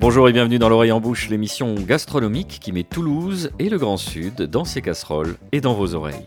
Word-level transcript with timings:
Bonjour 0.00 0.30
et 0.30 0.32
bienvenue 0.32 0.58
dans 0.58 0.70
l'oreille 0.70 0.92
en 0.92 1.00
bouche, 1.00 1.28
l'émission 1.28 1.74
gastronomique 1.74 2.58
qui 2.58 2.72
met 2.72 2.84
Toulouse 2.84 3.50
et 3.58 3.68
le 3.68 3.76
Grand 3.76 3.98
Sud 3.98 4.44
dans 4.44 4.64
ses 4.64 4.80
casseroles 4.80 5.36
et 5.52 5.60
dans 5.60 5.74
vos 5.74 5.94
oreilles. 5.94 6.24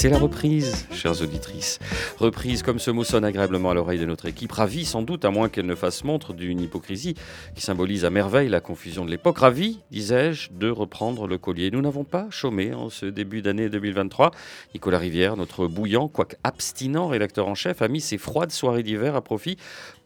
C'est 0.00 0.08
la 0.08 0.18
reprise, 0.18 0.86
chères 0.92 1.20
auditrices. 1.22 1.80
Reprise 2.18 2.62
comme 2.62 2.78
ce 2.78 2.92
mot 2.92 3.02
sonne 3.02 3.24
agréablement 3.24 3.70
à 3.70 3.74
l'oreille 3.74 3.98
de 3.98 4.04
notre 4.04 4.26
équipe. 4.26 4.52
Ravi 4.52 4.84
sans 4.84 5.02
doute, 5.02 5.24
à 5.24 5.30
moins 5.30 5.48
qu'elle 5.48 5.66
ne 5.66 5.74
fasse 5.74 6.04
montre 6.04 6.34
d'une 6.34 6.60
hypocrisie 6.60 7.16
qui 7.56 7.62
symbolise 7.62 8.04
à 8.04 8.10
merveille 8.10 8.48
la 8.48 8.60
confusion 8.60 9.04
de 9.04 9.10
l'époque. 9.10 9.38
Ravi, 9.38 9.80
disais-je, 9.90 10.50
de 10.52 10.70
reprendre 10.70 11.26
le 11.26 11.36
collier. 11.36 11.72
Nous 11.72 11.80
n'avons 11.80 12.04
pas 12.04 12.28
chômé 12.30 12.72
en 12.74 12.90
ce 12.90 13.06
début 13.06 13.42
d'année 13.42 13.68
2023. 13.68 14.30
Nicolas 14.72 14.98
Rivière, 14.98 15.36
notre 15.36 15.66
bouillant, 15.66 16.06
quoique 16.06 16.36
abstinent 16.44 17.08
rédacteur 17.08 17.48
en 17.48 17.56
chef, 17.56 17.82
a 17.82 17.88
mis 17.88 18.00
ses 18.00 18.18
froides 18.18 18.52
soirées 18.52 18.84
d'hiver 18.84 19.16
à 19.16 19.20
profit 19.20 19.56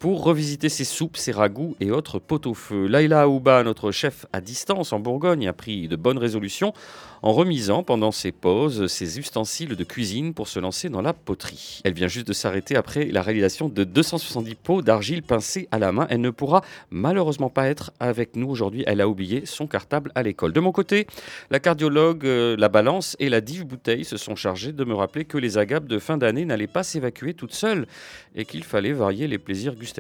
pour 0.02 0.24
revisiter 0.24 0.68
ses 0.68 0.82
soupes, 0.82 1.16
ses 1.16 1.30
ragoûts 1.30 1.76
et 1.78 1.92
autres 1.92 2.18
pot-au-feu. 2.18 2.88
Laila 2.88 3.22
Aouba, 3.22 3.62
notre 3.62 3.92
chef 3.92 4.26
à 4.32 4.40
distance 4.40 4.92
en 4.92 4.98
Bourgogne, 4.98 5.46
a 5.46 5.52
pris 5.52 5.86
de 5.86 5.94
bonnes 5.94 6.18
résolutions 6.18 6.74
en 7.22 7.32
remisant 7.32 7.84
pendant 7.84 8.10
ses 8.10 8.32
pauses 8.32 8.88
ses 8.88 9.20
ustensiles 9.20 9.76
de 9.76 9.84
cuisine 9.84 10.34
pour 10.34 10.48
se 10.48 10.58
lancer 10.58 10.88
dans 10.88 11.02
la 11.02 11.12
poterie. 11.12 11.80
Elle 11.84 11.92
vient 11.92 12.08
juste 12.08 12.26
de 12.26 12.32
s'arrêter 12.32 12.74
après 12.74 13.04
la 13.04 13.22
réalisation 13.22 13.68
de 13.68 13.84
270 13.84 14.56
pots 14.56 14.82
d'argile 14.82 15.22
pincés 15.22 15.68
à 15.70 15.78
la 15.78 15.92
main. 15.92 16.08
Elle 16.10 16.20
ne 16.20 16.30
pourra 16.30 16.62
malheureusement 16.90 17.48
pas 17.48 17.68
être 17.68 17.92
avec 18.00 18.34
nous 18.34 18.48
aujourd'hui. 18.48 18.82
Elle 18.88 19.00
a 19.00 19.06
oublié 19.06 19.46
son 19.46 19.68
cartable 19.68 20.10
à 20.16 20.24
l'école. 20.24 20.52
De 20.52 20.58
mon 20.58 20.72
côté, 20.72 21.06
la 21.52 21.60
cardiologue, 21.60 22.26
euh, 22.26 22.56
la 22.58 22.68
balance 22.68 23.16
et 23.20 23.28
la 23.28 23.40
dive 23.40 23.66
bouteille 23.66 24.04
se 24.04 24.16
sont 24.16 24.34
chargés 24.34 24.72
de 24.72 24.82
me 24.82 24.94
rappeler 24.94 25.26
que 25.26 25.38
les 25.38 25.58
agapes 25.58 25.86
de 25.86 26.00
fin 26.00 26.18
d'année 26.18 26.44
n'allaient 26.44 26.66
pas 26.66 26.82
s'évacuer 26.82 27.34
toutes 27.34 27.54
seules 27.54 27.86
et 28.34 28.44
qu'il 28.44 28.64
fallait 28.64 28.92
varier 28.92 29.28
les 29.28 29.38
plaisirs 29.38 29.76
gustatifs 29.76 29.91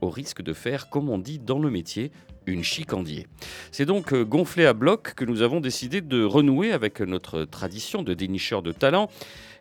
au 0.00 0.10
risque 0.10 0.42
de 0.42 0.52
faire, 0.52 0.88
comme 0.88 1.08
on 1.08 1.18
dit 1.18 1.38
dans 1.38 1.58
le 1.58 1.70
métier, 1.70 2.10
une 2.46 2.64
chicandier. 2.64 3.26
C'est 3.70 3.86
donc 3.86 4.12
euh, 4.12 4.24
gonflé 4.24 4.66
à 4.66 4.72
bloc 4.72 5.14
que 5.14 5.24
nous 5.24 5.42
avons 5.42 5.60
décidé 5.60 6.00
de 6.00 6.24
renouer 6.24 6.72
avec 6.72 7.00
notre 7.00 7.44
tradition 7.44 8.02
de 8.02 8.14
dénicheur 8.14 8.62
de 8.62 8.72
talent 8.72 9.08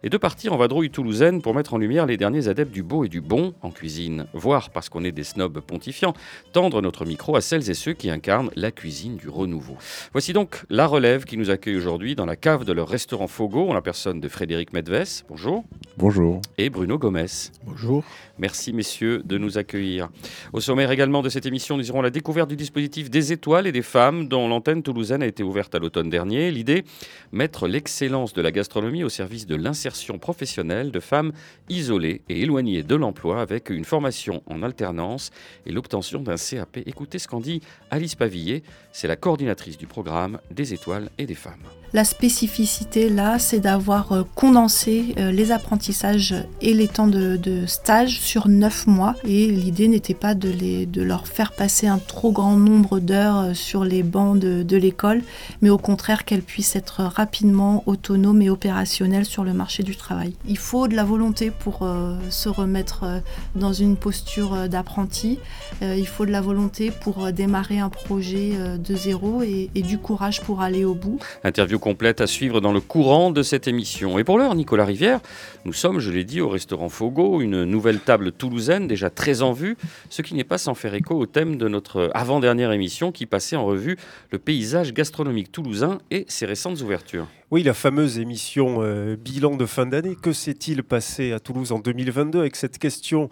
et 0.03 0.09
de 0.09 0.17
partir 0.17 0.53
en 0.53 0.58
vadrouille 0.58 0.89
toulousaine 0.89 1.42
pour 1.42 1.53
mettre 1.53 1.73
en 1.73 1.78
lumière 1.78 2.05
les 2.05 2.17
derniers 2.17 2.47
adeptes 2.47 2.72
du 2.72 2.83
beau 2.83 3.03
et 3.03 3.09
du 3.09 3.22
bon 3.22 3.53
en 3.61 3.72
cuisine, 3.72 4.28
voire, 4.33 4.69
parce 4.69 4.89
qu'on 4.89 5.03
est 5.03 5.11
des 5.11 5.23
snobs 5.23 5.59
pontifiants, 5.59 6.14
tendre 6.53 6.81
notre 6.81 7.05
micro 7.05 7.36
à 7.36 7.42
celles 7.42 7.69
et 7.69 7.73
ceux 7.73 7.94
qui 7.94 8.09
incarnent 8.09 8.52
la 8.55 8.72
cuisine 8.72 9.17
du 9.17 9.30
renouveau. 9.30 9.77
Voici 10.11 10.33
donc 10.33 10.64
la 10.70 10.88
relève 10.88 11.25
qui 11.25 11.38
nous 11.38 11.50
accueille 11.50 11.75
aujourd'hui 11.75 12.16
dans 12.16 12.25
la 12.25 12.36
cave 12.36 12.64
de 12.66 12.73
leur 12.73 12.88
restaurant 12.88 13.27
Fogo, 13.27 13.70
en 13.70 13.73
la 13.73 13.81
personne 13.81 14.20
de 14.20 14.30
Frédéric 14.30 14.73
Medves. 14.73 15.23
Bonjour. 15.27 15.66
Bonjour. 15.97 16.42
Et 16.58 16.70
Bruno 16.70 16.97
Gomez. 16.97 17.25
Bonjour. 17.66 18.03
Merci 18.38 18.72
messieurs 18.72 19.22
de 19.25 19.38
nous 19.38 19.58
accueillir. 19.58 20.09
Au 20.53 20.61
sommaire 20.61 20.92
également 20.92 21.22
de 21.22 21.30
cette 21.30 21.45
émission, 21.45 21.75
nous 21.75 21.88
irons 21.88 22.00
à 22.00 22.03
la 22.03 22.09
découverte 22.09 22.50
du 22.50 22.55
dispositif 22.55 23.09
des 23.09 23.33
étoiles 23.33 23.67
et 23.67 23.73
des 23.73 23.81
femmes 23.81 24.30
dont 24.30 24.47
l'antenne 24.47 24.81
toulousaine 24.81 25.22
a 25.22 25.27
été 25.27 25.44
ouverte 25.44 25.75
à 25.75 25.80
l'automne 25.80 26.09
dernier. 26.09 26.50
L'idée, 26.52 26.86
mettre 27.33 27.67
l'excellence 27.67 28.33
de 28.33 28.42
la 28.42 28.52
gastronomie 28.52 29.03
au 29.03 29.09
service 29.09 29.45
de 29.45 29.55
l'insertion 29.55 29.89
professionnelle 30.20 30.92
de 30.92 31.00
femmes 31.00 31.32
isolées 31.70 32.22
et 32.30 32.42
éloignées 32.42 32.84
de 32.84 32.95
l'emploi 32.95 33.42
avec 33.42 33.70
une 33.70 33.86
formation 33.86 34.44
en 34.48 34.64
alternance 34.64 35.32
et 35.66 35.72
l'obtention 35.72 36.22
d'un 36.22 36.36
CAP. 36.36 36.78
Écoutez 36.86 37.20
ce 37.20 37.28
qu'en 37.28 37.40
dit 37.40 37.62
Alice 37.92 38.16
Pavillet, 38.16 38.64
c'est 38.92 39.08
la 39.08 39.16
coordinatrice 39.16 39.78
du 39.78 39.88
programme 39.88 40.40
des 40.52 40.73
étoiles 40.73 41.10
et 41.17 41.26
des 41.26 41.36
femmes. 41.36 41.64
La 41.92 42.04
spécificité 42.04 43.10
là, 43.10 43.40
c'est 43.40 43.60
d'avoir 43.60 44.12
euh, 44.12 44.23
condensé 44.36 45.16
euh, 45.17 45.32
les 45.32 45.52
apprentissages 45.52 46.36
et 46.62 46.76
les 46.76 46.88
temps 46.88 47.08
de, 47.08 47.66
stage 47.66 48.20
sur 48.20 48.48
neuf 48.48 48.86
mois. 48.86 49.16
Et 49.23 49.48
l'idée 49.48 49.88
n'était 49.88 50.14
pas 50.14 50.36
de, 50.36 50.50
les, 50.50 50.86
de 50.86 51.02
leur 51.02 51.28
faire 51.28 51.52
passer 51.52 51.88
un 51.88 51.98
trop 51.98 52.32
grand 52.32 52.58
nombre 52.58 52.99
d'heures 52.99 53.39
euh, 53.39 53.54
sur 53.55 53.86
les 53.86 54.04
bancs 54.04 54.38
de 54.38 54.78
l'école, 54.78 55.23
mais 55.61 55.72
au 55.72 55.80
contraire 55.80 56.26
qu'elles 56.26 56.44
puissent 56.44 56.76
être 56.76 57.02
rapidement 57.02 57.83
autonomes 57.88 58.44
et 58.44 58.52
opérationnelles 58.52 59.26
sur 59.26 59.44
le 59.44 59.54
marché 59.54 59.79
du 59.84 59.95
travail. 59.95 60.34
Il 60.48 60.58
faut 60.58 60.88
de 60.88 60.95
la 60.95 61.04
volonté 61.04 61.52
pour 61.52 61.84
euh, 61.84 62.16
se 62.30 62.50
remettre 62.50 63.04
euh, 63.04 63.20
dans 63.56 63.73
une 63.73 63.98
posture 63.98 64.70
d'apprenti. 64.70 65.40
Euh, 65.82 65.95
il 65.98 66.08
faut 66.08 66.26
de 66.26 66.32
la 66.32 66.42
volonté 66.42 66.92
pour 66.92 67.32
démarrer 67.32 67.80
un 67.80 67.90
projet 67.90 68.52
de 68.78 68.95
zéro 68.95 69.42
et, 69.42 69.70
et 69.76 69.82
du 69.82 69.98
courage 69.98 70.42
pour 70.42 70.62
aller 70.62 70.86
au 70.86 70.94
bout. 70.94 71.20
Interview 71.44 71.80
complète 71.80 72.22
à 72.22 72.28
suivre 72.28 72.62
dans 72.62 72.72
le 72.72 72.82
courant 72.82 73.32
de 73.32 73.44
cette 73.44 73.67
émission. 73.67 74.20
Et 74.20 74.23
pour 74.23 74.38
l'heure, 74.38 74.56
Nicolas 74.56 74.86
Rivière, 74.86 75.20
nous 75.66 75.73
sommes, 75.73 76.00
je 76.00 76.11
l'ai 76.11 76.23
dit, 76.23 76.42
au 76.42 76.50
restaurant 76.50 76.90
Fogo, 76.90 77.42
une 77.42 77.64
nouvelle 77.64 78.00
table 78.00 78.32
toulousaine 78.32 78.88
déjà 78.88 79.10
très 79.10 79.42
en 79.42 79.52
vue, 79.52 79.78
ce 80.10 80.22
qui 80.22 80.34
n'est 80.36 80.44
pas 80.44 80.58
sans 80.58 80.73
faire 80.73 80.94
écho 80.94 81.16
au 81.16 81.26
thème 81.26 81.58
de 81.58 81.67
notre 81.67 82.11
avant-dernière 82.14 82.72
émission 82.72 83.11
qui 83.11 83.26
passait 83.26 83.56
en 83.56 83.66
revue 83.66 83.98
le 84.32 84.40
paysage 84.40 84.94
gastronomique 84.94 85.52
toulousain 85.52 86.00
et 86.11 86.26
ses 86.28 86.46
récentes 86.46 86.82
ouvertures. 86.82 87.28
Oui, 87.52 87.64
la 87.64 87.73
fameuse 87.73 88.20
émission 88.20 88.83
euh, 88.83 89.15
bilan 89.15 89.55
de 89.55 89.65
fin 89.65 89.87
d'année. 89.87 90.15
Que 90.15 90.33
s'est-il 90.33 90.83
passé 90.83 91.32
à 91.32 91.39
Toulouse 91.39 91.71
en 91.71 91.80
2022 91.80 92.42
avec 92.42 92.55
cette 92.55 92.77
question 92.77 93.27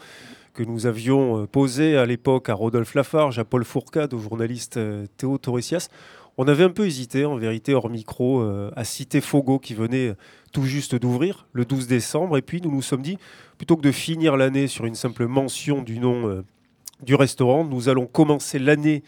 que 0.56 0.64
nous 0.64 0.88
avions 0.88 1.44
euh, 1.44 1.46
posée 1.46 1.96
à 1.96 2.08
l'époque 2.08 2.50
à 2.50 2.56
Rodolphe 2.56 2.96
Lafarge, 2.96 3.38
à 3.38 3.46
Paul 3.46 3.64
Fourcade, 3.64 4.16
au 4.16 4.18
journaliste 4.18 4.78
euh, 4.78 5.06
Théo 5.18 5.38
Torresias? 5.38 5.90
On 6.40 6.48
avait 6.48 6.64
un 6.64 6.72
peu 6.72 6.88
hésité, 6.88 7.26
en 7.26 7.36
vérité, 7.36 7.76
hors 7.76 7.92
micro, 7.92 8.44
à 8.76 8.84
citer 8.84 9.22
Fogo 9.22 9.58
qui 9.58 9.74
venait 9.74 10.14
tout 10.52 10.66
juste 10.66 10.94
d'ouvrir 10.94 11.48
le 11.54 11.66
12 11.66 11.88
décembre. 11.88 12.38
Et 12.38 12.44
puis 12.44 12.62
nous 12.62 12.72
nous 12.72 12.84
sommes 12.84 13.02
dit, 13.02 13.18
plutôt 13.58 13.76
que 13.76 13.82
de 13.82 13.92
finir 13.92 14.38
l'année 14.38 14.68
sur 14.68 14.86
une 14.86 14.94
simple 14.94 15.26
mention 15.26 15.82
du 15.82 15.98
nom 15.98 16.44
du 17.02 17.16
restaurant, 17.16 17.66
nous 17.66 17.90
allons 17.90 18.06
commencer 18.06 18.60
l'année 18.60 19.02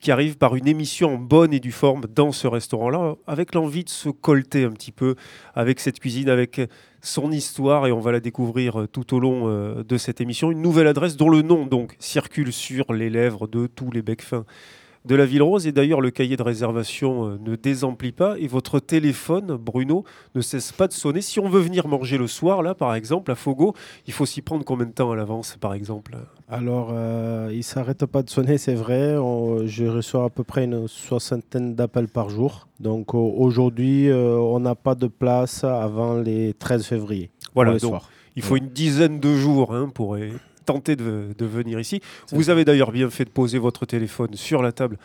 qui 0.00 0.10
arrive 0.10 0.38
par 0.38 0.56
une 0.56 0.66
émission 0.66 1.14
en 1.14 1.18
bonne 1.18 1.52
et 1.52 1.60
due 1.60 1.72
forme 1.72 2.06
dans 2.12 2.32
ce 2.32 2.46
restaurant-là, 2.46 3.16
avec 3.26 3.54
l'envie 3.54 3.84
de 3.84 3.90
se 3.90 4.08
colter 4.08 4.64
un 4.64 4.72
petit 4.72 4.92
peu 4.92 5.14
avec 5.54 5.78
cette 5.78 6.00
cuisine, 6.00 6.28
avec 6.30 6.60
son 7.02 7.30
histoire, 7.30 7.86
et 7.86 7.92
on 7.92 8.00
va 8.00 8.12
la 8.12 8.20
découvrir 8.20 8.80
euh, 8.80 8.86
tout 8.86 9.14
au 9.14 9.20
long 9.20 9.48
euh, 9.48 9.82
de 9.82 9.96
cette 9.96 10.20
émission. 10.20 10.50
Une 10.50 10.62
nouvelle 10.62 10.86
adresse 10.86 11.16
dont 11.16 11.30
le 11.30 11.42
nom 11.42 11.66
donc 11.66 11.96
circule 11.98 12.52
sur 12.52 12.92
les 12.92 13.10
lèvres 13.10 13.46
de 13.46 13.66
tous 13.66 13.90
les 13.90 14.02
becs 14.02 14.22
fins 14.22 14.44
de 15.04 15.14
la 15.14 15.24
Ville 15.26 15.42
Rose. 15.42 15.66
Et 15.66 15.72
d'ailleurs, 15.72 16.00
le 16.00 16.10
cahier 16.10 16.36
de 16.36 16.42
réservation 16.42 17.26
euh, 17.26 17.38
ne 17.40 17.56
désemplit 17.56 18.12
pas, 18.12 18.38
et 18.38 18.46
votre 18.46 18.80
téléphone, 18.80 19.56
Bruno, 19.56 20.04
ne 20.34 20.40
cesse 20.40 20.72
pas 20.72 20.86
de 20.88 20.92
sonner. 20.92 21.20
Si 21.22 21.40
on 21.40 21.48
veut 21.48 21.60
venir 21.60 21.88
manger 21.88 22.18
le 22.18 22.26
soir, 22.26 22.62
là, 22.62 22.74
par 22.74 22.94
exemple, 22.94 23.30
à 23.30 23.34
Fogo, 23.34 23.74
il 24.06 24.12
faut 24.12 24.26
s'y 24.26 24.42
prendre 24.42 24.64
combien 24.64 24.86
de 24.86 24.92
temps 24.92 25.10
à 25.10 25.16
l'avance, 25.16 25.56
par 25.60 25.74
exemple? 25.74 26.16
Alors, 26.48 26.90
euh, 26.92 27.48
il 27.52 27.58
ne 27.58 27.62
s'arrête 27.62 28.04
pas 28.06 28.22
de 28.22 28.30
sonner, 28.30 28.58
c'est 28.58 28.74
vrai. 28.74 29.16
On- 29.16 29.66
je 29.66 29.84
reçois 29.84 30.24
à 30.24 30.30
peu 30.30 30.42
près 30.44 30.64
une 30.64 30.88
soixantaine 30.88 31.74
d'appels 31.74 32.08
par 32.08 32.28
jour. 32.28 32.66
Donc 32.80 33.14
aujourd'hui, 33.14 34.08
euh, 34.08 34.36
on 34.36 34.58
n'a 34.60 34.74
pas 34.74 34.94
de 34.94 35.06
place 35.06 35.64
avant 35.64 36.16
les 36.18 36.54
13 36.54 36.84
février. 36.84 37.30
Voilà, 37.54 37.72
donc 37.72 37.80
soir. 37.80 38.10
il 38.36 38.42
faut 38.42 38.56
une 38.56 38.68
dizaine 38.68 39.20
de 39.20 39.34
jours 39.34 39.74
hein, 39.74 39.90
pour 39.94 40.16
tenter 40.64 40.96
de, 40.96 41.34
de 41.36 41.46
venir 41.46 41.80
ici. 41.80 42.00
Vous 42.32 42.50
avez 42.50 42.64
d'ailleurs 42.64 42.92
bien 42.92 43.10
fait 43.10 43.24
de 43.24 43.30
poser 43.30 43.58
votre 43.58 43.86
téléphone 43.86 44.34
sur 44.34 44.62
la 44.62 44.72
table 44.72 44.98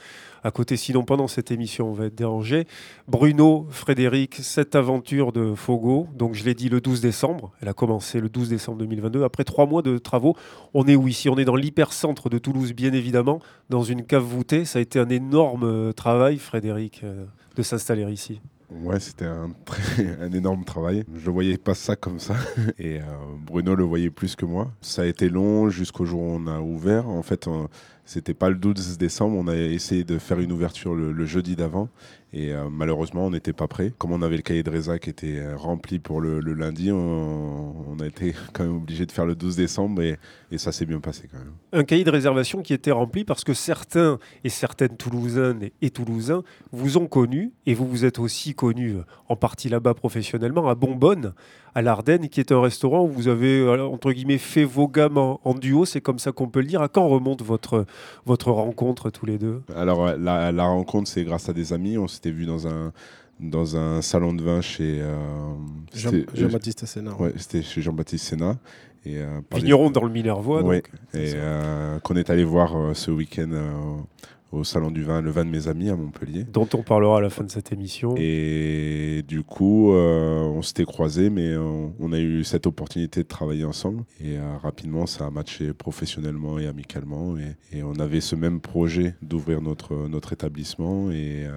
à 0.45 0.51
côté, 0.51 0.77
sinon 0.77 1.03
pendant 1.03 1.27
cette 1.27 1.49
émission, 1.49 1.89
on 1.89 1.93
va 1.93 2.05
être 2.05 2.13
dérangé. 2.13 2.67
Bruno, 3.07 3.65
Frédéric, 3.71 4.35
cette 4.35 4.75
aventure 4.75 5.31
de 5.31 5.55
Fogo, 5.55 6.07
donc 6.13 6.35
je 6.35 6.43
l'ai 6.43 6.53
dit 6.53 6.69
le 6.69 6.81
12 6.81 7.01
décembre, 7.01 7.51
elle 7.61 7.67
a 7.67 7.73
commencé 7.73 8.19
le 8.19 8.29
12 8.29 8.49
décembre 8.49 8.77
2022. 8.77 9.23
Après 9.23 9.43
trois 9.43 9.65
mois 9.65 9.81
de 9.81 9.97
travaux, 9.97 10.35
on 10.75 10.85
est 10.87 10.95
où 10.95 11.07
ici? 11.07 11.29
On 11.29 11.37
est 11.39 11.45
dans 11.45 11.55
l'hypercentre 11.55 12.29
de 12.29 12.37
Toulouse, 12.37 12.73
bien 12.73 12.93
évidemment, 12.93 13.39
dans 13.71 13.81
une 13.81 14.05
cave 14.05 14.21
voûtée. 14.21 14.65
Ça 14.65 14.77
a 14.77 14.83
été 14.83 14.99
un 14.99 15.09
énorme 15.09 15.63
euh, 15.63 15.93
travail, 15.93 16.37
Frédéric, 16.37 17.01
euh, 17.03 17.25
de 17.55 17.63
s'installer 17.63 18.03
ici. 18.11 18.39
Ouais, 18.71 18.99
c'était 18.99 19.25
un, 19.25 19.51
un 20.21 20.31
énorme 20.31 20.65
travail. 20.65 21.03
Je 21.13 21.29
voyais 21.29 21.57
pas 21.57 21.75
ça 21.75 21.95
comme 21.95 22.19
ça. 22.19 22.35
Et 22.79 22.99
euh, 22.99 23.03
Bruno 23.45 23.75
le 23.75 23.83
voyait 23.83 24.09
plus 24.09 24.35
que 24.35 24.45
moi. 24.45 24.71
Ça 24.81 25.03
a 25.03 25.05
été 25.05 25.29
long 25.29 25.69
jusqu'au 25.69 26.05
jour 26.05 26.21
où 26.21 26.31
on 26.31 26.47
a 26.47 26.59
ouvert. 26.59 27.07
En 27.07 27.23
fait, 27.23 27.47
c'était 28.05 28.33
pas 28.33 28.49
le 28.49 28.55
12 28.55 28.97
décembre. 28.97 29.37
On 29.37 29.47
a 29.47 29.55
essayé 29.55 30.03
de 30.03 30.17
faire 30.17 30.39
une 30.39 30.51
ouverture 30.51 30.95
le 30.95 31.25
jeudi 31.25 31.55
d'avant. 31.55 31.89
Et 32.37 32.51
euh, 32.51 32.67
malheureusement, 32.69 33.25
on 33.25 33.31
n'était 33.31 33.53
pas 33.53 33.69
prêt. 33.69 33.93
Comme 33.97 34.11
on 34.11 34.21
avait 34.21 34.35
le 34.35 34.41
cahier 34.41 34.61
de 34.61 34.69
résa 34.69 34.99
qui 34.99 35.09
était 35.09 35.39
euh, 35.39 35.55
rempli 35.55 35.99
pour 35.99 36.19
le, 36.19 36.41
le 36.41 36.53
lundi, 36.53 36.91
on, 36.91 37.73
on 37.89 37.99
a 38.01 38.05
été 38.05 38.35
quand 38.53 38.65
même 38.65 38.75
obligé 38.75 39.05
de 39.05 39.11
faire 39.13 39.25
le 39.25 39.35
12 39.35 39.55
décembre. 39.55 40.01
Et, 40.01 40.17
et 40.51 40.57
ça 40.57 40.73
s'est 40.73 40.85
bien 40.85 40.99
passé 40.99 41.29
quand 41.31 41.37
même. 41.37 41.53
un 41.71 41.83
cahier 41.83 42.03
de 42.03 42.11
réservation 42.11 42.61
qui 42.61 42.73
était 42.73 42.91
rempli 42.91 43.23
parce 43.23 43.43
que 43.43 43.53
certains 43.53 44.19
et 44.43 44.49
certaines 44.49 44.97
Toulousaines 44.97 45.69
et, 45.81 45.89
Toulousains 45.89 46.43
vous 46.71 46.97
ont 46.97 47.07
connu 47.07 47.53
et 47.65 47.73
vous 47.73 47.87
vous 47.87 48.03
êtes 48.03 48.19
aussi 48.19 48.53
connu 48.53 48.95
euh, 48.95 49.05
en 49.29 49.37
partie 49.37 49.69
là-bas 49.69 49.93
professionnellement 49.93 50.67
à 50.67 50.75
Bonbonne, 50.75 51.33
à 51.73 51.81
l'Ardenne, 51.81 52.29
qui 52.29 52.39
est 52.39 52.51
un 52.51 52.61
restaurant 52.61 53.03
où 53.03 53.07
vous 53.07 53.27
avez 53.27 53.67
entre 53.79 54.11
guillemets 54.11 54.37
fait 54.37 54.63
vos 54.63 54.87
gammes 54.87 55.17
en, 55.17 55.41
en 55.43 55.53
duo, 55.53 55.85
c'est 55.85 55.99
comme 56.01 56.19
ça 56.19 56.31
qu'on 56.31 56.47
peut 56.47 56.61
le 56.61 56.67
dire. 56.67 56.81
À 56.81 56.87
quand 56.87 57.07
remonte 57.07 57.41
votre, 57.41 57.85
votre 58.25 58.51
rencontre 58.51 59.09
tous 59.09 59.25
les 59.25 59.37
deux? 59.37 59.61
Alors, 59.75 60.15
la, 60.17 60.51
la 60.53 60.63
rencontre, 60.63 61.09
c'est 61.09 61.25
grâce 61.25 61.49
à 61.49 61.53
des 61.53 61.73
amis. 61.73 61.97
On 61.97 62.07
s'était 62.07 62.24
vu 62.31 62.45
dans 62.45 62.67
un, 62.67 62.93
dans 63.39 63.77
un 63.77 64.01
salon 64.01 64.33
de 64.33 64.43
vin 64.43 64.61
chez. 64.61 64.99
euh, 65.01 65.17
Jean- 65.93 66.11
c'était- 66.11 66.37
Jean-Baptiste 66.41 66.85
Sénat. 66.85 67.15
Ouais, 67.19 67.33
c'était 67.37 67.61
chez 67.61 67.81
Jean-Baptiste 67.81 68.25
Sénat. 68.25 68.57
Et, 69.07 69.19
Vigneron 69.53 69.91
dans 69.91 70.03
le 70.03 70.09
Minervois. 70.09 70.63
Oui, 70.63 70.81
et 71.13 71.33
qu'on 72.03 72.15
est 72.15 72.29
allé 72.31 72.43
voir 72.43 72.95
ce 72.95 73.11
week-end 73.11 73.51
au 74.55 74.63
Salon 74.63 74.91
du 74.91 75.03
Vin, 75.03 75.21
le 75.21 75.31
vin 75.31 75.43
de 75.45 75.49
mes 75.49 75.67
amis 75.67 75.89
à 75.89 75.95
Montpellier. 75.95 76.43
Dont 76.43 76.67
on 76.73 76.81
parlera 76.81 77.17
à 77.17 77.21
la 77.21 77.29
fin 77.29 77.43
de 77.43 77.51
cette 77.51 77.71
émission. 77.71 78.15
Et 78.17 79.23
du 79.27 79.43
coup, 79.43 79.93
euh, 79.93 80.39
on 80.41 80.61
s'était 80.61 80.85
croisés, 80.85 81.29
mais 81.29 81.55
on, 81.57 82.11
a 82.11 82.19
eu 82.19 82.43
cette 82.43 82.65
opportunité 82.67 83.23
de 83.23 83.27
travailler 83.27 83.65
ensemble. 83.65 84.03
Et 84.21 84.37
euh, 84.37 84.57
rapidement, 84.61 85.05
ça 85.05 85.25
a 85.25 85.29
matché 85.29 85.73
professionnellement 85.73 86.57
et 86.57 86.67
amicalement. 86.67 87.35
Et, 87.37 87.83
on 87.83 87.99
avait 87.99 88.21
ce 88.21 88.35
même 88.35 88.61
projet 88.61 89.15
d'ouvrir 89.21 89.61
notre, 89.61 90.07
notre 90.07 90.33
établissement 90.33 91.11
et, 91.11 91.45
euh, 91.45 91.51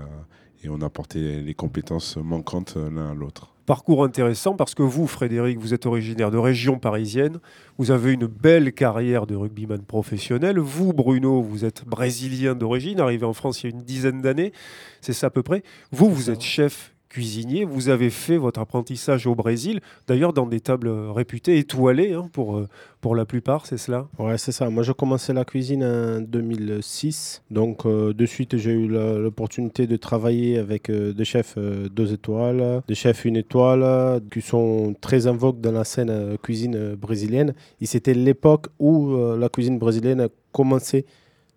et 0.65 0.69
on 0.69 0.81
apportait 0.81 1.41
les 1.41 1.55
compétences 1.55 2.17
manquantes 2.17 2.77
l'un 2.77 3.11
à 3.11 3.15
l'autre. 3.15 3.49
Parcours 3.69 4.03
intéressant 4.03 4.55
parce 4.55 4.75
que 4.75 4.83
vous, 4.83 5.07
Frédéric, 5.07 5.59
vous 5.59 5.75
êtes 5.75 5.85
originaire 5.85 6.31
de 6.31 6.39
région 6.39 6.79
parisienne, 6.79 7.39
vous 7.77 7.91
avez 7.91 8.15
une 8.15 8.27
belle 8.27 8.73
carrière 8.73 9.27
de 9.27 9.35
rugbyman 9.35 9.83
professionnel. 9.83 10.59
Vous, 10.59 10.95
Bruno, 10.95 11.43
vous 11.43 11.67
êtes 11.67 11.85
brésilien 11.85 12.55
d'origine, 12.55 12.99
arrivé 12.99 13.27
en 13.27 13.35
France 13.35 13.63
il 13.63 13.71
y 13.71 13.73
a 13.73 13.77
une 13.77 13.83
dizaine 13.83 14.23
d'années, 14.23 14.55
c'est 15.03 15.13
ça 15.13 15.27
à 15.27 15.31
peu 15.31 15.43
près. 15.43 15.63
Vous, 15.93 16.11
vous 16.11 16.31
êtes 16.31 16.41
chef 16.41 16.95
cuisinier. 17.09 17.65
Vous 17.65 17.89
avez 17.89 18.11
fait 18.11 18.37
votre 18.37 18.61
apprentissage 18.61 19.27
au 19.27 19.35
Brésil, 19.35 19.81
d'ailleurs 20.07 20.33
dans 20.33 20.47
des 20.47 20.61
tables 20.61 20.89
réputées, 20.89 21.59
étoilées 21.59 22.13
hein, 22.13 22.29
pour, 22.33 22.57
euh, 22.57 22.69
pour 23.01 23.15
la 23.15 23.25
plupart, 23.25 23.67
c'est 23.67 23.79
cela? 23.79 24.09
Ouais, 24.19 24.39
c'est 24.39 24.53
ça. 24.53 24.69
Moi, 24.71 24.83
j'ai 24.83 24.95
commencé 24.95 25.33
la 25.33 25.45
cuisine 25.45 25.85
en 25.85 26.21
2006. 26.21 27.43
Donc, 27.51 27.87
euh, 27.87 28.13
de 28.13 28.27
suite, 28.27 28.57
j'ai 28.57 28.73
eu 28.73 28.89
l'opportunité 28.89 29.87
de 29.87 29.97
travailler 29.97 30.59
avec 30.59 30.91
euh, 30.91 31.13
des 31.13 31.25
chefs 31.25 31.57
deux 31.59 32.13
étoiles, 32.13 32.83
des 32.89 32.95
chefs 32.95 33.25
une 33.25 33.37
étoile, 33.37 34.21
qui 34.33 34.41
sont 34.41 34.95
très 35.01 35.27
en 35.27 35.35
vogue 35.35 35.61
dans 35.61 35.73
la 35.73 35.85
scène 35.85 36.37
cuisine 36.43 36.95
brésilienne. 36.95 37.55
Et 37.81 37.87
c'était 37.87 38.15
l'époque 38.15 38.67
où 38.79 39.17
la 39.37 39.49
cuisine 39.49 39.79
brésilienne 39.79 40.21
a 40.21 40.29
commencé 40.53 41.07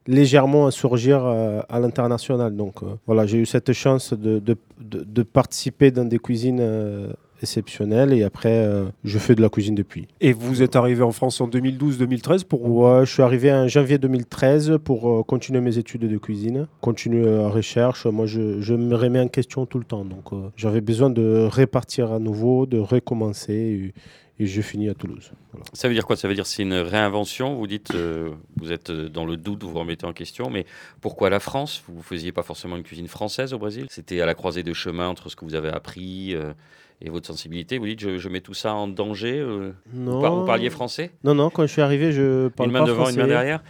légèrement 0.07 0.68
à 0.68 0.71
surgir 0.71 1.24
euh, 1.24 1.62
à 1.69 1.80
l'international. 1.80 2.56
Donc 2.56 2.83
euh, 2.83 2.95
voilà, 3.06 3.25
j'ai 3.25 3.38
eu 3.38 3.45
cette 3.45 3.74
chance 3.74 4.13
de, 4.13 4.39
de, 4.39 4.57
de, 4.80 5.24
participer 5.24 5.92
dans 5.92 6.06
des 6.06 6.19
cuisines 6.19 6.59
euh, 6.59 7.12
exceptionnelles 7.42 8.13
et 8.13 8.24
après 8.24 8.68
je 9.03 9.18
fais 9.18 9.33
de 9.33 9.42
la 9.42 9.50
cuisine 9.50 9.74
depuis. 9.74 10.07
Et 10.19 10.31
vous 10.31 10.62
êtes 10.62 10.75
arrivé 10.75 11.01
en 11.01 11.12
France 11.12 11.42
en 11.42 11.48
2012-2013 11.48 12.45
pour 12.45 12.69
Ouais, 12.69 13.06
je 13.06 13.12
suis 13.12 13.24
arrivé 13.24 13.51
en 13.51 13.68
janvier 13.68 13.98
2013 13.98 14.77
pour 14.83 15.25
continuer 15.25 15.59
mes 15.59 15.80
études 15.80 16.07
de 16.07 16.18
cuisine, 16.18 16.68
continuer 16.81 17.25
la 17.25 17.50
recherche. 17.50 18.06
Moi, 18.06 18.27
je, 18.27 18.62
je 18.62 18.75
me 18.75 18.95
remets 18.95 19.19
en 19.19 19.27
question 19.27 19.65
tout 19.65 19.80
le 19.80 19.86
temps, 19.86 20.06
donc 20.06 20.25
j'avais 20.56 20.81
besoin 20.81 21.09
de 21.09 21.47
repartir 21.50 22.12
à 22.12 22.19
nouveau, 22.19 22.68
de 22.68 22.77
recommencer. 22.77 23.54
Et, 23.54 23.94
et 24.42 24.48
je 24.48 24.62
finis 24.62 24.90
à 24.90 24.96
Toulouse. 24.96 25.32
Ça 25.74 25.88
veut 25.88 25.94
dire 25.94 26.06
quoi? 26.06 26.16
Ça 26.16 26.28
veut 26.28 26.34
dire 26.34 26.48
c'est 26.48 26.64
une 26.64 26.74
réinvention? 26.74 27.54
Vous 27.54 27.68
dites, 27.68 27.94
euh, 27.94 28.32
vous 28.58 28.72
êtes 28.72 28.90
euh, 28.90 29.08
dans 29.08 29.24
le 29.24 29.38
doute, 29.38 29.64
vous 29.64 29.70
vous 29.70 29.80
remettez 29.80 30.08
en 30.08 30.14
question, 30.14 30.50
mais 30.50 30.66
pourquoi 31.00 31.30
la 31.30 31.40
France? 31.40 31.84
Vous 31.88 31.98
ne 31.98 32.02
faisiez 32.02 32.32
pas 32.32 32.42
forcément 32.42 32.76
une 32.76 32.84
cuisine 32.84 33.08
française 33.08 33.54
au 33.54 33.60
Brésil? 33.60 33.86
C'était 33.90 34.20
à 34.20 34.26
la 34.26 34.34
croisée 34.34 34.64
de 34.64 34.74
chemin 34.74 35.08
entre 35.08 35.30
ce 35.30 35.36
que 35.36 35.46
vous 35.46 35.54
avez 35.54 35.70
appris 35.70 36.34
euh, 36.34 36.54
et 37.02 37.12
votre 37.12 37.28
sensibilité? 37.28 37.78
Vous 37.78 37.86
dites, 37.86 38.00
je, 38.00 38.30
mets 38.30 38.42
tout 38.42 38.56
ça 38.56 38.74
en 38.74 38.88
danger 38.88 39.46
Non. 39.94 40.40
Vous, 40.40 40.46
parliez 40.48 40.72
français? 40.72 41.12
Non, 41.24 41.36
non, 41.36 41.52
quand 41.52 41.62
je 41.68 41.72
suis 41.72 41.84
arrivé, 41.84 42.12
je 42.12 42.48
parle 42.48 42.70
une 42.70 42.74
main 42.74 42.80
pas 42.80 42.86
devant, 42.88 43.04
français. 43.04 43.14
une 43.14 43.22
main 43.22 43.28
derrière? 43.28 43.64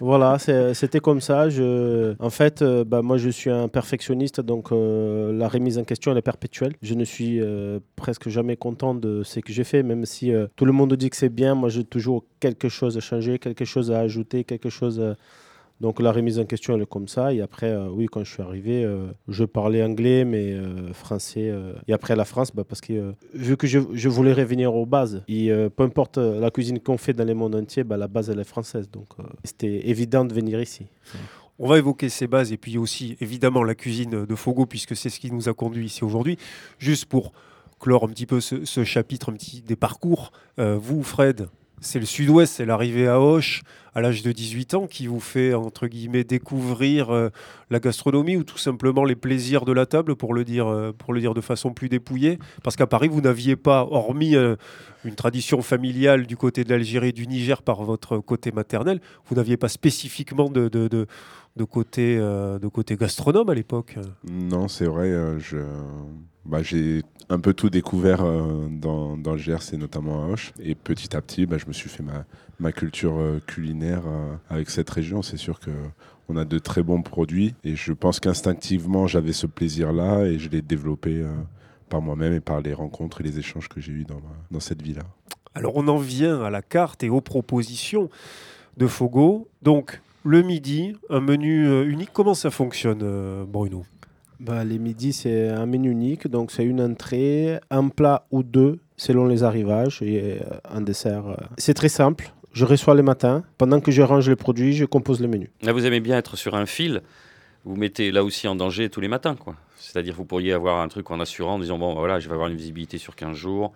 Voilà, 0.00 0.38
c'était 0.38 1.00
comme 1.00 1.20
ça. 1.20 1.48
En 2.18 2.30
fait, 2.30 2.62
euh, 2.62 2.84
bah, 2.84 3.02
moi, 3.02 3.18
je 3.18 3.28
suis 3.28 3.50
un 3.50 3.68
perfectionniste, 3.68 4.40
donc 4.40 4.72
euh, 4.72 5.30
la 5.32 5.46
remise 5.46 5.76
en 5.76 5.84
question, 5.84 6.10
elle 6.10 6.18
est 6.18 6.22
perpétuelle. 6.22 6.72
Je 6.80 6.94
ne 6.94 7.04
suis 7.04 7.40
euh, 7.40 7.80
presque 7.96 8.30
jamais 8.30 8.56
content 8.56 8.94
de 8.94 9.22
ce 9.22 9.40
que 9.40 9.52
j'ai 9.52 9.64
fait, 9.64 9.82
même 9.82 10.06
si 10.06 10.32
tout 10.56 10.64
le 10.64 10.72
monde 10.72 10.94
dit 10.94 11.10
que 11.10 11.16
c'est 11.16 11.28
bien. 11.28 11.54
Moi, 11.54 11.68
j'ai 11.68 11.84
toujours 11.84 12.24
quelque 12.40 12.70
chose 12.70 12.96
à 12.96 13.00
changer, 13.00 13.38
quelque 13.38 13.66
chose 13.66 13.90
à 13.92 13.98
ajouter, 13.98 14.44
quelque 14.44 14.70
chose 14.70 15.16
donc 15.80 15.98
la 16.00 16.12
remise 16.12 16.38
en 16.38 16.44
question, 16.44 16.74
elle 16.74 16.82
est 16.82 16.86
comme 16.88 17.08
ça. 17.08 17.32
Et 17.32 17.40
après, 17.40 17.70
euh, 17.70 17.88
oui, 17.88 18.06
quand 18.06 18.22
je 18.22 18.30
suis 18.30 18.42
arrivé, 18.42 18.84
euh, 18.84 19.06
je 19.28 19.44
parlais 19.44 19.82
anglais, 19.82 20.26
mais 20.26 20.52
euh, 20.52 20.92
français. 20.92 21.52
et 21.88 21.92
après 21.92 22.14
la 22.16 22.26
France, 22.26 22.50
bah, 22.54 22.64
parce 22.68 22.82
que 22.82 23.14
vu 23.32 23.56
que 23.56 23.66
je, 23.66 23.78
je, 23.94 24.08
voulais 24.08 24.34
revenir 24.34 24.74
aux 24.74 24.84
bases, 24.84 25.22
et 25.26 25.50
peu 25.74 25.84
importe 25.84 26.18
la 26.18 26.50
cuisine 26.50 26.80
qu'on 26.80 26.98
fait 26.98 27.14
dans 27.14 27.24
le 27.24 27.34
monde 27.34 27.54
entier, 27.54 27.82
bah, 27.82 27.96
la 27.96 28.08
base, 28.08 28.28
elle 28.28 28.40
est 28.40 28.44
française. 28.44 28.90
Donc 28.90 29.08
c'était 29.42 29.88
évident 29.88 30.24
de 30.24 30.34
venir 30.34 30.60
ici. 30.60 30.86
On 31.58 31.68
va 31.68 31.78
évoquer 31.78 32.08
ces 32.08 32.26
bases 32.26 32.52
et 32.52 32.56
puis 32.56 32.78
aussi 32.78 33.16
évidemment 33.20 33.62
la 33.62 33.74
cuisine 33.74 34.26
de 34.26 34.34
Fogo, 34.34 34.66
puisque 34.66 34.96
c'est 34.96 35.10
ce 35.10 35.18
qui 35.20 35.30
nous 35.30 35.48
a 35.48 35.54
conduit 35.54 35.86
ici 35.86 36.04
aujourd'hui. 36.04 36.36
Juste 36.78 37.06
pour 37.06 37.32
clore 37.78 38.04
un 38.04 38.08
petit 38.08 38.26
peu 38.26 38.40
ce, 38.40 38.84
chapitre 38.84 39.30
un 39.30 39.34
petit, 39.34 39.62
des 39.62 39.76
parcours, 39.76 40.32
vous, 40.58 41.02
Fred, 41.02 41.48
c'est 41.80 41.98
le 41.98 42.06
sud-ouest, 42.06 42.54
c'est 42.54 42.66
l'arrivée 42.66 43.08
à 43.08 43.20
Auch 43.20 43.62
à 43.94 44.00
l'âge 44.00 44.22
de 44.22 44.32
18 44.32 44.74
ans 44.74 44.86
qui 44.86 45.06
vous 45.06 45.20
fait, 45.20 45.54
entre 45.54 45.86
guillemets, 45.86 46.24
découvrir 46.24 47.10
euh, 47.10 47.30
la 47.70 47.80
gastronomie 47.80 48.36
ou 48.36 48.44
tout 48.44 48.58
simplement 48.58 49.04
les 49.04 49.16
plaisirs 49.16 49.64
de 49.64 49.72
la 49.72 49.86
table, 49.86 50.16
pour 50.16 50.34
le 50.34 50.44
dire, 50.44 50.68
euh, 50.68 50.92
pour 50.96 51.12
le 51.12 51.20
dire 51.20 51.34
de 51.34 51.40
façon 51.40 51.72
plus 51.72 51.88
dépouillée. 51.88 52.38
Parce 52.62 52.76
qu'à 52.76 52.86
Paris, 52.86 53.08
vous 53.08 53.20
n'aviez 53.20 53.56
pas, 53.56 53.86
hormis 53.90 54.36
euh, 54.36 54.56
une 55.04 55.14
tradition 55.14 55.62
familiale 55.62 56.26
du 56.26 56.36
côté 56.36 56.62
de 56.62 56.70
l'Algérie 56.70 57.08
et 57.08 57.12
du 57.12 57.26
Niger 57.26 57.62
par 57.62 57.82
votre 57.82 58.18
côté 58.18 58.52
maternel, 58.52 59.00
vous 59.26 59.34
n'aviez 59.34 59.56
pas 59.56 59.68
spécifiquement 59.68 60.50
de, 60.50 61.06
de 61.56 61.64
côté, 61.64 62.16
de 62.16 62.68
côté 62.68 62.96
gastronome 62.96 63.50
à 63.50 63.54
l'époque. 63.54 63.96
Non, 64.24 64.68
c'est 64.68 64.86
vrai. 64.86 65.10
je 65.38 65.58
bah, 66.46 66.62
j'ai 66.62 67.02
un 67.28 67.38
peu 67.38 67.52
tout 67.54 67.70
découvert 67.70 68.22
euh, 68.22 68.66
dans, 68.70 69.16
dans, 69.16 69.32
le 69.32 69.38
GRC, 69.38 69.76
notamment 69.76 70.24
à 70.24 70.28
Hoche. 70.28 70.52
Et 70.58 70.74
petit 70.74 71.14
à 71.16 71.20
petit, 71.20 71.46
bah, 71.46 71.58
je 71.58 71.66
me 71.66 71.72
suis 71.72 71.88
fait 71.88 72.02
ma, 72.02 72.24
ma 72.58 72.72
culture 72.72 73.18
euh, 73.18 73.40
culinaire 73.46 74.02
euh, 74.06 74.34
avec 74.48 74.70
cette 74.70 74.88
région. 74.90 75.22
C'est 75.22 75.36
sûr 75.36 75.60
qu'on 75.60 76.36
a 76.36 76.44
de 76.44 76.58
très 76.58 76.82
bons 76.82 77.02
produits. 77.02 77.54
Et 77.62 77.76
je 77.76 77.92
pense 77.92 78.20
qu'instinctivement, 78.20 79.06
j'avais 79.06 79.32
ce 79.32 79.46
plaisir-là 79.46 80.24
et 80.24 80.38
je 80.38 80.48
l'ai 80.48 80.62
développé 80.62 81.24
par 81.88 82.00
moi-même 82.00 82.32
et 82.32 82.40
par 82.40 82.60
les 82.60 82.72
rencontres 82.72 83.20
et 83.20 83.24
les 83.24 83.38
échanges 83.38 83.68
que 83.68 83.80
j'ai 83.80 83.92
eus 83.92 84.04
dans, 84.04 84.20
dans 84.50 84.60
cette 84.60 84.82
vie-là. 84.82 85.02
Alors, 85.54 85.76
on 85.76 85.88
en 85.88 85.98
vient 85.98 86.42
à 86.42 86.50
la 86.50 86.62
carte 86.62 87.02
et 87.02 87.10
aux 87.10 87.20
propositions 87.20 88.08
de 88.76 88.86
Fogo. 88.86 89.48
Donc, 89.62 90.00
le 90.24 90.42
midi, 90.42 90.94
un 91.08 91.20
menu 91.20 91.84
unique. 91.84 92.10
Comment 92.12 92.34
ça 92.34 92.50
fonctionne, 92.50 93.44
Bruno? 93.46 93.84
Bah, 94.40 94.64
Les 94.64 94.78
midis, 94.78 95.12
c'est 95.12 95.48
un 95.48 95.66
menu 95.66 95.90
unique. 95.90 96.26
Donc, 96.26 96.50
c'est 96.50 96.64
une 96.64 96.80
entrée, 96.80 97.60
un 97.70 97.88
plat 97.88 98.26
ou 98.30 98.42
deux 98.42 98.78
selon 98.96 99.26
les 99.26 99.44
arrivages 99.44 100.00
et 100.02 100.40
euh, 100.40 100.56
un 100.70 100.80
dessert. 100.80 101.26
Euh. 101.28 101.36
C'est 101.58 101.74
très 101.74 101.88
simple. 101.88 102.32
Je 102.52 102.64
reçois 102.64 102.94
le 102.94 103.02
matin. 103.02 103.44
Pendant 103.58 103.80
que 103.80 103.90
je 103.90 104.02
range 104.02 104.28
les 104.28 104.36
produits, 104.36 104.72
je 104.72 104.86
compose 104.86 105.20
le 105.20 105.28
menu. 105.28 105.50
Là, 105.62 105.72
vous 105.72 105.86
aimez 105.86 106.00
bien 106.00 106.16
être 106.16 106.36
sur 106.36 106.54
un 106.54 106.66
fil. 106.66 107.02
Vous 107.64 107.76
mettez 107.76 108.10
là 108.10 108.24
aussi 108.24 108.48
en 108.48 108.56
danger 108.56 108.88
tous 108.88 109.00
les 109.00 109.08
matins. 109.08 109.36
quoi. 109.36 109.56
C'est-à-dire 109.78 110.14
vous 110.14 110.24
pourriez 110.24 110.52
avoir 110.52 110.80
un 110.80 110.88
truc 110.88 111.10
en 111.10 111.20
assurant 111.20 111.54
en 111.54 111.58
disant 111.58 111.78
bon, 111.78 111.94
voilà, 111.94 112.18
je 112.18 112.28
vais 112.28 112.34
avoir 112.34 112.48
une 112.48 112.56
visibilité 112.56 112.96
sur 112.96 113.14
15 113.14 113.36
jours 113.36 113.72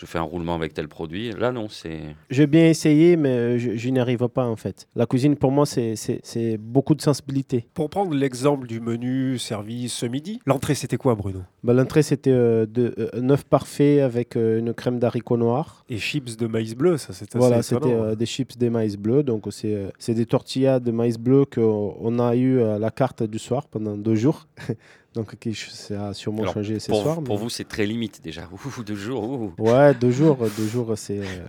je 0.00 0.06
fais 0.06 0.18
un 0.18 0.22
roulement 0.22 0.54
avec 0.54 0.72
tel 0.72 0.88
produit. 0.88 1.30
Là, 1.32 1.52
non, 1.52 1.68
c'est. 1.68 2.00
J'ai 2.30 2.46
bien 2.46 2.64
essayé, 2.64 3.16
mais 3.16 3.28
euh, 3.28 3.58
je, 3.58 3.88
n'y 3.90 3.98
arrive 3.98 4.26
pas 4.28 4.46
en 4.46 4.56
fait. 4.56 4.88
La 4.96 5.04
cuisine, 5.04 5.36
pour 5.36 5.52
moi, 5.52 5.66
c'est 5.66 6.56
beaucoup 6.58 6.94
de 6.94 7.02
sensibilité. 7.02 7.66
Pour 7.74 7.90
prendre 7.90 8.14
l'exemple 8.14 8.66
du 8.66 8.80
menu 8.80 9.38
service 9.38 9.92
ce 9.92 10.06
midi, 10.06 10.40
l'entrée, 10.46 10.74
c'était 10.74 10.96
quoi, 10.96 11.14
Bruno? 11.14 11.40
Bah, 11.62 11.74
L'entrée, 11.74 12.02
c'était 12.02 12.30
euh, 12.30 12.64
de 12.64 12.94
euh, 12.98 13.20
neuf 13.20 13.44
parfaits 13.44 14.00
avec 14.00 14.36
une 14.36 14.72
crème 14.72 14.98
d'haricots 14.98 15.36
noirs. 15.36 15.84
Et 15.90 15.98
chips 15.98 16.36
de 16.38 16.46
maïs 16.46 16.74
bleu, 16.74 16.96
ça, 16.96 17.12
c'était 17.12 17.38
Voilà, 17.38 17.62
c'était 17.62 18.16
des 18.16 18.26
chips 18.26 18.56
de 18.56 18.68
maïs 18.70 18.96
bleu. 18.96 19.22
Donc, 19.22 19.44
c'est 19.50 20.14
des 20.14 20.26
tortillas 20.26 20.80
de 20.80 20.90
maïs 20.92 21.18
bleu 21.18 21.44
qu'on 21.44 22.18
a 22.18 22.34
eu 22.36 22.62
à 22.62 22.78
la 22.78 22.90
carte 22.90 23.22
du 23.22 23.38
soir 23.38 23.66
pendant 23.68 23.98
deux 23.98 24.14
jours. 24.14 24.46
Donc, 25.14 25.34
ça 25.54 26.08
a 26.08 26.14
sûrement 26.14 26.46
changé 26.46 26.78
ce 26.78 26.88
pour, 26.88 27.02
soir. 27.02 27.22
Pour 27.22 27.36
vous, 27.36 27.50
c'est 27.50 27.64
très 27.64 27.84
limite 27.84 28.22
déjà. 28.22 28.48
deux 28.86 28.94
jours. 28.94 29.52
Ouais, 29.58 29.94
deux 29.94 30.10
jours. 30.10 30.38
Deux 30.56 30.66
jours, 30.66 30.92
c'est. 30.96 31.18
Euh, 31.18 31.46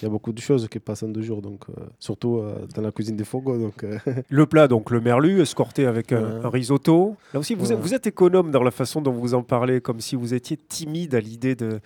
il 0.00 0.06
y 0.06 0.06
a 0.06 0.08
beaucoup 0.08 0.32
de 0.32 0.40
choses 0.40 0.66
qui 0.66 0.78
passent 0.78 1.02
en 1.02 1.08
deux 1.08 1.20
jours, 1.20 1.42
donc 1.42 1.64
euh, 1.68 1.82
surtout 1.98 2.38
euh, 2.38 2.66
dans 2.74 2.80
la 2.80 2.90
cuisine 2.90 3.16
des 3.16 3.24
fogos. 3.24 3.58
Donc, 3.58 3.84
Le 4.30 4.46
plat, 4.46 4.66
donc 4.66 4.90
le 4.90 5.02
merlu, 5.02 5.42
escorté 5.42 5.84
avec 5.84 6.12
un, 6.12 6.48
risotto. 6.48 7.16
Là 7.34 7.40
aussi, 7.40 7.54
vous, 7.54 7.70
êtes, 7.70 7.78
vous 7.78 7.92
êtes 7.92 8.06
économe 8.06 8.50
dans 8.50 8.62
la 8.62 8.70
façon 8.70 9.02
dont 9.02 9.12
vous 9.12 9.34
en 9.34 9.42
parlez, 9.42 9.82
comme 9.82 10.00
si 10.00 10.16
vous 10.16 10.32
étiez 10.32 10.56
timide 10.56 11.14
à 11.14 11.20
l'idée 11.20 11.54
de, 11.54 11.80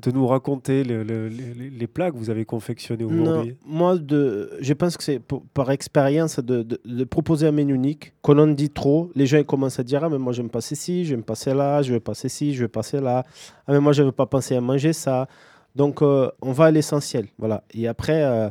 de 0.00 0.10
nous 0.10 0.26
raconter 0.26 0.84
les 0.84 1.86
plats 1.86 2.10
que 2.10 2.16
vous 2.16 2.30
avez 2.30 2.44
confectionnés 2.44 3.04
aujourd'hui 3.04 3.56
Moi, 3.66 3.98
de, 3.98 4.56
je 4.60 4.72
pense 4.72 4.96
que 4.96 5.02
c'est 5.02 5.20
par 5.54 5.70
expérience 5.70 6.40
de, 6.40 6.62
de, 6.62 7.04
proposer 7.04 7.46
un 7.46 7.52
menu 7.52 7.74
unique. 7.74 8.12
Quand 8.22 8.38
on 8.38 8.46
dit 8.46 8.70
trop, 8.70 9.10
les 9.14 9.26
gens 9.26 9.42
commencent 9.42 9.78
à 9.78 9.82
dire 9.82 10.04
Ah, 10.04 10.08
mais 10.08 10.18
moi, 10.18 10.32
je 10.32 10.38
vais 10.38 10.44
me 10.44 10.50
passer 10.50 10.74
ci, 10.74 11.04
je 11.04 11.10
vais 11.10 11.16
me 11.16 11.22
passer 11.22 11.54
là, 11.54 11.82
je 11.82 11.92
vais 11.92 12.00
passer 12.00 12.28
ci, 12.28 12.54
je 12.54 12.62
vais 12.62 12.68
passer 12.68 13.00
là. 13.00 13.24
Ah, 13.66 13.72
mais 13.72 13.80
moi, 13.80 13.92
je 13.92 14.02
veux 14.02 14.12
pas 14.12 14.26
penser 14.26 14.56
à 14.56 14.60
manger 14.60 14.92
ça. 14.92 15.26
Donc, 15.74 16.02
euh, 16.02 16.30
on 16.42 16.52
va 16.52 16.66
à 16.66 16.70
l'essentiel. 16.70 17.26
Voilà. 17.38 17.62
Et 17.72 17.86
après, 17.86 18.22
euh, 18.22 18.50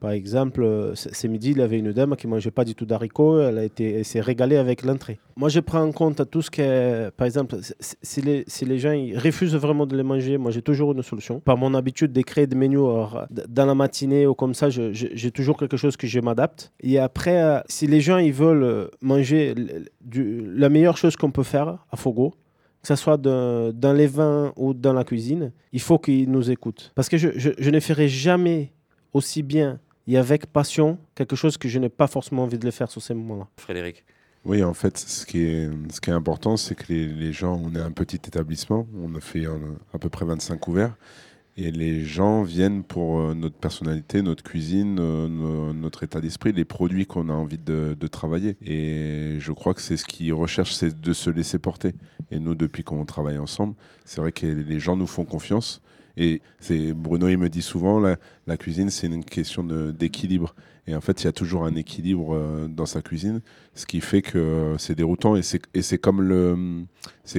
Par 0.00 0.12
exemple, 0.12 0.62
euh, 0.62 0.94
c- 0.94 1.10
ce 1.12 1.26
midi, 1.26 1.50
il 1.50 1.58
y 1.58 1.62
avait 1.62 1.78
une 1.78 1.92
dame 1.92 2.16
qui 2.16 2.26
mangeait 2.26 2.50
pas 2.50 2.64
du 2.64 2.74
tout 2.74 2.86
d'haricots, 2.86 3.38
elle, 3.40 3.68
s'est 4.04 4.20
régalée 4.20 4.56
avec 4.56 4.82
l'entrée. 4.82 5.18
Moi, 5.36 5.50
je 5.50 5.60
prends 5.60 5.82
en 5.82 5.92
compte 5.92 6.28
tout 6.30 6.40
ce 6.40 6.50
qui 6.50 6.62
est, 6.62 7.10
par 7.16 7.26
exemple, 7.26 7.56
si 7.80 8.22
les, 8.22 8.44
si 8.46 8.64
les 8.64 8.78
gens 8.78 8.92
ils 8.92 9.18
refusent 9.18 9.54
vraiment 9.56 9.84
de 9.86 9.96
les 9.96 10.02
manger, 10.02 10.38
moi 10.38 10.50
j'ai 10.50 10.62
toujours 10.62 10.92
une 10.92 11.02
solution. 11.02 11.40
Par 11.40 11.56
mon 11.58 11.74
habitude 11.74 12.12
de 12.12 12.22
créer 12.22 12.46
des 12.46 12.56
menus 12.56 12.80
dans 13.48 13.66
la 13.66 13.74
matinée 13.74 14.26
ou 14.26 14.34
comme 14.34 14.54
ça, 14.54 14.68
j'ai 14.70 15.30
toujours 15.30 15.56
quelque 15.58 15.76
chose 15.76 15.96
que 15.96 16.06
je 16.06 16.18
m'adapte. 16.20 16.72
Et 16.80 16.98
après, 16.98 17.42
euh, 17.42 17.60
si 17.68 17.86
les 17.86 18.00
gens 18.00 18.18
ils 18.18 18.32
veulent 18.32 18.88
manger 19.02 19.54
la 20.14 20.68
meilleure 20.68 20.96
chose 20.96 21.16
qu'on 21.16 21.30
peut 21.30 21.42
faire 21.42 21.78
à 21.90 21.96
Fogo, 21.96 22.34
que 22.82 22.88
ce 22.88 22.96
soit 22.96 23.18
dans 23.18 23.92
les 23.94 24.06
vins 24.06 24.52
ou 24.56 24.72
dans 24.72 24.94
la 24.94 25.04
cuisine, 25.04 25.52
il 25.72 25.80
faut 25.80 25.98
qu'ils 25.98 26.30
nous 26.30 26.50
écoutent. 26.50 26.92
Parce 26.94 27.08
que 27.08 27.18
je, 27.18 27.28
je- 27.36 27.50
je 27.58 27.70
ne 27.70 27.80
ferai 27.80 28.08
jamais 28.08 28.72
aussi 29.12 29.42
bien 29.42 29.78
et 30.12 30.18
avec 30.18 30.46
passion 30.46 30.98
quelque 31.14 31.36
chose 31.36 31.56
que 31.56 31.68
je 31.68 31.78
n'ai 31.78 31.88
pas 31.88 32.06
forcément 32.06 32.44
envie 32.44 32.58
de 32.58 32.64
le 32.64 32.70
faire 32.70 32.90
sur 32.90 33.02
ces 33.02 33.14
moments-là. 33.14 33.48
Frédéric. 33.56 34.04
Oui, 34.44 34.62
en 34.64 34.72
fait, 34.74 34.96
ce 34.96 35.26
qui 35.26 35.42
est, 35.42 35.68
ce 35.92 36.00
qui 36.00 36.08
est 36.10 36.14
important, 36.14 36.56
c'est 36.56 36.74
que 36.74 36.90
les, 36.92 37.06
les 37.06 37.32
gens, 37.32 37.60
on 37.62 37.74
est 37.74 37.80
un 37.80 37.90
petit 37.92 38.16
établissement, 38.16 38.86
on 38.98 39.14
a 39.14 39.20
fait 39.20 39.44
à 39.92 39.98
peu 39.98 40.08
près 40.08 40.24
25 40.24 40.66
ouverts, 40.68 40.96
et 41.58 41.70
les 41.70 42.04
gens 42.06 42.42
viennent 42.42 42.82
pour 42.82 43.20
euh, 43.20 43.34
notre 43.34 43.56
personnalité, 43.56 44.22
notre 44.22 44.42
cuisine, 44.42 44.96
euh, 44.98 45.28
no- 45.28 45.74
notre 45.74 46.04
état 46.04 46.20
d'esprit, 46.22 46.52
les 46.52 46.64
produits 46.64 47.04
qu'on 47.04 47.28
a 47.28 47.34
envie 47.34 47.58
de, 47.58 47.94
de 48.00 48.06
travailler. 48.06 48.56
Et 48.64 49.36
je 49.40 49.52
crois 49.52 49.74
que 49.74 49.82
c'est 49.82 49.98
ce 49.98 50.06
qu'ils 50.06 50.32
recherchent, 50.32 50.72
c'est 50.72 50.98
de 50.98 51.12
se 51.12 51.28
laisser 51.28 51.58
porter. 51.58 51.92
Et 52.30 52.38
nous, 52.38 52.54
depuis 52.54 52.82
qu'on 52.82 53.04
travaille 53.04 53.36
ensemble, 53.36 53.74
c'est 54.06 54.22
vrai 54.22 54.32
que 54.32 54.46
les 54.46 54.80
gens 54.80 54.96
nous 54.96 55.08
font 55.08 55.26
confiance. 55.26 55.82
Et 56.16 56.42
c'est 56.58 56.92
Bruno, 56.92 57.28
il 57.28 57.38
me 57.38 57.48
dit 57.48 57.62
souvent, 57.62 58.00
la, 58.00 58.56
cuisine, 58.56 58.90
c'est 58.90 59.06
une 59.06 59.24
question 59.24 59.64
d'équilibre. 59.64 60.54
Et 60.86 60.94
en 60.94 61.00
fait, 61.00 61.22
il 61.22 61.26
y 61.26 61.28
a 61.28 61.32
toujours 61.32 61.64
un 61.64 61.74
équilibre 61.76 62.34
euh, 62.34 62.66
dans 62.66 62.86
sa 62.86 63.00
cuisine, 63.02 63.42
ce 63.74 63.86
qui 63.86 64.00
fait 64.00 64.22
que 64.22 64.38
euh, 64.38 64.78
c'est 64.78 64.94
déroutant. 64.94 65.36
Et 65.36 65.42
c'est 65.42 65.98
comme, 65.98 66.22
le- 66.22 66.84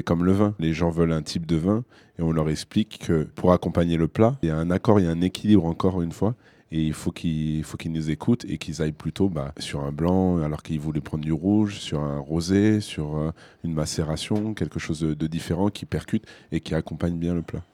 comme 0.06 0.24
le 0.24 0.32
vin. 0.32 0.56
Les 0.60 0.74
gens 0.74 0.90
veulent 0.90 1.12
un 1.12 1.22
type 1.22 1.46
de 1.46 1.58
vin 1.58 1.84
et 2.18 2.22
on 2.22 2.32
leur 2.32 2.50
explique 2.50 3.00
que 3.08 3.24
pour 3.24 3.52
accompagner 3.52 3.98
le 3.98 4.08
plat, 4.08 4.38
il 4.42 4.50
y 4.50 4.52
a 4.52 4.58
un 4.58 4.72
accord, 4.72 5.00
il 5.00 5.06
y 5.06 5.10
a 5.10 5.12
un 5.12 5.22
équilibre 5.22 5.66
encore 5.66 6.02
une 6.02 6.12
fois. 6.12 6.36
Et 6.74 6.82
il 6.84 6.94
faut 6.94 7.12
qu'ils 7.12 7.66
nous 7.88 8.10
écoutent 8.10 8.46
et 8.46 8.58
qu'ils 8.58 8.82
aillent 8.82 8.94
plutôt 8.94 9.28
bah, 9.28 9.54
sur 9.60 9.84
un 9.84 9.92
blanc 9.92 10.42
alors 10.42 10.64
qu'ils 10.64 10.80
voulaient 10.80 11.02
prendre 11.02 11.24
du 11.24 11.34
rouge, 11.34 11.80
sur 11.80 12.00
un 12.00 12.20
rosé, 12.20 12.80
sur 12.80 13.18
euh, 13.18 13.32
une 13.66 13.74
macération, 13.74 14.54
quelque 14.54 14.80
chose 14.80 15.02
de 15.02 15.28
différent 15.28 15.70
qui 15.70 15.86
percute 15.86 16.26
et 16.54 16.62
qui 16.62 16.74
accompagne 16.74 17.18
bien 17.18 17.34
le 17.34 17.42
plat. 17.42 17.66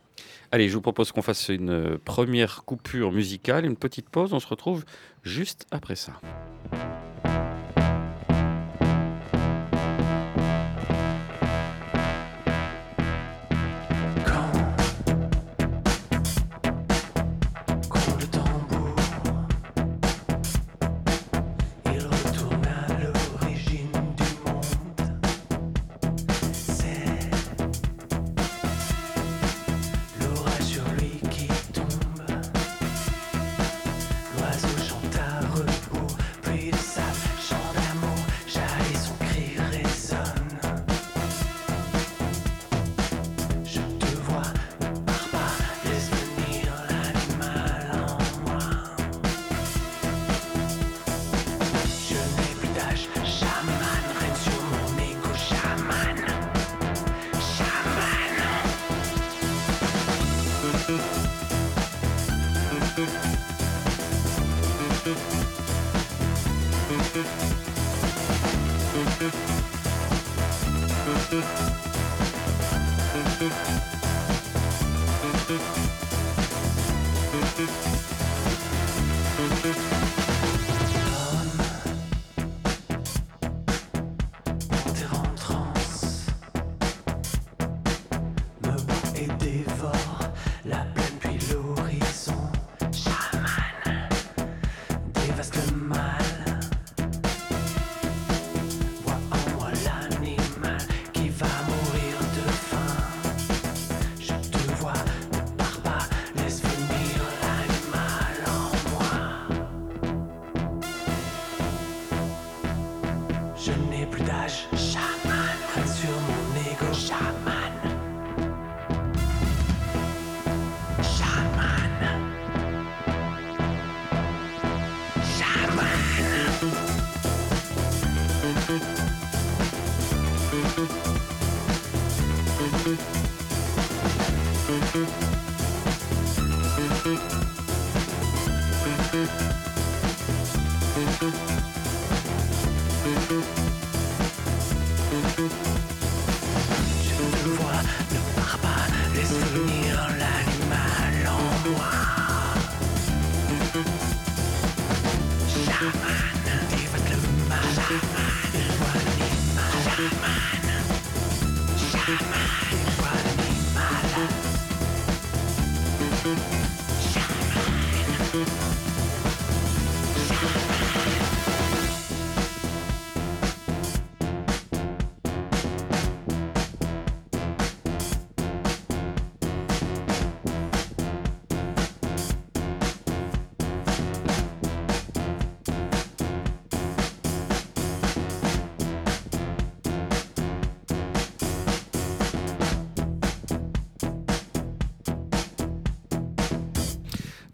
Allez, 0.52 0.70
je 0.70 0.76
vous 0.76 0.82
propose 0.82 1.12
qu'on 1.12 1.22
fasse 1.22 1.50
une 1.50 1.70
euh, 1.70 1.98
première 2.04 2.64
coupure 2.64 3.12
musicale, 3.12 3.66
une 3.66 3.76
petite 3.76 4.10
pause. 4.10 4.34
On 4.34 4.40
se 4.40 4.48
retrouve 4.48 4.86
juste 5.24 5.66
après 5.72 5.96
ça. 5.96 6.14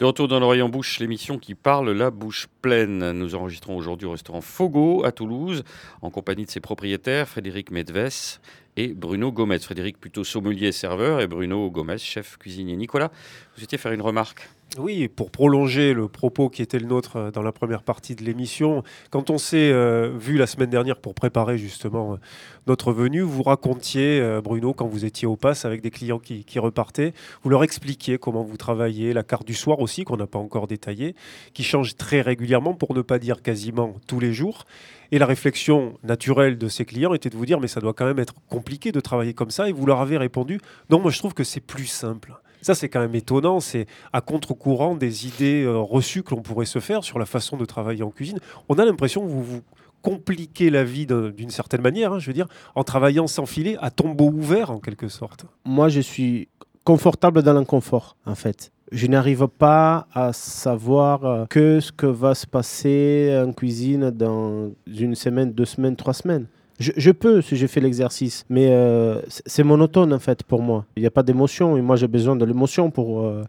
De 0.04 0.08
retour 0.08 0.28
dans 0.28 0.42
l'oreille 0.42 0.62
en 0.62 0.68
bouche, 0.68 1.00
l'émission 1.00 1.38
qui 1.38 1.56
parle 1.56 1.90
la 1.92 2.12
bouche 2.12 2.48
pleine. 2.62 3.14
Nous 3.14 3.36
enregistrons 3.36 3.78
aujourd'hui 3.78 4.06
au 4.06 4.12
restaurant 4.12 4.42
Fogo 4.42 5.06
à 5.06 5.14
Toulouse, 5.14 5.64
en 6.02 6.10
compagnie 6.10 6.44
de 6.44 6.52
ses 6.52 6.60
propriétaires, 6.60 7.26
Frédéric 7.30 7.72
Medves 7.72 8.42
et 8.76 8.90
Bruno 8.90 9.32
Gomez. 9.32 9.60
Frédéric 9.60 9.98
plutôt 9.98 10.26
sommelier 10.26 10.74
serveur 10.74 11.22
et 11.22 11.28
Bruno 11.28 11.72
Gomez, 11.72 12.00
chef 12.00 12.36
cuisinier. 12.36 12.76
Nicolas, 12.76 13.12
vous 13.56 13.64
étiez 13.64 13.78
faire 13.78 13.94
une 13.94 14.02
remarque 14.02 14.50
Oui, 14.80 15.08
pour 15.08 15.30
prolonger 15.30 15.94
le 15.94 16.08
propos 16.08 16.50
qui 16.50 16.64
était 16.64 16.80
le 16.80 16.88
nôtre 16.88 17.18
euh, 17.18 17.32
dans 17.32 17.44
la 17.44 17.52
première 17.52 17.84
partie 17.84 18.16
de 18.16 18.24
l'émission, 18.24 18.82
quand 19.12 19.30
on 19.30 19.38
s'est 19.38 19.72
euh, 19.72 20.12
vu 20.18 20.36
la 20.36 20.48
semaine 20.48 20.72
dernière 20.72 20.98
pour 20.98 21.14
préparer 21.14 21.60
justement 21.60 22.14
euh, 22.14 22.18
notre 22.66 22.92
venue, 22.92 23.22
vous 23.22 23.44
racontiez, 23.44 24.40
Bruno, 24.44 24.74
quand 24.74 24.88
vous 24.88 25.06
étiez 25.06 25.28
au 25.28 25.36
pass 25.36 25.66
avec 25.66 25.82
des 25.82 25.92
clients 25.92 26.18
qui, 26.18 26.44
qui 26.44 26.58
repartaient, 26.58 27.14
vous 27.44 27.50
leur 27.50 27.64
expliquiez 27.64 28.18
comment 28.18 28.42
vous 28.42 28.58
travaillez, 28.58 29.14
la 29.14 29.22
carte 29.22 29.46
du 29.46 29.54
soir 29.54 29.80
aussi, 29.80 30.06
qu'on 30.06 30.18
n'a 30.18 30.28
pas 30.28 30.40
encore 30.40 30.66
détaillée, 30.66 31.14
qui 31.54 31.64
change 31.64 31.96
très 31.96 32.22
régulièrement, 32.22 32.74
pour 32.74 32.96
ne 32.96 33.02
pas 33.02 33.20
dire 33.20 33.42
quasiment 33.42 33.96
tous 34.08 34.20
les 34.20 34.34
jours. 34.34 34.66
Et 35.12 35.20
la 35.20 35.26
réflexion 35.26 36.00
naturelle 36.04 36.58
de 36.58 36.68
ces 36.68 36.86
clients 36.86 37.14
était 37.14 37.30
de 37.30 37.36
vous 37.36 37.46
dire, 37.46 37.60
mais 37.60 37.68
ça 37.68 37.82
doit 37.82 37.94
quand 37.94 38.06
même 38.06 38.20
être 38.20 38.36
compliqué 38.50 38.92
de 38.92 39.02
travailler 39.02 39.34
comme 39.34 39.52
ça. 39.52 39.70
Et 39.70 39.72
vous 39.72 39.86
leur 39.86 40.00
avez 40.00 40.18
répondu, 40.18 40.60
non, 40.90 41.00
moi 41.00 41.12
je 41.12 41.20
trouve 41.20 41.34
que 41.34 41.44
c'est 41.44 41.60
plus 41.60 41.86
simple. 41.86 42.34
Ça, 42.64 42.74
c'est 42.74 42.90
quand 42.90 43.00
même 43.02 43.14
étonnant. 43.14 43.60
C'est 43.60 43.86
à 44.12 44.22
contre-courant 44.22 44.96
des 44.96 45.28
idées 45.28 45.64
euh, 45.64 45.78
reçues 45.78 46.24
que 46.24 46.34
l'on 46.34 46.42
pourrait 46.42 46.66
se 46.66 46.80
faire 46.80 47.04
sur 47.04 47.20
la 47.20 47.26
façon 47.26 47.58
de 47.58 47.66
travailler 47.66 48.02
en 48.04 48.10
cuisine. 48.10 48.40
On 48.70 48.76
a 48.80 48.86
l'impression 48.86 49.22
que 49.22 49.28
vous 49.30 49.44
vous 49.44 49.62
compliquez 50.02 50.70
la 50.70 50.84
vie 50.84 51.06
d'un- 51.06 51.30
d'une 51.30 51.50
certaine 51.50 51.82
manière, 51.82 52.14
hein, 52.14 52.20
je 52.20 52.28
veux 52.28 52.34
dire, 52.34 52.48
en 52.76 52.84
travaillant 52.84 53.28
sans 53.28 53.46
filet, 53.46 53.78
à 53.80 53.90
tombeau 53.92 54.30
ouvert 54.32 54.72
en 54.72 54.80
quelque 54.80 55.08
sorte. 55.08 55.46
Moi, 55.64 55.88
je 55.90 56.02
suis 56.02 56.50
confortable 56.84 57.44
dans 57.44 57.54
l'inconfort, 57.54 58.18
en 58.26 58.36
fait. 58.36 58.72
Je 58.92 59.08
n'arrive 59.08 59.48
pas 59.48 60.08
à 60.14 60.34
savoir 60.34 61.26
euh, 61.26 61.46
que 61.50 61.80
ce 61.80 61.92
que 61.92 62.06
va 62.06 62.36
se 62.36 62.46
passer 62.46 63.34
en 63.48 63.52
cuisine 63.54 64.12
dans 64.12 64.72
une 64.88 65.16
semaine, 65.16 65.52
deux 65.54 65.66
semaines, 65.66 65.96
trois 65.96 66.14
semaines. 66.14 66.48
Je, 66.80 66.92
je 66.98 67.12
peux 67.12 67.42
si 67.42 67.56
j'ai 67.56 67.68
fait 67.68 67.80
l'exercice, 67.82 68.46
mais 68.50 68.68
euh, 68.72 69.22
c'est 69.46 69.64
monotone 69.64 70.12
en 70.14 70.20
fait 70.20 70.44
pour 70.44 70.62
moi. 70.62 70.86
Il 70.98 71.02
n'y 71.02 71.08
a 71.08 71.12
pas 71.12 71.24
d'émotion 71.24 71.78
et 71.78 71.82
moi 71.82 71.96
j'ai 71.96 72.08
besoin 72.08 72.36
de 72.36 72.46
l'émotion 72.46 72.90
pour, 72.92 73.26
euh, 73.26 73.44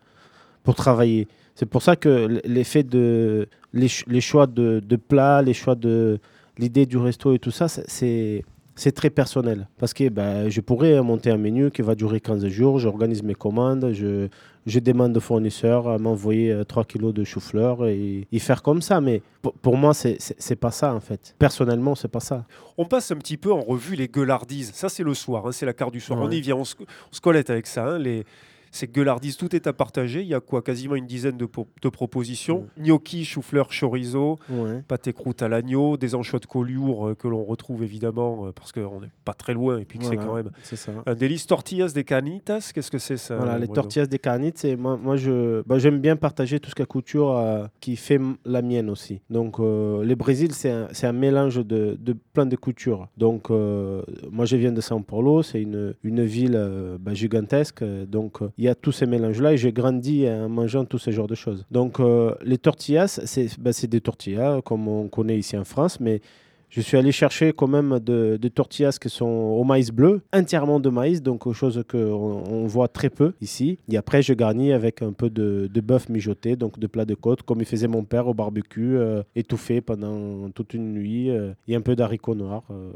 pour 0.62 0.74
travailler. 0.74 1.26
C'est 1.54 1.66
pour 1.66 1.82
ça 1.82 1.96
que 1.96 2.40
l'effet 2.44 2.82
de 2.82 3.46
les, 3.72 3.88
ch- 3.88 4.04
les 4.08 4.20
choix 4.20 4.46
de, 4.46 4.80
de 4.86 4.96
plats, 4.96 5.40
les 5.42 5.54
choix 5.54 5.74
de 5.74 6.18
l'idée 6.58 6.84
du 6.86 6.96
resto 6.98 7.32
et 7.32 7.38
tout 7.38 7.50
ça, 7.50 7.68
c'est- 7.68 7.84
c'est 7.88 8.44
c'est 8.76 8.90
très 8.90 9.08
personnel. 9.08 9.68
Parce 9.78 9.94
que 9.94 10.08
bah, 10.08 10.48
je 10.48 10.60
pourrais 10.60 11.00
monter 11.00 11.30
un 11.30 11.36
menu 11.38 11.70
qui 11.70 11.80
va 11.82 11.94
durer 11.94 12.18
15 12.20 12.44
jours, 12.48 12.80
j'organise 12.80 13.22
mes 13.22 13.34
commandes, 13.34 13.90
je, 13.92 14.26
je 14.66 14.78
demande 14.80 15.16
au 15.16 15.21
fournisseur 15.21 15.88
à 15.88 15.99
m'envoyer 15.99 16.50
euh, 16.52 16.64
3 16.64 16.85
kilos 16.85 17.12
de 17.12 17.25
chou-fleur 17.25 17.87
et, 17.87 18.26
et 18.30 18.38
faire 18.38 18.62
comme 18.62 18.80
ça. 18.83 19.00
Mais 19.00 19.23
pour, 19.62 19.76
moi, 19.76 19.92
c'est 19.94 20.56
pas 20.56 20.71
ça 20.71 20.94
en 20.94 21.00
fait. 21.00 21.35
Personnellement, 21.38 21.94
c'est 21.94 22.09
pas 22.09 22.21
ça. 22.21 22.44
On 22.78 22.87
passe 22.87 23.11
un 23.11 23.16
petit 23.16 23.37
peu 23.37 23.52
en 23.52 23.61
revue 23.61 23.94
les 23.97 24.09
gueulardises. 24.09 24.73
Ça, 24.75 24.88
c'est 24.88 25.02
le 25.02 25.14
soir, 25.14 25.47
hein, 25.47 25.52
c'est 25.52 25.66
la 25.66 25.73
carte 25.75 25.92
du 25.92 26.00
soir. 26.00 26.18
On 26.21 26.30
y 26.30 26.40
vient, 26.40 26.56
on 26.56 26.64
se, 26.64 26.75
on 26.80 27.14
se 27.14 27.21
colette 27.21 27.50
avec 27.50 27.66
ça. 27.66 27.87
hein, 27.87 27.99
les, 27.99 28.25
ces 28.74 28.88
gueulardises, 28.88 29.36
tout 29.36 29.54
est 29.54 29.66
à 29.66 29.72
partager. 29.72 30.20
Il 30.22 30.26
y 30.28 30.34
a 30.34 30.40
quoi 30.40 30.60
Quasiment 30.62 30.96
une 30.96 31.06
dizaine 31.06 31.36
de, 31.36 31.46
po- 31.46 31.68
de 31.80 31.88
propositions. 31.88 32.66
Gnocchi, 32.78 33.24
chou-fleur, 33.24 33.68
chorizo, 33.68 34.36
Ouais. 34.50 34.82
pâté 34.88 35.12
croûte 35.12 35.42
à 35.42 35.48
l'agneau, 35.48 35.96
des 35.96 36.14
anchois 36.14 36.40
de 36.40 36.46
collioure 36.46 37.08
euh, 37.10 37.14
que 37.14 37.28
l'on 37.28 37.44
retrouve 37.44 37.82
évidemment 37.82 38.46
euh, 38.46 38.52
parce 38.52 38.72
qu'on 38.72 39.00
n'est 39.00 39.10
pas 39.24 39.32
très 39.34 39.54
loin 39.54 39.78
et 39.78 39.84
puis 39.84 39.98
que 39.98 40.04
Voilà, 40.04 40.20
c'est 40.20 40.26
quand 40.26 40.34
même 40.34 40.50
C'est 40.62 40.76
ça. 40.76 40.92
un 41.06 41.14
délice. 41.14 41.46
Tortillas 41.46 41.92
de 41.94 42.00
canitas, 42.02 42.72
qu'est-ce 42.74 42.90
que 42.90 42.98
c'est 42.98 43.16
ça 43.16 43.36
Voilà, 43.36 43.58
les 43.58 43.68
tortillas 43.68 44.06
des 44.06 44.18
carnites, 44.18 44.58
c'est 44.58 44.74
moi, 44.76 44.96
moi 45.00 45.16
je 45.16 45.62
bah, 45.66 45.78
j'aime 45.78 46.00
bien 46.00 46.16
partager 46.16 46.58
tout 46.60 46.70
ce 46.70 46.74
qu'à 46.74 46.86
couture 46.86 47.30
euh, 47.36 47.66
qui 47.80 47.94
fait 47.96 48.20
la 48.44 48.60
mienne 48.62 48.90
aussi. 48.90 49.20
Donc 49.30 49.58
le 49.58 50.14
Brésil, 50.14 50.52
c'est 50.52 50.70
un, 50.70 50.88
c'est 50.92 51.06
un 51.06 51.12
mélange 51.12 51.56
de, 51.64 51.96
de 52.00 52.12
plein 52.32 52.46
de 52.46 52.56
coutures. 52.56 53.08
Donc 53.18 53.50
moi 53.50 54.44
je 54.44 54.56
viens 54.56 54.72
de 54.72 54.80
São 54.80 55.02
Paulo, 55.02 55.42
c'est 55.42 55.60
une, 55.62 55.94
une 56.02 56.24
ville 56.24 56.60
bah, 57.00 57.14
gigantesque. 57.14 57.84
Donc 58.08 58.42
euh, 58.42 58.48
il 58.64 58.68
y 58.68 58.71
a 58.71 58.75
tous 58.75 58.92
ces 58.92 59.04
mélanges-là 59.06 59.52
et 59.52 59.59
j'ai 59.59 59.73
grandi 59.73 60.26
en 60.26 60.49
mangeant 60.49 60.85
tous 60.87 60.99
ces 60.99 61.12
genres 61.12 61.26
de 61.26 61.35
choses. 61.35 61.66
Donc 61.71 62.00
euh, 62.00 62.35
les 62.42 62.56
tortillas, 62.56 63.09
c'est 63.33 63.49
bah, 63.61 63.73
des 63.97 64.00
tortillas 64.00 64.62
comme 64.64 64.88
on 64.88 65.09
connaît 65.09 65.38
ici 65.38 65.54
en 65.56 65.64
France, 65.64 66.00
mais 66.00 66.23
je 66.71 66.80
suis 66.80 66.97
allé 66.97 67.12
chercher 67.12 67.52
quand 67.52 67.68
même 67.68 68.00
de- 68.00 68.37
des 68.40 68.50
tortillas 68.50 68.97
qui 69.00 69.11
sont 69.11 69.26
au 69.61 69.62
maïs 69.64 69.90
bleu, 69.92 70.23
entièrement 70.33 70.80
de 70.80 70.88
maïs, 70.88 71.23
donc 71.23 71.40
chose 71.52 71.85
qu'on 71.88 72.42
on 72.61 72.66
voit 72.66 72.88
très 72.88 73.11
peu 73.11 73.35
ici. 73.42 73.78
Et 73.92 73.97
après, 73.99 74.23
je 74.23 74.33
garnis 74.33 74.73
avec 74.73 75.02
un 75.02 75.12
peu 75.12 75.28
de, 75.30 75.68
de 75.73 75.80
bœuf 75.80 76.09
mijoté, 76.09 76.56
donc 76.56 76.78
de 76.78 76.87
plat 76.88 77.04
de 77.04 77.14
côte, 77.14 77.42
comme 77.42 77.61
il 77.61 77.66
faisait 77.66 77.87
mon 77.87 78.03
père 78.03 78.27
au 78.27 78.35
barbecue, 78.35 78.96
euh, 78.96 79.22
étouffé 79.37 79.83
pendant 79.83 80.48
toute 80.50 80.72
une 80.74 80.94
nuit, 80.94 81.31
euh, 81.31 81.53
et 81.68 81.77
un 81.77 81.81
peu 81.83 81.94
d'haricots 81.94 82.35
noirs. 82.35 82.64
euh, 82.70 82.90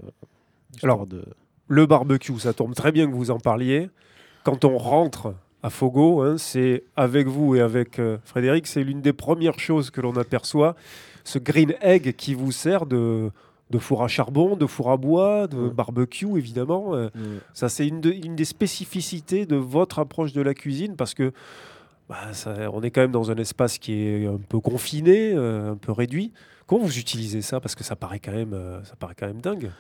Alors, 0.83 1.07
de... 1.07 1.22
Le 1.68 1.85
barbecue, 1.87 2.37
ça 2.38 2.52
tombe 2.54 2.74
très 2.74 2.90
bien 2.90 3.07
que 3.09 3.14
vous 3.14 3.31
en 3.31 3.38
parliez. 3.38 3.90
Quand 4.42 4.64
on 4.64 4.76
rentre 4.78 5.35
à 5.62 5.70
Fogo, 5.70 6.22
hein, 6.22 6.36
c'est 6.38 6.84
avec 6.96 7.26
vous 7.26 7.56
et 7.56 7.60
avec 7.60 7.98
euh, 7.98 8.18
Frédéric, 8.24 8.66
c'est 8.66 8.84
l'une 8.84 9.00
des 9.00 9.12
premières 9.12 9.58
choses 9.58 9.90
que 9.90 10.00
l'on 10.00 10.16
aperçoit, 10.16 10.76
ce 11.24 11.38
green 11.38 11.74
egg 11.80 12.14
qui 12.16 12.34
vous 12.34 12.52
sert 12.52 12.86
de, 12.86 13.30
de 13.70 13.78
four 13.78 14.02
à 14.04 14.08
charbon, 14.08 14.56
de 14.56 14.66
four 14.66 14.90
à 14.90 14.96
bois, 14.96 15.46
de 15.48 15.56
Ouais. 15.58 15.70
barbecue 15.70 16.36
évidemment. 16.38 16.94
Euh, 16.94 17.08
ça, 17.54 17.68
c'est 17.68 17.86
une, 17.88 18.00
de- 18.00 18.12
une 18.12 18.36
des 18.36 18.44
spécificités 18.44 19.46
de 19.46 19.56
votre 19.56 19.98
approche 19.98 20.32
de 20.32 20.40
la 20.42 20.54
cuisine 20.54 20.94
parce 20.96 21.12
que 21.14 21.32
bah, 22.08 22.32
ça- 22.32 22.70
on 22.72 22.80
est 22.82 22.90
quand 22.90 23.00
même 23.02 23.10
dans 23.12 23.30
un 23.30 23.36
espace 23.36 23.78
qui 23.78 23.92
est 24.00 24.26
un 24.26 24.38
peu 24.48 24.60
confiné, 24.60 25.32
euh, 25.34 25.72
un 25.72 25.76
peu 25.76 25.92
réduit. 25.92 26.32
Comment 26.66 26.84
vous 26.84 26.98
utilisez 26.98 27.42
ça? 27.42 27.60
Parce 27.60 27.74
que 27.74 27.82
ça 27.82 27.96
paraît 27.96 28.20
quand 28.20 28.32
même, 28.32 28.56
ça 28.84 28.94
paraît 28.96 29.14
quand 29.18 29.26
même 29.26 29.40
dingue. 29.40 29.70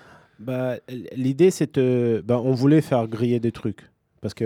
Bah, 0.40 0.74
L'idée, 1.14 1.50
c'est 1.50 1.78
bah, 2.24 2.40
on 2.42 2.52
voulait 2.52 2.80
faire 2.80 3.06
griller 3.08 3.40
des 3.40 3.52
trucs, 3.52 3.90
parce 4.20 4.34
que 4.34 4.44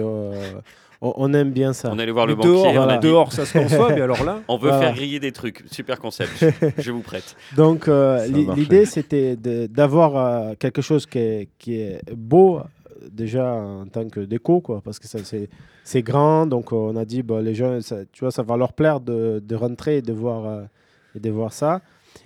on, 1.02 1.12
on 1.16 1.34
aime 1.34 1.50
bien 1.50 1.72
ça. 1.74 1.90
On 1.92 1.98
est 1.98 2.02
allé 2.04 2.12
voir 2.12 2.26
le 2.26 2.36
Mais 2.36 2.42
dehors, 2.44 2.62
banquier. 2.64 2.76
voilà. 2.76 2.96
dit, 2.98 3.06
dehors, 3.08 3.32
ça 3.32 3.44
se 3.44 3.58
conçoit, 3.58 3.90
mais 3.94 4.00
alors 4.00 4.24
là, 4.24 4.40
on 4.48 4.56
veut 4.56 4.68
Voilà. 4.70 4.86
faire 4.86 4.94
griller 4.94 5.20
des 5.20 5.32
trucs. 5.32 5.62
Super 5.70 5.98
concept. 5.98 6.30
Je, 6.40 6.68
je 6.82 6.90
vous 6.92 7.00
prête. 7.02 7.36
Donc, 7.56 7.88
euh, 7.88 8.26
l'idée, 8.56 8.86
c'était 8.86 9.36
d'avoir 9.36 10.16
euh, 10.16 10.54
quelque 10.58 10.80
chose 10.80 11.04
qui 11.06 11.18
est, 11.18 11.48
qui 11.58 11.74
est 11.80 12.00
beau, 12.14 12.58
euh, 12.58 12.62
déjà 13.10 13.52
en 13.52 13.86
tant 13.86 14.08
que 14.08 14.20
déco, 14.20 14.60
quoi, 14.60 14.80
parce 14.84 14.98
que 14.98 15.08
ça, 15.08 15.18
c'est, 15.24 15.50
c'est 15.84 16.02
grand. 16.02 16.46
Donc, 16.46 16.72
euh, 16.72 16.76
on 16.76 16.96
a 16.96 17.04
dit, 17.04 17.22
bah, 17.22 17.42
les 17.42 17.54
gens, 17.54 17.80
ça, 17.80 17.96
tu 18.12 18.20
vois, 18.24 18.30
ça 18.30 18.42
va 18.42 18.56
leur 18.56 18.72
plaire 18.72 19.00
de, 19.00 19.42
de 19.44 19.54
rentrer 19.56 19.96
et 19.98 20.02
de 20.02 20.12
voir, 20.12 20.46
euh, 20.46 20.62
et 21.16 21.20
de 21.20 21.30
voir 21.30 21.52
ça. 21.52 21.80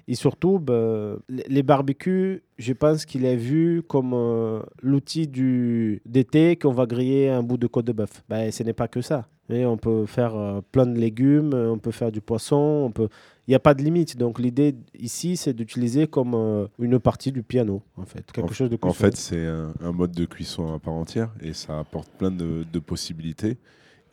Et 0.09 0.15
surtout, 0.15 0.59
bah, 0.59 1.17
les 1.29 1.63
barbecues, 1.63 2.43
je 2.59 2.73
pense 2.73 3.05
qu'il 3.05 3.25
est 3.25 3.37
vu 3.37 3.83
comme 3.87 4.13
euh, 4.15 4.61
l'outil 4.83 5.27
du, 5.27 6.01
d'été 6.07 6.57
qu'on 6.57 6.73
va 6.73 6.87
griller 6.87 7.29
un 7.29 7.43
bout 7.43 7.57
de 7.57 7.67
côte 7.67 7.87
de 7.87 7.93
bœuf. 7.93 8.23
Ben, 8.29 8.51
ce 8.51 8.63
n'est 8.63 8.73
pas 8.73 8.89
que 8.89 9.01
ça. 9.01 9.29
Et 9.49 9.65
on 9.65 9.77
peut 9.77 10.07
faire 10.07 10.35
euh, 10.35 10.61
plein 10.73 10.87
de 10.87 10.99
légumes, 10.99 11.53
euh, 11.55 11.71
on 11.71 11.79
peut 11.79 11.93
faire 11.93 12.11
du 12.11 12.21
poisson, 12.21 12.57
on 12.87 12.91
peut 12.91 13.09
il 13.47 13.53
n'y 13.53 13.55
a 13.55 13.61
pas 13.61 13.75
de 13.75 13.83
limite. 13.83 14.17
Donc 14.17 14.41
l'idée 14.41 14.75
ici, 14.99 15.37
c'est 15.37 15.53
d'utiliser 15.53 16.09
comme 16.09 16.35
euh, 16.35 16.67
une 16.81 16.99
partie 16.99 17.31
du 17.31 17.45
piano, 17.45 17.81
en 17.97 18.05
fait. 18.05 18.31
Quelque 18.33 18.55
chose 18.55 18.71
de 18.71 18.79
En 18.83 18.93
fait, 18.93 19.17
c'est 19.17 19.47
un, 19.47 19.73
un 19.81 19.93
mode 19.93 20.13
de 20.13 20.25
cuisson 20.25 20.75
à 20.75 20.81
part 20.81 20.95
entière 20.95 21.33
et 21.41 21.53
ça 21.53 21.79
apporte 21.79 22.11
plein 22.19 22.33
de, 22.33 22.65
de 22.71 22.79
possibilités. 22.81 23.57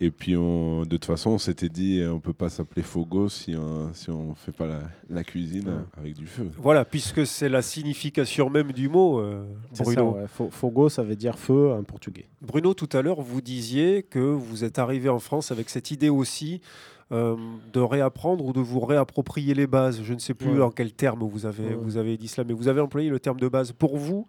Et 0.06 0.12
puis, 0.12 0.36
on, 0.36 0.82
de 0.82 0.86
toute 0.90 1.06
façon, 1.06 1.30
on 1.32 1.38
s'était 1.38 1.70
dit, 1.70 2.04
on 2.12 2.20
peut 2.20 2.34
pas 2.34 2.50
s'appeler 2.50 2.82
Fogo 2.82 3.30
si 3.30 3.56
on 3.56 3.94
si 3.94 4.10
on 4.10 4.36
fait 4.36 4.52
pas 4.52 4.68
la, 4.68 4.82
la 5.10 5.24
cuisine 5.24 5.70
Ouais. 5.70 5.84
avec 5.98 6.14
du 6.16 6.26
feu. 6.28 6.50
voilà, 6.58 6.84
puisque 6.84 7.26
c'est 7.26 7.48
la 7.48 7.62
signification 7.62 8.50
même 8.50 8.74
du 8.74 8.90
mot, 8.90 9.20
euh, 9.20 9.46
c'est 9.72 9.86
ça, 9.86 9.94
Bruno. 9.94 10.12
ouais. 10.16 10.26
Fo- 10.26 10.50
Fogo, 10.52 10.90
ça 10.90 11.04
veut 11.04 11.16
dire 11.16 11.38
feu 11.40 11.72
en 11.72 11.84
portugais. 11.84 12.26
Bruno, 12.42 12.74
tout 12.74 12.90
à 12.92 13.02
l'heure, 13.02 13.22
vous 13.22 13.40
disiez 13.42 14.04
que 14.04 14.20
vous 14.20 14.64
êtes 14.66 14.78
arrivé 14.78 15.08
en 15.08 15.20
France 15.20 15.52
avec 15.52 15.70
cette 15.70 15.90
idée 15.92 16.10
aussi 16.10 16.60
euh, 17.14 17.38
de 17.72 17.80
réapprendre 17.80 18.44
ou 18.46 18.52
de 18.54 18.60
vous 18.60 18.80
réapproprier 18.82 19.54
les 19.54 19.68
bases. 19.68 20.02
Je 20.04 20.14
ne 20.14 20.20
sais 20.20 20.34
plus 20.34 20.58
Ouais. 20.58 20.62
en 20.64 20.72
quel 20.72 20.92
terme 20.92 21.24
vous 21.24 21.46
avez, 21.46 21.64
Ouais. 21.68 21.76
vous 21.80 21.96
avez 21.96 22.18
dit 22.18 22.28
cela, 22.28 22.44
mais 22.46 22.54
vous 22.54 22.68
avez 22.68 22.82
employé 22.82 23.10
le 23.10 23.20
terme 23.22 23.40
de 23.40 23.48
base. 23.48 23.72
Pour 23.72 23.96
vous, 23.98 24.26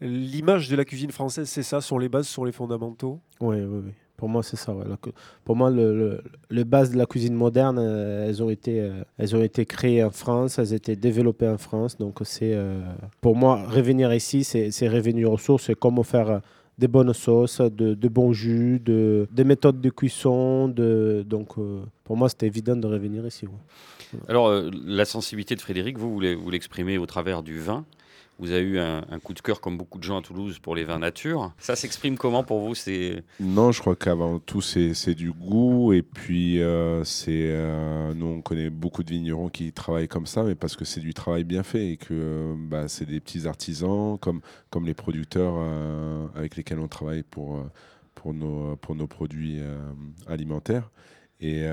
l'image 0.00 0.68
de 0.70 0.76
la 0.76 0.84
cuisine 0.86 1.10
française, 1.10 1.48
c'est 1.48 1.62
ça, 1.62 1.80
sur 1.82 1.98
les 1.98 2.08
bases, 2.08 2.26
sur 2.28 2.44
les 2.46 2.52
fondamentaux? 2.52 3.20
Oui, 3.40 3.56
oui, 3.60 3.80
oui. 3.86 3.92
Pour 4.20 4.28
moi, 4.28 4.42
c'est 4.42 4.56
ça. 4.58 4.74
pour 5.46 5.56
moi, 5.56 5.70
le, 5.70 5.96
le- 5.98 6.22
les 6.50 6.64
bases 6.64 6.90
de 6.90 6.98
la 6.98 7.06
cuisine 7.06 7.32
moderne, 7.34 7.78
euh, 7.80 8.28
elles, 8.28 8.42
ont 8.42 8.50
été, 8.50 8.78
euh, 8.82 9.02
elles 9.16 9.34
ont 9.34 9.42
été 9.42 9.64
créées 9.64 10.04
en 10.04 10.10
France, 10.10 10.58
elles 10.58 10.72
ont 10.74 10.76
été 10.76 10.94
développées 10.94 11.48
en 11.48 11.56
France. 11.56 11.96
Donc, 11.96 12.18
c'est 12.24 12.52
euh, 12.52 12.82
pour 13.22 13.34
moi, 13.34 13.66
revenir 13.66 14.12
ici, 14.12 14.44
c'est 14.44 14.88
revenir 14.88 15.32
aux 15.32 15.38
sources. 15.38 15.64
C'est 15.68 15.74
comment 15.74 16.02
faire 16.02 16.42
des 16.76 16.86
bonnes 16.86 17.14
sauces, 17.14 17.62
de, 17.62 18.08
bons 18.08 18.34
jus, 18.34 18.78
de, 18.78 19.26
des 19.32 19.44
méthodes 19.44 19.80
de 19.80 19.88
cuisson. 19.88 20.68
Donc, 20.68 21.54
pour 22.04 22.16
moi, 22.18 22.28
c'était 22.28 22.46
évident 22.46 22.76
de 22.76 22.86
revenir 22.86 23.26
ici. 23.26 23.46
Alors, 24.28 24.52
la 24.86 25.06
sensibilité 25.06 25.54
de 25.56 25.62
Frédéric, 25.62 25.96
vous, 25.96 26.20
vous 26.20 26.50
l'exprimez 26.50 26.98
au 26.98 27.06
travers 27.06 27.42
du 27.42 27.58
vin. 27.58 27.86
Vous 28.40 28.52
avez 28.52 28.62
eu 28.62 28.78
un, 28.78 29.02
coup 29.22 29.34
de 29.34 29.40
cœur, 29.40 29.60
comme 29.60 29.76
beaucoup 29.76 29.98
de 29.98 30.02
gens 30.02 30.18
à 30.18 30.22
Toulouse, 30.22 30.58
pour 30.60 30.74
les 30.74 30.84
vins 30.84 30.98
nature. 30.98 31.52
Ça 31.58 31.76
s'exprime 31.76 32.16
comment 32.16 32.42
pour 32.42 32.60
vous 32.60 32.72
Non, 33.38 33.70
je 33.70 33.80
crois 33.80 33.94
qu'avant 33.94 34.38
tout, 34.38 34.62
c'est 34.62 35.14
du 35.14 35.30
goût. 35.30 35.92
Et 35.92 36.00
puis, 36.00 36.62
euh, 36.62 37.04
c'est 37.04 37.50
euh, 37.50 38.14
nous, 38.14 38.26
on 38.26 38.40
connaît 38.40 38.70
beaucoup 38.70 39.02
de 39.02 39.10
vignerons 39.10 39.50
qui 39.50 39.74
travaillent 39.74 40.08
comme 40.08 40.24
ça, 40.24 40.42
mais 40.42 40.54
parce 40.54 40.74
que 40.74 40.86
c'est 40.86 41.00
du 41.00 41.12
travail 41.12 41.44
bien 41.44 41.62
fait 41.62 41.88
et 41.88 41.96
que 41.98 42.54
bah, 42.56 42.88
c'est 42.88 43.04
des 43.04 43.20
petits 43.20 43.46
artisans, 43.46 44.16
comme, 44.18 44.40
les 44.86 44.94
producteurs 44.94 45.56
euh, 45.58 46.26
avec 46.34 46.56
lesquels 46.56 46.78
on 46.78 46.88
travaille 46.88 47.22
pour, 47.22 47.62
nos, 48.24 49.06
produits 49.06 49.60
alimentaires. 50.26 50.90
Et 51.40 51.66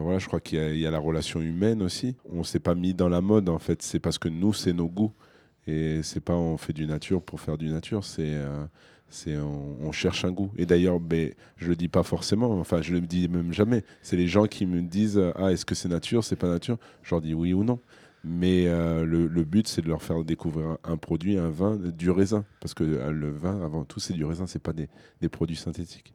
voilà, 0.00 0.18
je 0.18 0.26
crois 0.26 0.40
qu'il 0.40 0.74
y, 0.74 0.80
y 0.80 0.86
a 0.86 0.90
la 0.90 0.98
relation 0.98 1.42
humaine 1.42 1.82
aussi. 1.82 2.16
On 2.32 2.44
s'est 2.44 2.60
pas 2.60 2.74
mis 2.74 2.94
dans 2.94 3.10
la 3.10 3.20
mode 3.20 3.50
en 3.50 3.58
fait. 3.58 3.82
C'est 3.82 4.00
parce 4.00 4.16
que 4.16 4.30
nous, 4.30 4.54
c'est 4.54 4.72
nos 4.72 4.88
goûts. 4.88 5.12
Et 5.66 6.02
c'est 6.02 6.20
pas 6.20 6.34
on 6.34 6.56
fait 6.56 6.72
du 6.72 6.86
nature 6.86 7.22
pour 7.22 7.40
faire 7.40 7.58
du 7.58 7.68
nature. 7.70 8.04
C'est 8.04 8.34
euh, 8.34 8.66
on, 9.80 9.92
cherche 9.92 10.24
un 10.24 10.32
goût. 10.32 10.50
Et 10.56 10.66
d'ailleurs, 10.66 11.00
ben, 11.00 11.32
je 11.56 11.68
le 11.68 11.76
dis 11.76 11.88
pas 11.88 12.02
forcément. 12.02 12.58
Enfin, 12.58 12.82
je 12.82 12.92
le 12.92 13.00
dis 13.00 13.28
même 13.28 13.52
jamais. 13.52 13.84
C'est 14.02 14.16
les 14.16 14.26
gens 14.26 14.46
qui 14.46 14.66
me 14.66 14.82
disent 14.82 15.20
ah 15.36 15.52
est-ce 15.52 15.64
que 15.64 15.74
c'est 15.74 15.88
nature, 15.88 16.24
c'est 16.24 16.36
pas 16.36 16.48
nature. 16.48 16.78
Je 17.02 17.14
leur 17.14 17.20
dis 17.20 17.34
oui 17.34 17.52
ou 17.52 17.64
non. 17.64 17.80
Mais 18.24 18.66
euh, 18.66 19.04
le, 19.04 19.26
le 19.26 19.44
but, 19.44 19.68
c'est 19.68 19.82
de 19.82 19.88
leur 19.88 20.02
faire 20.02 20.24
découvrir 20.24 20.78
un 20.82 20.96
produit, 20.96 21.36
un 21.36 21.50
vin, 21.50 21.76
du 21.76 22.10
raisin. 22.10 22.46
Parce 22.60 22.72
que 22.72 22.82
euh, 22.82 23.10
le 23.12 23.30
vin, 23.30 23.62
avant 23.62 23.84
tout, 23.84 24.00
c'est 24.00 24.14
du 24.14 24.24
raisin, 24.24 24.46
c'est 24.46 24.62
pas 24.62 24.72
des, 24.72 24.88
des 25.20 25.28
produits 25.28 25.56
synthétiques. 25.56 26.14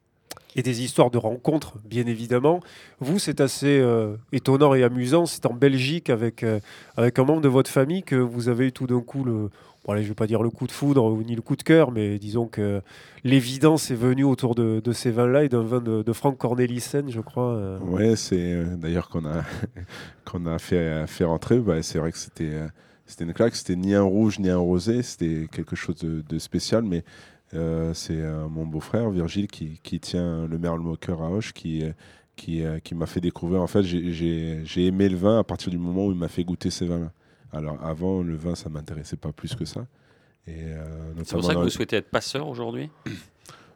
Et 0.56 0.62
des 0.62 0.82
histoires 0.82 1.10
de 1.10 1.18
rencontres, 1.18 1.78
bien 1.84 2.06
évidemment. 2.06 2.60
Vous, 2.98 3.20
c'est 3.20 3.40
assez 3.40 3.78
euh, 3.78 4.16
étonnant 4.32 4.74
et 4.74 4.82
amusant. 4.82 5.24
C'est 5.24 5.46
en 5.46 5.54
Belgique 5.54 6.10
avec, 6.10 6.42
euh, 6.42 6.58
avec 6.96 7.18
un 7.20 7.24
membre 7.24 7.40
de 7.40 7.48
votre 7.48 7.70
famille 7.70 8.02
que 8.02 8.16
vous 8.16 8.48
avez 8.48 8.66
eu 8.66 8.72
tout 8.72 8.88
d'un 8.88 9.00
coup 9.00 9.22
le. 9.22 9.50
Bon, 9.84 9.92
allez, 9.92 10.02
je 10.02 10.06
ne 10.06 10.10
vais 10.10 10.16
pas 10.16 10.26
dire 10.26 10.42
le 10.42 10.50
coup 10.50 10.66
de 10.66 10.72
foudre 10.72 11.04
ou 11.04 11.22
ni 11.22 11.34
le 11.36 11.40
coup 11.40 11.56
de 11.56 11.62
cœur, 11.62 11.90
mais 11.90 12.18
disons 12.18 12.46
que 12.46 12.82
l'évidence 13.24 13.90
est 13.90 13.94
venue 13.94 14.24
autour 14.24 14.54
de, 14.54 14.82
ces 14.92 15.10
vins-là 15.10 15.44
et 15.44 15.48
d'un 15.48 15.62
vin 15.62 15.80
de, 15.80 16.02
de 16.02 16.12
Franck 16.12 16.36
Cornelissen, 16.36 17.10
je 17.10 17.20
crois. 17.20 17.54
euh. 17.54 17.78
Ouais, 17.78 18.14
c'est 18.16 18.62
d'ailleurs 18.76 19.08
qu'on 19.08 19.24
a, 19.24 19.42
qu'on 20.30 20.44
a 20.46 20.58
fait, 20.58 21.06
fait 21.06 21.24
rentrer. 21.24 21.60
Bah, 21.60 21.82
c'est 21.82 21.98
vrai 21.98 22.12
que 22.12 22.18
c'était, 22.18 22.58
c'était 23.06 23.24
une 23.24 23.32
claque. 23.32 23.54
C'était 23.54 23.76
ni 23.76 23.94
un 23.94 24.02
rouge 24.02 24.38
ni 24.40 24.50
un 24.50 24.58
rosé. 24.58 25.02
C'était 25.02 25.46
quelque 25.50 25.76
chose 25.76 25.96
de, 25.96 26.22
de 26.28 26.38
spécial. 26.38 26.82
Mais 26.82 27.02
c'est 27.52 28.20
euh, 28.20 28.48
mon 28.48 28.64
beau-frère 28.66 29.10
Virgile 29.10 29.46
qui, 29.48 29.80
qui 29.82 29.98
tient 30.00 30.46
le 30.46 30.58
Merle 30.58 30.80
Moqueur 30.80 31.22
à 31.22 31.30
Hoche 31.30 31.52
qui, 31.52 31.82
euh, 31.84 31.92
qui, 32.36 32.62
euh, 32.64 32.78
qui 32.78 32.94
m'a 32.94 33.06
fait 33.06 33.20
découvrir. 33.20 33.60
En 33.60 33.66
fait, 33.66 33.82
j'ai- 33.82 34.12
j'ai 34.12 34.60
j'ai 34.64 34.86
aimé 34.86 35.08
le 35.08 35.16
vin 35.16 35.38
à 35.40 35.44
partir 35.44 35.70
du 35.70 35.78
moment 35.78 36.06
où 36.06 36.12
il 36.12 36.16
m'a 36.18 36.28
fait 36.28 36.44
goûter 36.44 36.70
ces 36.70 36.86
vins-là. 36.86 37.12
Alors 37.52 37.84
avant, 37.84 38.22
le 38.22 38.36
vin, 38.36 38.54
ça 38.54 38.68
m'intéressait 38.68 39.16
pas 39.16 39.32
plus 39.32 39.54
que 39.54 39.64
ça. 39.64 39.86
Euh, 40.48 40.84
C'est 41.24 41.32
pour 41.34 41.44
ça 41.44 41.54
que 41.54 41.60
vous 41.60 41.68
souhaitez 41.70 41.96
être 41.96 42.10
passeur 42.10 42.48
aujourd'hui? 42.48 42.88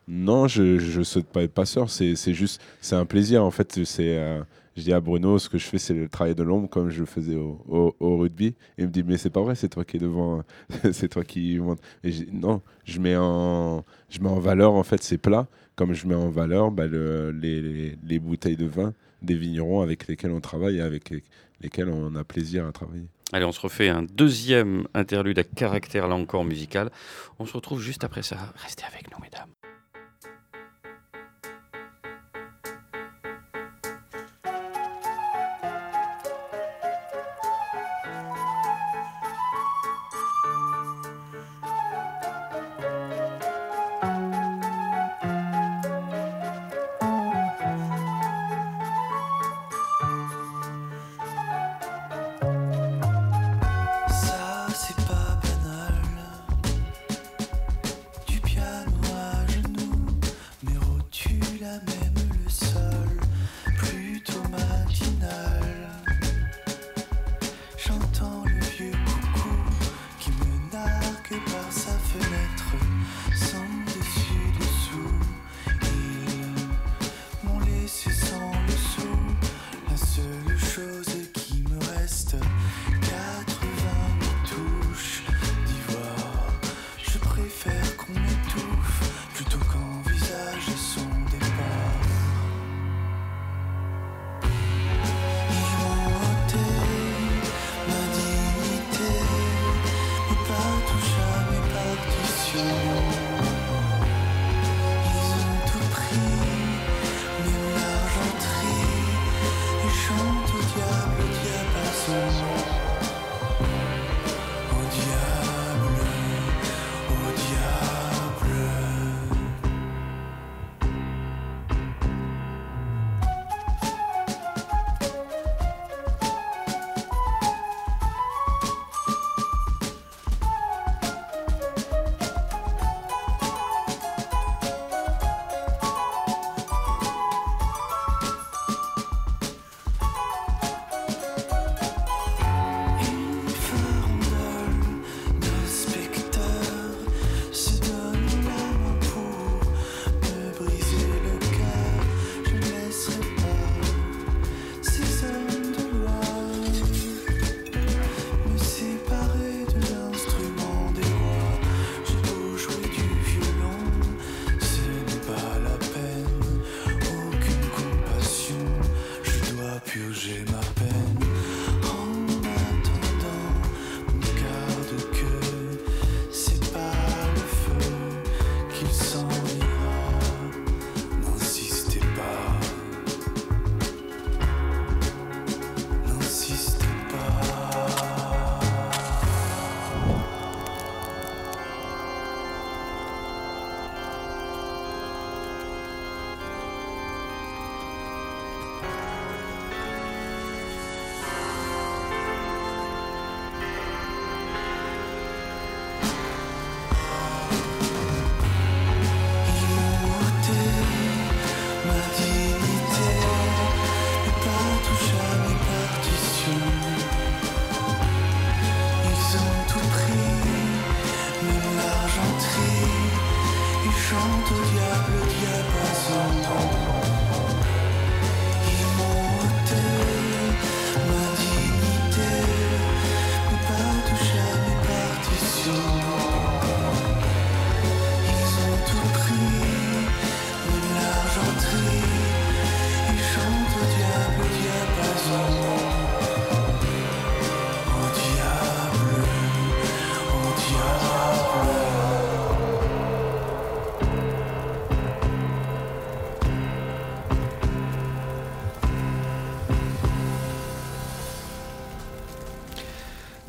Non, 0.07 0.47
je 0.49 0.79
je 0.79 1.03
souhaite 1.03 1.27
pas 1.29 1.43
être 1.43 1.55
passeur. 1.55 1.89
C'est 1.91 2.15
c'est 2.15 2.35
juste, 2.35 2.61
c'est 2.81 2.95
un 2.97 3.07
plaisir. 3.07 3.43
En 3.45 3.51
fait, 3.51 3.85
c'est, 3.85 4.19
euh, 4.19 4.43
je 4.77 4.83
dis 4.83 4.93
à 4.93 5.01
Bruno, 5.01 5.39
ce 5.39 5.49
que 5.49 5.59
je 5.59 5.65
fais, 5.67 5.79
c'est 5.79 5.95
le 5.95 6.09
travail 6.09 6.35
de 6.35 6.43
l'ombre 6.43 6.69
comme 6.69 6.91
je 6.91 7.01
le 7.01 7.07
faisais 7.07 7.37
au, 7.37 7.95
rugby. 8.01 8.55
Il 8.79 8.87
me 8.87 8.91
dit, 8.91 9.03
mais 9.03 9.17
c'est 9.17 9.31
pas 9.31 9.41
vrai, 9.43 9.55
c'est 9.55 9.69
toi 9.69 9.85
qui 9.85 9.97
es 9.97 10.01
devant, 10.01 10.43
c'est 10.93 11.09
toi 11.09 11.25
qui 11.25 11.59
monte. 11.59 11.81
Je 12.03 12.11
dis, 12.11 12.29
non, 12.33 12.61
je 12.85 12.99
mets 13.01 13.17
en, 13.17 13.85
je 14.11 14.21
mets 14.21 14.29
en 14.29 14.39
valeur 14.41 14.73
en 14.75 14.83
fait 14.83 15.03
ces 15.03 15.19
plats, 15.19 15.47
comme 15.77 15.93
je 15.95 16.07
mets 16.07 16.15
en 16.15 16.29
valeur 16.29 16.71
bah, 16.71 16.87
le- 16.87 17.31
les, 17.31 17.61
les- 17.63 17.99
les 18.05 18.19
bouteilles 18.19 18.57
de 18.57 18.67
vin 18.67 18.95
des 19.23 19.35
vignerons 19.37 19.81
avec 19.81 20.07
lesquels 20.07 20.33
on 20.33 20.41
travaille 20.41 20.77
et 20.79 20.81
avec 20.83 21.11
les- 21.11 21.23
lesquels 21.61 21.89
on 21.89 22.15
a 22.17 22.25
plaisir 22.25 22.67
à 22.67 22.73
travailler. 22.73 23.07
Allez, 23.33 23.45
on 23.47 23.53
se 23.53 23.61
refait 23.61 23.89
un 23.89 24.03
deuxième 24.03 24.87
interlude 24.93 25.39
à 25.39 25.45
caractère 25.45 26.07
là 26.09 26.15
encore 26.15 26.45
musical. 26.45 26.91
On 27.39 27.47
se 27.47 27.55
retrouve 27.55 27.81
juste 27.81 28.05
après 28.05 28.23
ça. 28.23 28.37
Restez 28.57 28.85
avec 28.85 29.11
nous, 29.11 29.19
mesdames. 29.23 29.49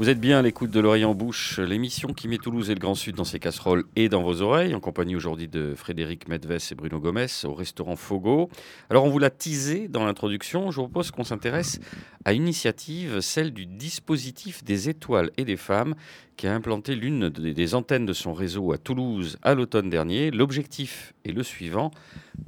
Vous 0.06 0.12
êtes 0.12 0.22
bien 0.22 0.38
à 0.38 0.44
l'écoute 0.44 0.70
de 0.70 0.80
l'Orient 0.80 1.10
en 1.10 1.16
bouche, 1.16 1.58
l'émission 1.58 2.10
qui 2.10 2.28
met 2.28 2.38
Toulouse 2.38 2.70
et 2.70 2.76
le 2.76 2.80
Grand 2.80 2.94
Sud 2.94 3.16
dans 3.16 3.24
ses 3.24 3.40
casseroles 3.40 3.86
et 3.96 4.08
dans 4.08 4.22
vos 4.22 4.44
oreilles, 4.44 4.76
en 4.76 4.80
compagnie 4.80 5.16
aujourd'hui 5.16 5.48
de 5.48 5.74
Frédéric 5.76 6.28
Medves 6.28 6.60
et 6.72 6.76
Bruno 6.76 7.00
Gomez 7.00 7.26
au 7.44 7.56
restaurant 7.56 7.96
Fogo. 7.96 8.52
Alors 8.92 9.06
on 9.06 9.10
vous 9.10 9.18
l'a 9.18 9.32
teasé 9.32 9.88
dans 9.88 10.06
l'introduction, 10.06 10.70
je 10.70 10.76
vous 10.76 10.84
propose 10.90 11.10
qu'on 11.10 11.24
s'intéresse 11.24 11.80
à 12.24 12.34
une 12.34 12.44
initiative, 12.44 13.20
celle 13.20 13.52
du 13.52 13.66
dispositif 13.66 14.64
des 14.64 14.90
étoiles 14.90 15.32
et 15.38 15.44
des 15.44 15.58
femmes, 15.58 15.96
qui 16.38 16.48
a 16.48 16.54
implanté 16.54 16.96
l'une 16.96 17.30
des 17.30 17.76
antennes 17.76 18.06
de 18.06 18.14
son 18.14 18.34
réseau 18.34 18.72
à 18.74 18.78
Toulouse 18.78 19.38
à 19.42 19.56
l'automne 19.56 19.90
dernier. 19.90 20.32
L'objectif 20.32 21.14
est 21.24 21.32
le 21.32 21.44
suivant, 21.44 21.92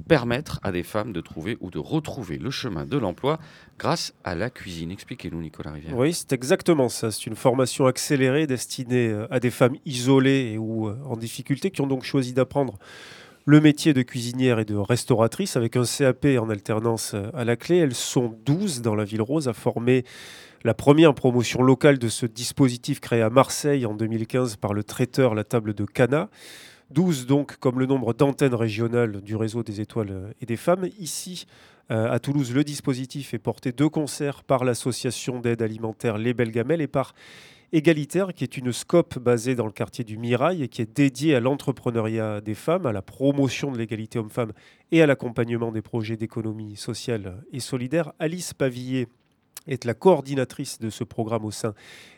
permettre 0.08 0.60
à 0.62 0.72
des 0.72 0.82
femmes 0.82 1.12
de 1.12 1.20
trouver 1.20 1.56
ou 1.60 1.70
de 1.70 1.78
retrouver 1.78 2.38
le 2.38 2.50
chemin 2.50 2.84
de 2.84 2.98
l'emploi 2.98 3.38
grâce 3.78 4.14
à 4.24 4.34
la 4.34 4.50
cuisine. 4.50 4.90
Expliquez-nous 4.90 5.40
Nicolas 5.40 5.72
Rivière. 5.72 5.96
Oui, 5.96 6.12
c'est 6.12 6.32
exactement 6.32 6.88
ça. 6.88 7.10
C'est 7.10 7.26
une 7.26 7.36
formation 7.36 7.86
accélérée 7.86 8.46
destinée 8.46 9.08
euh, 9.08 9.26
à 9.32 9.40
des 9.40 9.50
femmes 9.50 9.76
isolées 9.86 10.58
ou 10.58 10.88
euh, 10.88 10.98
en 11.06 11.16
difficulté 11.16 11.70
qui 11.70 11.80
ont 11.80 11.86
donc 11.86 12.04
choisi 12.04 12.32
d'apprendre 12.32 12.78
le 13.48 13.62
métier 13.62 13.94
de 13.94 14.02
cuisinière 14.02 14.58
et 14.58 14.66
de 14.66 14.76
restauratrice 14.76 15.56
avec 15.56 15.76
un 15.76 15.84
CAP 15.84 16.26
en 16.38 16.50
alternance 16.50 17.12
euh, 17.14 17.30
à 17.32 17.44
la 17.44 17.56
clé. 17.56 17.78
Elles 17.78 17.94
sont 17.94 18.38
12 18.44 18.82
dans 18.82 18.94
la 18.94 19.04
Ville 19.04 19.22
Rose 19.22 19.48
à 19.48 19.54
former 19.54 20.04
la 20.64 20.74
première 20.74 21.14
promotion 21.14 21.62
locale 21.62 21.98
de 21.98 22.08
ce 22.08 22.26
dispositif 22.26 23.00
créé 23.00 23.22
à 23.22 23.30
Marseille 23.30 23.86
en 23.86 23.94
2015 23.94 24.56
par 24.56 24.74
le 24.74 24.82
traiteur 24.82 25.34
La 25.34 25.44
Table 25.44 25.74
de 25.74 25.84
Cana. 25.84 26.28
12 26.90 27.26
donc 27.26 27.56
comme 27.58 27.78
le 27.78 27.86
nombre 27.86 28.14
d'antennes 28.14 28.54
régionales 28.54 29.20
du 29.20 29.36
réseau 29.36 29.62
des 29.62 29.80
étoiles 29.80 30.34
et 30.40 30.46
des 30.46 30.56
femmes. 30.56 30.88
Ici, 30.98 31.46
euh, 31.90 32.10
à 32.10 32.18
Toulouse, 32.18 32.52
le 32.52 32.64
dispositif 32.64 33.34
est 33.34 33.38
porté 33.38 33.72
de 33.72 33.86
concert 33.86 34.42
par 34.42 34.64
l'association 34.64 35.40
d'aide 35.40 35.62
alimentaire 35.62 36.18
Les 36.18 36.34
Belles 36.34 36.50
Gamelles 36.50 36.80
et 36.80 36.88
par 36.88 37.14
Égalitaire, 37.70 38.32
qui 38.32 38.44
est 38.44 38.56
une 38.56 38.72
scope 38.72 39.18
basée 39.18 39.54
dans 39.54 39.66
le 39.66 39.72
quartier 39.72 40.02
du 40.02 40.16
Mirail 40.16 40.62
et 40.62 40.68
qui 40.68 40.80
est 40.80 40.96
dédiée 40.96 41.34
à 41.34 41.40
l'entrepreneuriat 41.40 42.40
des 42.40 42.54
femmes, 42.54 42.86
à 42.86 42.92
la 42.92 43.02
promotion 43.02 43.70
de 43.70 43.76
l'égalité 43.76 44.18
homme-femme 44.18 44.52
et 44.90 45.02
à 45.02 45.06
l'accompagnement 45.06 45.70
des 45.70 45.82
projets 45.82 46.16
d'économie 46.16 46.76
sociale 46.76 47.44
et 47.52 47.60
solidaire. 47.60 48.12
Alice 48.18 48.54
Pavillier 48.54 49.06
est 49.68 49.84
la 49.84 49.94
coordinatrice 49.94 50.78
de 50.78 50.90
ce 50.90 51.04
programme 51.04 51.44
au 51.44 51.50
sein 51.50 51.74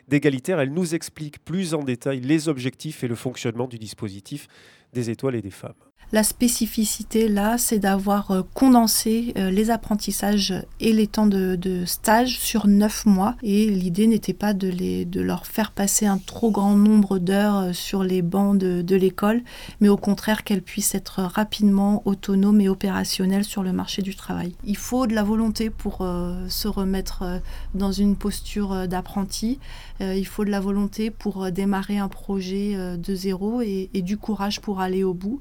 d'Égalitaire. 0.07 0.59
Elle 0.59 0.73
nous 0.73 0.95
explique 0.95 1.43
plus 1.43 1.73
en 1.73 1.83
détail 1.83 2.21
les 2.21 2.49
objectifs 2.49 3.03
et 3.03 3.07
le 3.07 3.15
fonctionnement 3.15 3.67
du 3.67 3.77
dispositif 3.77 4.47
des 4.93 5.09
étoiles 5.09 5.35
et 5.35 5.41
des 5.41 5.51
femmes. 5.51 5.73
La 6.13 6.23
spécificité 6.23 7.29
là, 7.29 7.57
c'est 7.57 7.79
d'avoir 7.79 8.31
euh, 8.31 8.41
condensé 8.53 9.33
euh, 9.37 9.49
les 9.49 9.69
apprentissages 9.69 10.53
et 10.81 10.91
les 10.91 11.07
temps 11.07 11.25
de, 11.25 11.57
stage 11.85 12.37
sur 12.37 12.67
neuf 12.67 13.05
mois. 13.05 13.35
Et 13.43 13.69
l'idée 13.69 14.07
n'était 14.07 14.33
pas 14.33 14.53
de, 14.53 14.67
les, 14.67 15.05
de 15.05 15.21
leur 15.21 15.47
faire 15.47 15.71
passer 15.71 16.05
un 16.05 16.17
trop 16.17 16.51
grand 16.51 16.75
nombre 16.75 17.17
d'heures 17.17 17.57
euh, 17.57 17.73
sur 17.73 18.03
les 18.03 18.21
bancs 18.21 18.57
de, 18.57 18.81
de 18.81 18.95
l'école, 18.97 19.41
mais 19.79 19.87
au 19.87 19.95
contraire 19.95 20.43
qu'elles 20.43 20.61
puissent 20.61 20.95
être 20.95 21.21
rapidement 21.21 22.01
autonomes 22.03 22.59
et 22.59 22.67
opérationnelles 22.67 23.45
sur 23.45 23.63
le 23.63 23.71
marché 23.71 24.01
du 24.01 24.13
travail. 24.13 24.53
Il 24.65 24.75
faut 24.75 25.07
de 25.07 25.15
la 25.15 25.23
volonté 25.23 25.69
pour 25.69 26.05
se 26.49 26.67
remettre 26.67 27.41
dans 27.73 27.91
une 27.91 28.15
posture 28.15 28.87
d'apprenti. 28.87 29.59
Il 29.99 30.25
faut 30.25 30.45
de 30.45 30.49
la 30.49 30.59
volonté 30.59 31.11
pour 31.11 31.51
démarrer 31.51 31.99
un 31.99 32.07
projet 32.07 32.75
de 32.97 33.15
zéro 33.15 33.61
et, 33.61 33.89
du 33.93 34.17
courage 34.17 34.61
pour 34.61 34.81
aller 34.81 35.03
au 35.03 35.13
bout. 35.13 35.39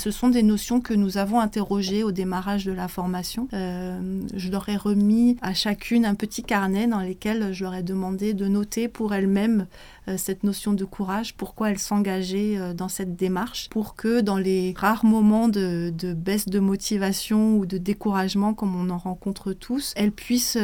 Ce 0.00 0.10
sont 0.10 0.30
des 0.30 0.42
notions 0.42 0.80
que 0.80 0.94
nous 0.94 1.18
avons 1.18 1.40
interrogées 1.40 2.02
au 2.02 2.10
démarrage 2.10 2.64
de 2.64 2.72
la 2.72 2.88
formation. 2.88 3.48
Euh, 3.52 4.22
je 4.34 4.50
leur 4.50 4.66
ai 4.70 4.76
remis 4.76 5.36
à 5.42 5.52
chacune 5.52 6.06
un 6.06 6.14
petit 6.14 6.42
carnet 6.42 6.86
dans 6.86 7.00
lequel 7.00 7.52
je 7.52 7.64
leur 7.64 7.74
ai 7.74 7.82
demandé 7.82 8.32
de 8.32 8.48
noter 8.48 8.88
pour 8.88 9.12
elles-mêmes 9.12 9.66
euh, 10.08 10.16
cette 10.16 10.42
notion 10.42 10.72
de 10.72 10.86
courage, 10.86 11.34
pourquoi 11.34 11.70
elles 11.70 11.78
s'engageaient 11.78 12.56
euh, 12.56 12.72
dans 12.72 12.88
cette 12.88 13.14
démarche, 13.14 13.68
pour 13.68 13.94
que 13.94 14.22
dans 14.22 14.38
les 14.38 14.72
rares 14.74 15.04
moments 15.04 15.48
de, 15.48 15.92
de 15.94 16.14
baisse 16.14 16.46
de 16.46 16.60
motivation 16.60 17.58
ou 17.58 17.66
de 17.66 17.76
découragement, 17.76 18.54
comme 18.54 18.74
on 18.74 18.88
en 18.88 18.98
rencontre 18.98 19.52
tous, 19.52 19.92
elles 19.96 20.12
puissent 20.12 20.56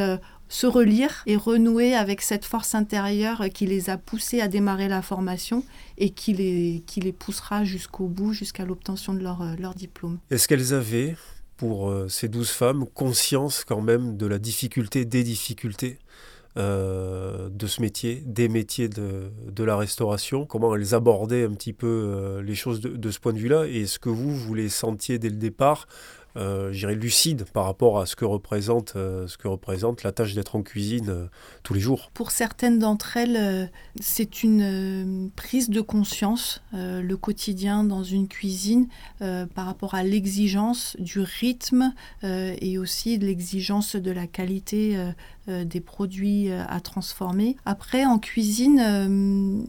se 0.48 0.66
relire 0.66 1.22
et 1.26 1.36
renouer 1.36 1.94
avec 1.94 2.20
cette 2.20 2.44
force 2.44 2.74
intérieure 2.74 3.44
qui 3.52 3.66
les 3.66 3.90
a 3.90 3.98
poussées 3.98 4.40
à 4.40 4.48
démarrer 4.48 4.88
la 4.88 5.02
formation 5.02 5.64
et 5.98 6.10
qui 6.10 6.32
les, 6.32 7.12
poussera 7.12 7.64
jusqu'au 7.64 8.06
bout, 8.06 8.32
jusqu'à 8.32 8.64
l'obtention 8.64 9.14
de 9.14 9.20
leur, 9.20 9.42
euh, 9.42 9.72
diplôme. 9.74 10.18
Est-ce 10.30 10.46
qu'elles 10.48 10.74
avaient, 10.74 11.16
pour 11.56 11.88
euh, 11.88 12.08
ces 12.08 12.28
douze 12.28 12.50
femmes, 12.50 12.86
conscience 12.94 13.64
quand 13.64 13.80
même 13.80 14.16
de 14.16 14.26
la 14.26 14.38
difficulté, 14.38 15.04
des 15.04 15.24
difficultés 15.24 15.98
euh, 16.56 17.48
de 17.50 17.66
ce 17.66 17.80
métier, 17.80 18.22
des 18.24 18.48
métiers 18.48 18.88
de, 18.88 19.64
la 19.64 19.76
restauration? 19.76 20.46
Comment 20.46 20.74
elles 20.76 20.94
abordaient 20.94 21.44
un 21.44 21.52
petit 21.52 21.72
peu 21.72 22.40
les 22.44 22.54
choses 22.54 22.80
de, 22.80 22.90
de 22.90 23.10
ce 23.10 23.18
point 23.18 23.32
de 23.32 23.38
vue-là? 23.38 23.66
Et 23.66 23.82
est-ce 23.82 23.98
que 23.98 24.10
vous, 24.10 24.34
vous 24.34 24.54
les 24.54 24.68
sentiez 24.68 25.18
dès 25.18 25.30
le 25.30 25.36
départ 25.36 25.86
euh, 26.36 26.72
je 26.72 26.78
dirais 26.78 26.94
lucide 26.94 27.44
par 27.52 27.64
rapport 27.64 27.98
à 27.98 28.06
ce 28.06 28.14
que 28.14 28.24
représente, 28.24 28.94
euh, 28.96 29.26
ce 29.26 29.38
que 29.38 29.48
représente 29.48 30.02
la 30.02 30.12
tâche 30.12 30.34
d'être 30.34 30.56
en 30.56 30.62
cuisine 30.62 31.08
euh, 31.08 31.26
tous 31.62 31.74
les 31.74 31.80
jours. 31.80 32.10
Pour 32.14 32.30
certaines 32.30 32.78
d'entre 32.78 33.16
elles, 33.16 33.70
c'est 34.00 34.42
une 34.42 35.30
prise 35.34 35.70
de 35.70 35.80
conscience, 35.80 36.62
le 36.72 37.14
quotidien 37.14 37.84
dans 37.84 38.04
une 38.04 38.28
cuisine, 38.28 38.88
par 39.18 39.66
rapport 39.66 39.94
à 39.94 40.02
l'exigence 40.02 40.96
du 40.98 41.20
rythme 41.20 41.92
et 42.22 42.78
aussi 42.78 43.18
de 43.18 43.26
l'exigence 43.26 43.96
de 43.96 44.10
la 44.10 44.26
qualité 44.26 45.12
des 45.48 45.80
produits 45.80 46.50
à 46.50 46.80
transformer. 46.80 47.56
Après, 47.64 48.04
en 48.04 48.18
cuisine, 48.18 49.66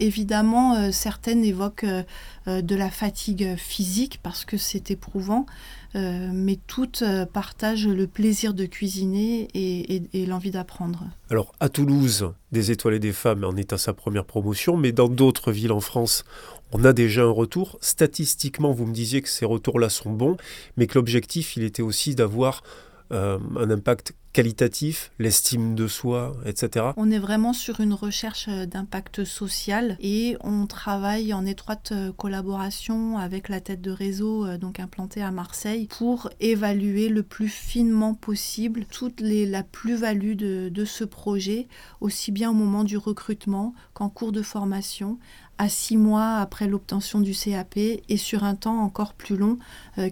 évidemment, 0.00 0.74
euh, 0.74 0.90
certaines 0.92 1.44
évoquent 1.44 1.84
euh, 1.84 2.02
euh, 2.48 2.62
de 2.62 2.74
la 2.74 2.90
fatigue 2.90 3.56
physique 3.56 4.20
parce 4.22 4.44
que 4.44 4.56
c'est 4.56 4.90
éprouvant, 4.90 5.46
mais 5.94 6.58
toutes 6.66 7.02
partagent 7.32 7.88
le 7.88 8.06
plaisir 8.06 8.52
de 8.52 8.66
cuisiner 8.66 9.48
et, 9.54 10.26
l'envie 10.26 10.50
d'apprendre. 10.50 11.04
Alors 11.30 11.54
à 11.58 11.70
Toulouse, 11.70 12.32
des 12.52 12.70
étoiles 12.70 12.94
et 12.94 12.98
des 12.98 13.14
femmes 13.14 13.44
en 13.44 13.56
est 13.56 13.72
à 13.72 13.78
sa 13.78 13.94
première 13.94 14.26
promotion, 14.26 14.76
mais 14.76 14.92
dans 14.92 15.08
d'autres 15.08 15.52
villes 15.52 15.72
en 15.72 15.80
France, 15.80 16.24
on 16.72 16.84
a 16.84 16.92
déjà 16.92 17.22
un 17.22 17.30
retour. 17.30 17.78
Statistiquement, 17.80 18.72
vous 18.72 18.84
me 18.84 18.92
disiez 18.92 19.22
que 19.22 19.30
ces 19.30 19.46
retours-là 19.46 19.88
sont 19.88 20.12
bons, 20.12 20.36
mais 20.76 20.86
que 20.86 20.96
l'objectif, 20.96 21.56
il 21.56 21.62
était 21.62 21.80
aussi 21.80 22.14
d'avoir 22.14 22.62
un 23.10 23.70
impact 23.70 24.12
qualitatif, 24.36 25.12
l'estime 25.18 25.74
de 25.74 25.88
soi, 25.88 26.36
etc. 26.44 26.88
On 26.98 27.10
est 27.10 27.18
vraiment 27.18 27.54
sur 27.54 27.80
une 27.80 27.94
recherche 27.94 28.48
euh, 28.50 28.66
d'impact 28.66 29.24
social 29.24 29.96
et 29.98 30.36
on 30.42 30.66
travaille 30.66 31.32
en 31.32 31.46
étroite 31.46 31.92
euh, 31.92 32.12
collaboration 32.12 33.16
avec 33.16 33.48
la 33.48 33.62
tête 33.62 33.80
de 33.80 33.90
réseau 33.90 34.44
euh, 34.44 34.58
donc 34.58 34.78
implantée 34.78 35.22
à 35.22 35.30
Marseille 35.30 35.88
pour 35.88 36.28
évaluer 36.38 37.08
le 37.08 37.22
plus 37.22 37.48
finement 37.48 38.12
possible 38.12 38.84
toute 38.84 39.22
les, 39.22 39.46
la 39.46 39.62
plus-value 39.62 40.34
de, 40.34 40.68
de 40.68 40.84
ce 40.84 41.04
projet, 41.04 41.66
aussi 42.02 42.30
bien 42.30 42.50
au 42.50 42.54
moment 42.54 42.84
du 42.84 42.98
recrutement 42.98 43.72
qu'en 43.94 44.10
cours 44.10 44.32
de 44.32 44.42
formation, 44.42 45.18
à 45.58 45.68
six 45.68 45.96
mois 45.96 46.36
après 46.36 46.66
l'obtention 46.66 47.20
du 47.20 47.32
CAP 47.32 47.76
et 47.76 48.16
sur 48.16 48.44
un 48.44 48.54
temps 48.54 48.80
encore 48.80 49.14
plus 49.14 49.36
long, 49.36 49.58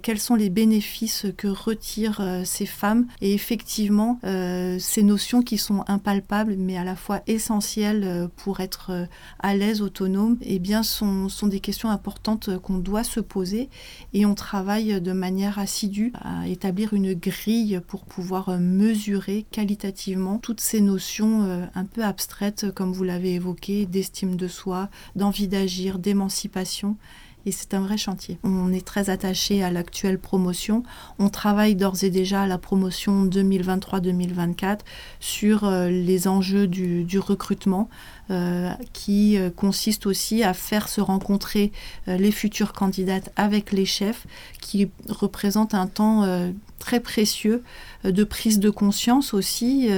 quels 0.02 0.20
sont 0.20 0.34
les 0.34 0.50
bénéfices 0.50 1.26
que 1.36 1.48
retirent 1.48 2.20
euh, 2.20 2.44
ces 2.44 2.66
femmes? 2.66 3.06
Et 3.20 3.34
effectivement 3.34 4.18
euh, 4.24 4.78
ces 4.78 5.02
notions 5.02 5.42
qui 5.42 5.58
sont 5.58 5.84
impalpables 5.88 6.56
mais 6.58 6.76
à 6.76 6.84
la 6.84 6.96
fois 6.96 7.22
essentielles 7.26 8.04
euh, 8.04 8.28
pour 8.36 8.60
être 8.60 8.90
euh, 8.90 9.06
à 9.38 9.54
l'aise, 9.54 9.82
autonome, 9.82 10.38
eh 10.42 10.58
bien 10.58 10.82
sont, 10.82 11.28
sont 11.28 11.46
des 11.46 11.60
questions 11.60 11.90
importantes 11.90 12.48
euh, 12.48 12.58
qu'on 12.58 12.78
doit 12.78 13.04
se 13.04 13.20
poser 13.20 13.68
et 14.12 14.26
on 14.26 14.34
travaille 14.34 15.00
de 15.00 15.12
manière 15.12 15.58
assidue 15.58 16.12
à 16.14 16.48
établir 16.48 16.92
une 16.92 17.14
grille 17.14 17.80
pour 17.86 18.04
pouvoir 18.04 18.48
euh, 18.48 18.58
mesurer 18.58 19.44
qualitativement 19.50 20.38
toutes 20.38 20.60
ces 20.60 20.80
notions 20.80 21.44
euh, 21.44 21.64
un 21.74 21.84
peu 21.84 22.02
abstraites 22.02 22.70
comme 22.74 22.92
vous 22.92 23.04
l'avez 23.04 23.34
évoqué, 23.34 23.86
d'estime 23.86 24.36
de 24.36 24.48
soi, 24.48 24.88
d'envie 25.16 25.48
d'agir, 25.48 25.98
d'émancipation. 25.98 26.96
Et 27.46 27.52
c'est 27.52 27.74
un 27.74 27.80
vrai 27.80 27.98
chantier. 27.98 28.38
On 28.42 28.72
est 28.72 28.84
très 28.84 29.10
attaché 29.10 29.62
à 29.62 29.70
l'actuelle 29.70 30.18
promotion. 30.18 30.82
On 31.18 31.28
travaille 31.28 31.74
d'ores 31.74 32.02
et 32.02 32.10
déjà 32.10 32.42
à 32.42 32.46
la 32.46 32.56
promotion 32.56 33.26
2023-2024 33.26 34.80
sur 35.20 35.64
euh, 35.64 35.88
les 35.90 36.26
enjeux 36.26 36.66
du, 36.66 37.18
recrutement 37.18 37.88
euh, 38.30 38.70
qui 38.92 39.36
euh, 39.36 39.50
consiste 39.50 40.06
aussi 40.06 40.42
à 40.42 40.54
faire 40.54 40.88
se 40.88 41.00
rencontrer 41.00 41.72
les 42.06 42.32
futures 42.32 42.72
candidates 42.72 43.30
avec 43.36 43.72
les 43.72 43.84
chefs 43.84 44.26
qui 44.60 44.90
représentent 45.08 45.74
un 45.74 45.86
temps 45.86 46.26
très 46.78 47.00
précieux 47.00 47.62
de 48.04 48.24
prise 48.24 48.58
de 48.58 48.70
conscience 48.70 49.32
aussi 49.34 49.88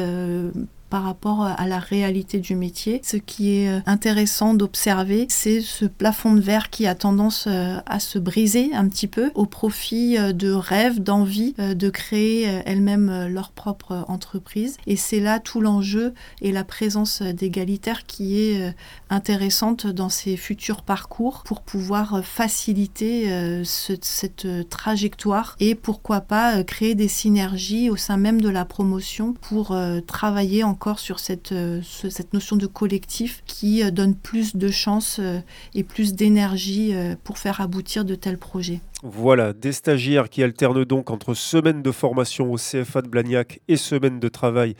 par 0.90 1.02
rapport 1.02 1.42
à 1.44 1.66
la 1.66 1.78
réalité 1.78 2.38
du 2.38 2.54
métier. 2.54 3.00
Ce 3.04 3.16
qui 3.16 3.58
est 3.58 3.68
euh, 3.68 3.80
intéressant 3.86 4.54
d'observer, 4.54 5.26
c'est 5.28 5.60
ce 5.60 5.84
plafond 5.84 6.34
de 6.34 6.40
verre 6.40 6.70
qui 6.70 6.86
a 6.86 6.94
tendance 6.94 7.46
euh, 7.48 7.78
à 7.86 8.00
se 8.00 8.18
briser 8.18 8.74
un 8.74 8.88
petit 8.88 9.06
peu 9.06 9.30
au 9.34 9.46
profit 9.46 10.18
euh, 10.18 10.32
de 10.32 10.52
rêves, 10.52 11.02
d'envie 11.02 11.54
de 11.58 11.90
créer 11.90 12.42
elles-mêmes 12.66 13.26
leur 13.28 13.50
propre 13.50 14.04
entreprise. 14.08 14.76
Et 14.86 14.96
c'est 14.96 15.20
là 15.20 15.40
tout 15.40 15.60
l'enjeu 15.60 16.14
et 16.40 16.52
la 16.52 16.64
présence 16.64 17.22
d'égalitaires 17.22 18.06
qui 18.06 18.40
est 18.40 18.74
intéressante 19.10 19.86
dans 19.86 20.08
ces 20.08 20.36
futurs 20.36 20.82
parcours 20.82 21.42
pour 21.44 21.62
pouvoir 21.62 22.24
faciliter 22.24 23.30
cette 23.64 24.46
trajectoire 24.68 25.56
et 25.60 25.74
pourquoi 25.74 26.20
pas 26.20 26.62
créer 26.64 26.94
des 26.94 27.08
synergies 27.08 27.90
au 27.90 27.96
sein 27.96 28.16
même 28.16 28.40
de 28.40 28.48
la 28.48 28.64
promotion 28.64 29.32
pour 29.32 29.76
travailler 30.06 30.64
encore 30.76 30.98
sur 30.98 31.20
cette, 31.20 31.54
cette 31.82 32.34
notion 32.34 32.56
de 32.56 32.66
collectif 32.66 33.42
qui 33.46 33.82
euh, 33.82 33.90
donne 33.90 34.14
plus 34.14 34.56
de 34.56 34.68
chances 34.68 35.18
euh, 35.20 35.40
et 35.74 35.82
plus 35.82 36.12
d'énergie 36.12 36.94
euh, 36.94 37.14
pour 37.24 37.38
faire 37.38 37.62
aboutir 37.62 38.04
de 38.04 38.14
tels 38.14 38.36
projets. 38.36 38.80
Voilà, 39.02 39.54
des 39.54 39.72
stagiaires 39.72 40.28
qui 40.28 40.42
alternent 40.42 40.84
donc 40.84 41.10
entre 41.10 41.32
semaines 41.32 41.80
de 41.80 41.90
formation 41.90 42.52
au 42.52 42.56
CFA 42.56 43.00
de 43.00 43.08
Blagnac 43.08 43.60
et 43.68 43.78
semaines 43.78 44.20
de 44.20 44.28
travail 44.28 44.76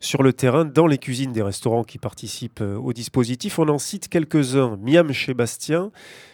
sur 0.00 0.22
le 0.22 0.32
terrain 0.32 0.64
dans 0.64 0.86
les 0.86 0.96
cuisines 0.96 1.32
des 1.32 1.42
restaurants 1.42 1.84
qui 1.84 1.98
participent 1.98 2.62
au 2.62 2.94
dispositif. 2.94 3.58
On 3.58 3.68
en 3.68 3.78
cite 3.78 4.08
quelques-uns. 4.08 4.78
Miam 4.82 5.12
chez 5.12 5.34
Bastien, 5.34 5.90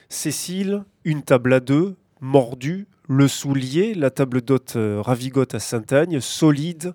Cécile, 0.08 0.84
Une 1.04 1.22
table 1.22 1.52
à 1.52 1.58
deux, 1.58 1.96
Mordu, 2.20 2.86
Le 3.12 3.26
Soulier, 3.26 3.94
la 3.94 4.10
table 4.10 4.40
d'hôte 4.40 4.74
Ravigote 4.76 5.56
à 5.56 5.58
Sainte-Agne, 5.58 6.20
Solide, 6.20 6.94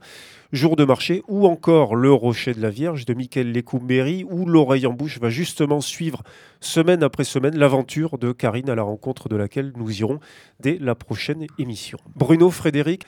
Jour 0.54 0.78
de 0.78 0.86
marché, 0.86 1.23
ou 1.28 1.45
encore 1.45 1.93
Le 1.93 2.10
Rocher 2.13 2.54
de 2.54 2.62
la 2.62 2.69
Vierge 2.69 3.04
de 3.04 3.13
Michael 3.13 3.51
Lécoumberry, 3.51 4.23
où 4.23 4.45
L'Oreille 4.45 4.88
en 4.88 4.93
Bouche 4.93 5.19
va 5.19 5.30
justement 5.30 5.82
suivre 5.82 6.23
semaine 6.62 7.04
après 7.04 7.25
semaine 7.25 7.58
l'aventure 7.58 8.17
de 8.17 8.32
Karine 8.32 8.69
à 8.69 8.75
la 8.75 8.84
rencontre 8.84 9.28
de 9.28 9.36
laquelle 9.36 9.73
nous 9.75 9.91
irons 9.99 10.21
dès 10.62 10.78
la 10.80 10.95
prochaine 10.95 11.47
émission. 11.60 11.97
Bruno, 12.15 12.49
Frédéric, 12.49 13.04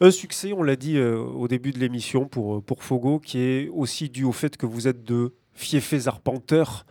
un 0.00 0.10
succès, 0.10 0.52
on 0.52 0.64
l'a 0.64 0.74
dit 0.74 0.96
euh, 0.96 1.16
au 1.16 1.46
début 1.46 1.70
de 1.70 1.78
l'émission 1.78 2.26
pour, 2.26 2.56
euh, 2.56 2.60
pour 2.60 2.82
Fogo, 2.82 3.20
qui 3.20 3.38
est 3.38 3.68
aussi 3.68 4.08
dû 4.08 4.24
au 4.24 4.32
fait 4.32 4.56
que 4.56 4.66
vous 4.66 4.88
êtes 4.88 5.04
de 5.04 5.32
fiefés 5.58 6.06
arpenteurs 6.06 6.86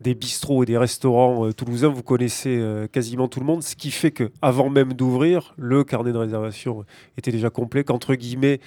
des 0.00 0.14
bistrots 0.14 0.62
et 0.62 0.66
des 0.66 0.78
restaurants 0.78 1.46
euh, 1.46 1.52
toulousains. 1.52 1.88
Vous 1.88 2.02
connaissez 2.02 2.62
quasiment 2.92 3.28
tout 3.28 3.40
le 3.40 3.46
monde, 3.46 3.62
ce 3.62 3.76
qui 3.76 3.90
fait 3.90 4.10
que 4.10 4.30
avant 4.40 4.70
même 4.70 4.94
d'ouvrir, 4.94 5.54
le 5.56 5.84
carnet 5.84 6.12
de 6.12 6.18
réservation 6.18 6.84
était 7.16 7.32
déjà 7.32 7.50
complet, 7.50 7.84
qu'entre 7.84 8.14
guillemets, 8.14 8.60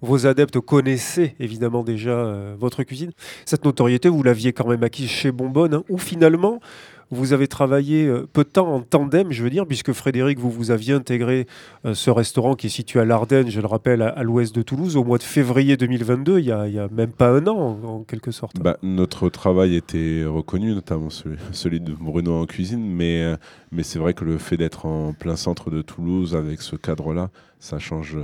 vos 0.00 0.26
adeptes 0.26 0.60
connaissaient 0.60 1.34
évidemment 1.40 1.82
déjà 1.82 2.10
euh, 2.10 2.54
votre 2.58 2.82
cuisine. 2.82 3.10
Cette 3.44 3.64
notoriété, 3.64 4.08
vous 4.08 4.22
l'aviez 4.22 4.52
quand 4.52 4.68
même 4.68 4.82
acquise 4.82 5.10
chez 5.10 5.32
Bonbonne, 5.32 5.74
hein, 5.74 5.84
où 5.88 5.98
finalement, 5.98 6.60
vous 7.10 7.32
avez 7.32 7.48
travaillé 7.48 8.06
euh, 8.06 8.28
peu 8.32 8.44
de 8.44 8.48
temps 8.48 8.74
en 8.74 8.80
tandem, 8.80 9.32
je 9.32 9.42
veux 9.42 9.50
dire, 9.50 9.66
puisque 9.66 9.92
Frédéric, 9.92 10.38
vous, 10.38 10.50
vous 10.50 10.70
aviez 10.70 10.94
intégré 10.94 11.46
euh, 11.84 11.94
ce 11.94 12.10
restaurant 12.10 12.54
qui 12.54 12.66
est 12.66 12.70
situé 12.70 13.00
à 13.00 13.04
l'Ardenne, 13.04 13.48
je 13.48 13.60
le 13.60 13.66
rappelle, 13.66 14.02
à, 14.02 14.22
l'ouest 14.22 14.54
de 14.54 14.62
Toulouse, 14.62 14.96
au 14.96 15.04
mois 15.04 15.18
de 15.18 15.22
février 15.22 15.76
2022, 15.76 16.38
il 16.38 16.44
n'y 16.44 16.50
a, 16.50 16.88
même 16.88 17.12
pas 17.12 17.30
un 17.30 17.46
an, 17.46 17.78
en, 17.82 18.02
quelque 18.02 18.30
sorte. 18.30 18.58
Bah, 18.60 18.76
notre 18.82 19.28
travail 19.28 19.74
était 19.74 20.24
reconnu, 20.26 20.74
notamment 20.74 21.08
celui, 21.52 21.80
de 21.80 21.92
Bruno 21.92 22.42
en 22.42 22.46
cuisine, 22.46 22.84
mais, 22.84 23.22
euh, 23.22 23.36
mais 23.72 23.82
c'est 23.82 23.98
vrai 23.98 24.14
que 24.14 24.24
le 24.24 24.38
fait 24.38 24.56
d'être 24.56 24.86
en 24.86 25.12
plein 25.12 25.36
centre 25.36 25.70
de 25.70 25.82
Toulouse 25.82 26.36
avec 26.36 26.60
ce 26.60 26.76
cadre-là, 26.76 27.30
ça 27.60 27.78
change 27.78 28.16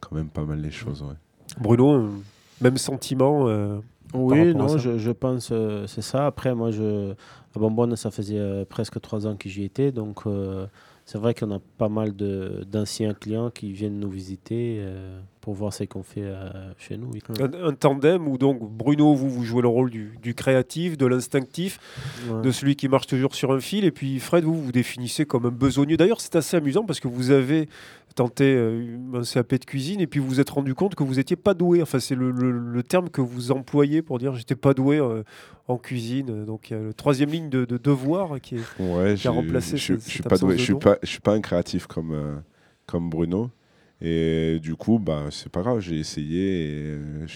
quand 0.00 0.16
même 0.16 0.28
pas 0.28 0.42
mal 0.42 0.60
les 0.60 0.70
choses. 0.70 1.04
Bruno, 1.60 2.08
même 2.60 2.76
sentiment 2.76 3.46
oui, 4.12 4.54
non, 4.56 4.76
je, 4.76 4.98
je, 4.98 5.10
pense 5.12 5.52
c'est 5.86 6.02
ça. 6.02 6.26
Après, 6.26 6.52
moi, 6.54 6.72
je, 6.72 7.14
à 7.54 7.58
Bonbonne, 7.58 7.96
ça 7.96 8.10
faisait 8.10 8.38
euh, 8.38 8.64
presque 8.64 9.00
trois 9.00 9.26
ans 9.26 9.36
que 9.36 9.48
j'y 9.48 9.64
étais, 9.64 9.90
donc 9.90 10.20
euh, 10.26 10.66
c'est 11.04 11.18
vrai 11.18 11.34
qu'on 11.34 11.50
a 11.50 11.58
pas 11.78 11.88
mal 11.88 12.12
d'anciens 12.14 13.12
clients 13.12 13.50
qui 13.50 13.72
viennent 13.72 13.98
nous 13.98 14.10
visiter 14.10 14.76
euh, 14.78 15.18
pour 15.40 15.54
voir 15.54 15.72
ce 15.72 15.82
qu'on 15.82 16.04
fait 16.04 16.32
chez 16.78 16.96
nous. 16.96 17.10
Un, 17.40 17.72
tandem 17.72 18.28
où 18.28 18.38
donc 18.38 18.60
Bruno, 18.62 19.14
vous, 19.14 19.28
vous 19.28 19.42
jouez 19.42 19.62
le 19.62 19.68
rôle 19.68 19.90
du, 19.90 20.34
créatif, 20.36 20.96
de 20.96 21.06
l'instinctif, 21.06 21.80
de 22.44 22.50
celui 22.52 22.76
qui 22.76 22.88
marche 22.88 23.08
toujours 23.08 23.34
sur 23.34 23.50
un 23.50 23.58
fil, 23.58 23.84
et 23.84 23.90
puis 23.90 24.20
Fred, 24.20 24.44
vous 24.44 24.54
vous 24.54 24.70
définissez 24.70 25.24
comme 25.24 25.46
un 25.46 25.50
besogneux. 25.50 25.96
D'ailleurs, 25.96 26.20
c'est 26.20 26.36
assez 26.36 26.56
amusant 26.56 26.84
parce 26.84 27.00
que 27.00 27.08
vous 27.08 27.32
avez 27.32 27.68
tenté 28.14 28.56
un 29.14 29.22
CAP 29.22 29.54
de 29.54 29.64
cuisine 29.64 30.00
et 30.00 30.06
puis 30.06 30.20
vous 30.20 30.28
vous 30.28 30.40
êtes 30.40 30.50
rendu 30.50 30.74
compte 30.74 30.94
que 30.94 31.02
vous 31.02 31.14
n'étiez 31.14 31.36
pas 31.36 31.54
doué. 31.54 31.82
Enfin, 31.82 32.00
c'est 32.00 32.14
le, 32.14 32.82
terme 32.82 33.08
que 33.08 33.20
vous 33.20 33.52
employez 33.52 34.02
pour 34.02 34.18
dire 34.18 34.34
j'étais 34.34 34.56
pas 34.56 34.74
doué 34.74 35.00
en 35.68 35.78
cuisine. 35.78 36.44
Donc 36.44 36.70
il 36.70 36.76
y 36.76 36.76
a 36.76 36.82
le 36.82 36.94
troisième 36.94 37.30
ligne 37.30 37.48
de, 37.48 37.64
devoir 37.64 38.40
qui, 38.40 38.56
est, 38.56 39.26
a 39.26 39.30
remplacé. 39.30 39.76
Je, 39.76 39.94
ne 39.94 39.98
suis 39.98 40.22
pas 40.22 40.36
je 40.36 40.56
suis 40.56 40.74
pas, 40.74 40.98
je 41.02 41.08
suis 41.08 41.20
pas 41.20 41.34
un 41.34 41.40
créatif 41.40 41.86
comme 41.86 42.12
euh, 42.12 42.36
comme 42.86 43.08
Bruno. 43.08 43.50
Et 44.02 44.58
du 44.60 44.74
coup, 44.76 44.98
bah 44.98 45.26
c'est 45.30 45.50
pas 45.50 45.62
grave. 45.62 45.80
J'ai 45.80 45.98
essayé. 45.98 46.64
Et 46.64 46.84
euh, 46.84 47.26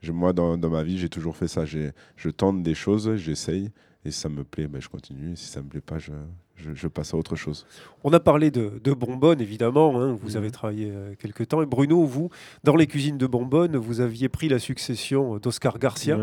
je, 0.00 0.12
moi, 0.12 0.32
dans, 0.32 0.58
dans, 0.58 0.70
ma 0.70 0.82
vie, 0.82 0.98
j'ai 0.98 1.08
toujours 1.08 1.36
fait 1.36 1.48
ça. 1.48 1.64
Je 1.64 2.28
tente 2.30 2.62
des 2.62 2.74
choses, 2.74 3.16
j'essaye. 3.16 3.70
Et 4.04 4.10
si 4.10 4.18
ça 4.18 4.28
me 4.28 4.44
plaît, 4.44 4.66
bah, 4.66 4.78
je 4.80 4.88
continue. 4.88 5.32
Et 5.32 5.36
si 5.36 5.46
ça 5.46 5.62
me 5.62 5.68
plaît 5.68 5.80
pas, 5.80 5.98
je, 5.98 6.12
je, 6.56 6.88
passe 6.88 7.14
à 7.14 7.16
autre 7.16 7.36
chose. 7.36 7.66
On 8.02 8.12
a 8.12 8.18
parlé 8.18 8.50
de, 8.50 8.80
de 8.82 8.92
Bonbonne, 8.92 9.40
évidemment. 9.40 10.00
Hein, 10.00 10.18
vous 10.20 10.36
avez 10.36 10.48
mhm. 10.48 10.52
travaillé 10.52 10.90
euh, 10.90 11.14
quelques 11.18 11.48
temps. 11.48 11.62
Et 11.62 11.66
Bruno, 11.66 12.04
vous, 12.04 12.28
dans 12.64 12.74
les 12.74 12.88
cuisines 12.88 13.16
de 13.16 13.26
Bonbonne, 13.26 13.76
vous 13.76 14.00
aviez 14.00 14.28
pris 14.28 14.48
la 14.48 14.58
succession 14.58 15.38
d'Oscar 15.38 15.78
Garcia, 15.78 16.18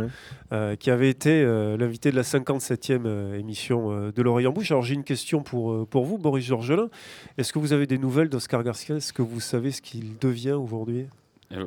euh, 0.52 0.76
qui 0.76 0.92
avait 0.92 1.10
été 1.10 1.42
euh, 1.42 1.78
l'invité 1.78 2.12
de 2.12 2.18
la 2.18 2.24
57e 2.24 3.36
émission 3.36 4.12
de 4.12 4.22
L'Oreille 4.22 4.48
en 4.48 4.52
Bouche. 4.52 4.72
Alors 4.72 4.84
j'ai 4.84 4.96
une 4.96 5.06
question 5.06 5.42
pour, 5.42 5.88
pour 5.88 6.06
vous, 6.06 6.18
Boris 6.18 6.46
Georgelin. 6.46 6.90
Est-ce 7.38 7.54
que 7.54 7.60
vous 7.60 7.72
avez 7.72 7.88
des 7.88 7.98
nouvelles 7.98 8.30
d'Oscar 8.30 8.64
Garcia? 8.64 8.98
Est-ce 8.98 9.14
que 9.14 9.22
vous 9.22 9.40
savez 9.40 9.72
ce 9.72 9.82
qu'il 9.82 10.18
devient 10.18 10.52
aujourd'hui? 10.52 11.08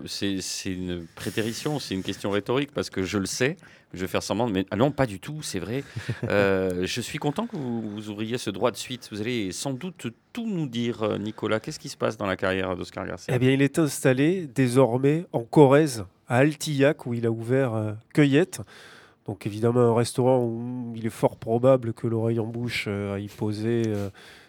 C'est 0.06 0.40
une 0.66 1.06
prétérition, 1.14 1.78
c'est 1.78 1.94
une 1.94 2.02
question 2.02 2.30
rhétorique 2.30 2.72
parce 2.72 2.90
que 2.90 3.02
je 3.02 3.18
le 3.18 3.26
sais, 3.26 3.56
je 3.94 4.00
vais 4.00 4.06
faire 4.06 4.22
semblant, 4.22 4.48
mais 4.48 4.64
ah 4.70 4.76
non, 4.76 4.90
pas 4.90 5.06
du 5.06 5.20
tout, 5.20 5.42
c'est 5.42 5.58
vrai. 5.58 5.84
Euh, 6.28 6.86
je 6.86 7.00
suis 7.00 7.18
content 7.18 7.46
que 7.46 7.56
vous, 7.56 8.08
ouvriez 8.08 8.38
ce 8.38 8.48
droit 8.50 8.70
de 8.70 8.76
suite. 8.76 9.08
Vous 9.10 9.20
allez 9.20 9.50
sans 9.50 9.72
doute 9.72 10.06
tout 10.32 10.46
nous 10.46 10.66
dire, 10.66 11.02
euh, 11.02 11.18
Nicolas. 11.18 11.58
Qu'est-ce 11.58 11.80
qui 11.80 11.88
se 11.88 11.96
passe 11.96 12.16
dans 12.16 12.26
la 12.26 12.36
carrière 12.36 12.76
d'Oscar 12.76 13.06
Garcia? 13.06 13.34
Eh 13.34 13.38
bien, 13.38 13.50
il 13.50 13.60
est 13.60 13.78
installé 13.78 14.46
désormais 14.46 15.26
en 15.32 15.42
Corrèze, 15.42 16.04
à 16.28 16.38
Altillac, 16.38 17.06
où 17.06 17.14
il 17.14 17.26
a 17.26 17.30
ouvert 17.30 17.74
euh, 17.74 17.92
Cueillette. 18.14 18.60
Donc 19.26 19.46
évidemment 19.46 19.80
un 19.80 19.94
restaurant 19.94 20.44
où 20.44 20.92
il 20.96 21.06
est 21.06 21.10
fort 21.10 21.36
probable 21.36 21.92
que 21.92 22.06
l'oreille 22.06 22.40
en 22.40 22.46
bouche 22.46 22.88
aille 22.88 23.28
poser 23.28 23.84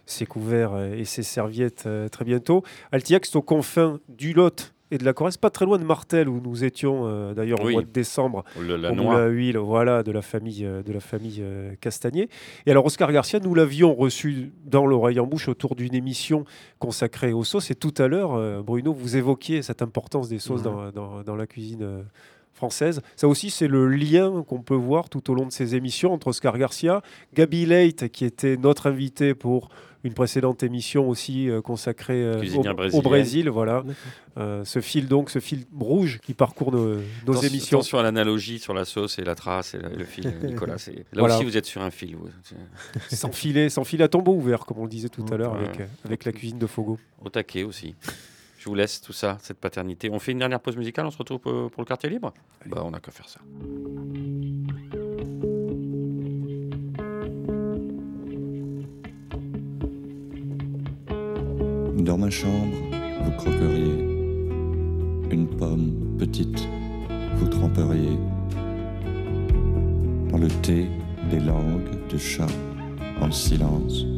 ses 0.07 0.25
couverts 0.25 0.75
et 0.95 1.05
ses 1.05 1.21
serviettes 1.21 1.87
très 2.11 2.25
bientôt. 2.25 2.63
Altillac, 2.91 3.27
c'est 3.27 3.35
aux 3.35 3.43
confins 3.43 3.99
du 4.09 4.33
Lot 4.33 4.73
et 4.93 4.99
de 4.99 5.05
la 5.05 5.13
Corrèze, 5.13 5.37
pas 5.37 5.49
très 5.49 5.65
loin 5.65 5.79
de 5.79 5.83
Martel 5.83 6.29
où 6.29 6.39
nous 6.39 6.63
étions 6.63 7.07
euh, 7.07 7.33
d'ailleurs 7.33 7.59
au 7.61 7.69
mois 7.69 7.81
de 7.81 7.87
décembre 7.87 8.43
le, 8.59 8.77
la 8.77 9.25
huile, 9.27 9.57
voilà, 9.57 10.03
de 10.03 10.11
la 10.11 10.21
famille 10.21 10.63
euh, 10.65 10.83
de 10.83 10.93
la 10.93 10.99
famille 10.99 11.39
euh, 11.41 11.73
Castagnier. 11.81 12.29
Et 12.67 12.71
alors 12.71 12.85
Oscar 12.85 13.11
Garcia, 13.11 13.39
nous 13.39 13.55
l'avions 13.55 13.95
reçu 13.95 14.53
dans 14.65 14.85
l'oreille 14.85 15.19
en 15.19 15.25
bouche 15.25 15.47
autour 15.47 15.75
d'une 15.75 15.95
émission 15.95 16.45
consacrée 16.77 17.33
aux 17.33 17.43
sauces. 17.43 17.71
Et 17.71 17.75
tout 17.75 17.93
à 17.97 18.07
l'heure, 18.07 18.63
Bruno, 18.63 18.93
vous 18.93 19.17
évoquiez 19.17 19.63
cette 19.63 19.81
importance 19.81 20.29
des 20.29 20.37
sauces 20.37 20.61
dans, 20.61 20.91
dans, 20.91 21.23
dans, 21.23 21.35
la 21.35 21.47
cuisine 21.47 22.03
française. 22.53 23.01
Ça 23.15 23.27
aussi, 23.27 23.49
c'est 23.49 23.67
le 23.67 23.87
lien 23.87 24.43
qu'on 24.47 24.61
peut 24.61 24.75
voir 24.75 25.09
tout 25.09 25.31
au 25.31 25.35
long 25.35 25.45
de 25.45 25.51
ces 25.51 25.75
émissions 25.75 26.13
entre 26.13 26.27
Oscar 26.27 26.57
Garcia, 26.57 27.01
Gabi 27.33 27.65
Leight, 27.65 28.11
qui 28.11 28.25
était 28.25 28.57
notre 28.57 28.87
invité 28.87 29.33
pour 29.33 29.69
une 30.03 30.13
précédente 30.13 30.63
émission 30.63 31.07
aussi 31.07 31.49
euh, 31.49 31.61
consacrée 31.61 32.21
euh, 32.21 32.43
au, 32.91 33.01
Brésil. 33.01 33.49
Voilà. 33.49 33.83
Euh, 34.37 34.65
ce 34.65 34.81
fil 34.81 35.07
donc, 35.07 35.29
ce 35.29 35.39
fil 35.39 35.63
rouge 35.79 36.19
qui 36.21 36.33
parcourt 36.33 36.71
nos, 36.73 36.99
émissions. 37.41 37.77
Attention 37.77 37.99
à 37.99 38.03
l'analogie 38.03 38.59
sur 38.59 38.73
la 38.73 38.83
sauce 38.85 39.17
et 39.17 39.23
la 39.23 39.35
trace 39.35 39.75
et 39.75 39.77
le, 39.77 40.03
fil, 40.03 40.31
Nicolas. 40.43 40.75
Là 41.13 41.23
aussi, 41.23 41.43
vous 41.45 41.57
êtes 41.57 41.65
sur 41.65 41.81
un 41.81 41.91
fil. 41.91 42.17
sans 43.11 43.31
filet, 43.31 43.69
sans 43.69 43.85
fil 43.85 44.03
à 44.03 44.09
tombeau 44.09 44.33
ouvert, 44.33 44.65
comme 44.65 44.79
on 44.79 44.83
le 44.83 44.89
disait 44.89 45.09
tout 45.09 45.25
à 45.31 45.37
l'heure 45.37 45.55
avec, 45.55 45.81
avec 46.03 46.25
la 46.25 46.33
cuisine 46.33 46.59
de 46.59 46.67
Fogo. 46.67 46.99
Au 47.23 47.29
taquet 47.29 47.63
aussi. 47.63 47.95
Je 48.63 48.69
vous 48.69 48.75
laisse 48.75 49.01
tout 49.01 49.11
ça, 49.11 49.37
cette 49.41 49.59
paternité. 49.59 50.09
On 50.09 50.19
fait 50.19 50.31
une 50.31 50.39
dernière 50.39 50.61
pause 50.61 50.77
musicale, 50.77 51.05
on 51.05 51.11
se 51.11 51.17
retrouve 51.17 51.39
pour, 51.39 51.69
le 51.79 51.83
quartier 51.83 52.09
libre? 52.09 52.33
Bah, 52.65 52.81
On 52.85 52.91
n'a 52.91 53.01
qu'à 53.01 53.11
faire 53.11 53.27
ça. 53.27 53.41
Dans 61.97 62.17
ma 62.17 62.29
chambre, 62.29 62.77
vous 63.23 63.31
croqueriez 63.31 63.99
une 65.29 65.49
pomme 65.57 66.15
petite, 66.17 66.65
vous 67.35 67.49
tremperiez 67.49 68.17
dans 70.31 70.37
le 70.37 70.47
thé 70.61 70.87
des 71.29 71.41
langues 71.41 72.07
de 72.09 72.17
chat 72.17 72.47
en 73.19 73.29
silence. 73.29 74.12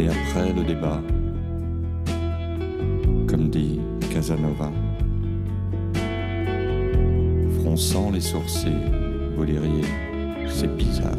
Et 0.00 0.08
après 0.08 0.50
le 0.54 0.64
débat, 0.64 0.98
comme 3.26 3.50
dit 3.50 3.78
Casanova. 4.10 4.72
Fronçant 7.58 8.10
les 8.10 8.22
sourcils, 8.22 8.86
vous 9.36 9.44
diriez, 9.44 9.84
c'est 10.48 10.74
bizarre. 10.74 11.12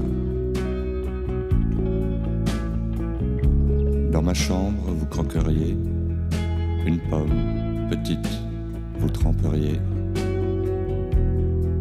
Dans 4.12 4.24
ma 4.24 4.34
chambre, 4.34 4.82
vous 4.88 5.06
croqueriez 5.06 5.78
une 6.88 7.00
pomme 7.12 7.88
petite, 7.88 8.42
vous 8.98 9.10
tremperiez 9.10 9.80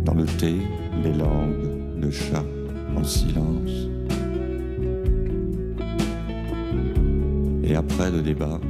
dans 0.05 0.14
le 0.14 0.26
thé 0.26 0.57
les 1.03 1.14
langues 1.14 1.98
de 1.98 2.11
chat 2.11 2.44
en 2.94 3.05
silence. 3.05 3.89
Après 7.81 8.11
le 8.11 8.20
débat, 8.20 8.61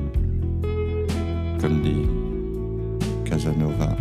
comme 1.61 1.83
dit 1.83 2.07
Casanova, 3.25 3.97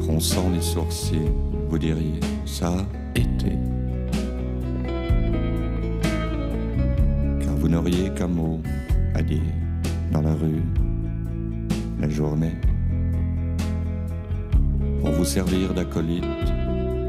fronçant 0.00 0.48
les 0.54 0.62
sourcils, 0.62 1.30
vous 1.68 1.78
diriez 1.78 2.18
ça 2.46 2.68
a 2.68 3.18
été. 3.18 3.52
Car 7.40 7.54
vous 7.56 7.68
n'auriez 7.68 8.08
qu'un 8.14 8.28
mot 8.28 8.62
à 9.14 9.22
dire 9.22 9.52
dans 10.10 10.22
la 10.22 10.32
rue, 10.32 10.64
la 12.00 12.08
journée. 12.08 12.54
Pour 15.02 15.10
vous 15.10 15.26
servir 15.26 15.74
d'acolyte, 15.74 16.24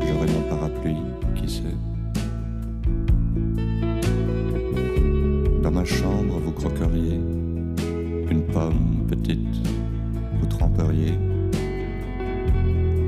j'aurai 0.01 0.27
mon 0.27 0.49
parapluie, 0.49 1.03
qui 1.35 1.49
sait. 1.49 1.96
Ma 5.77 5.85
chambre, 5.85 6.39
vous 6.43 6.53
croqueriez 6.53 7.19
une 8.31 8.43
pomme 8.51 9.05
petite, 9.07 9.67
vous 10.39 10.47
tremperiez 10.47 11.13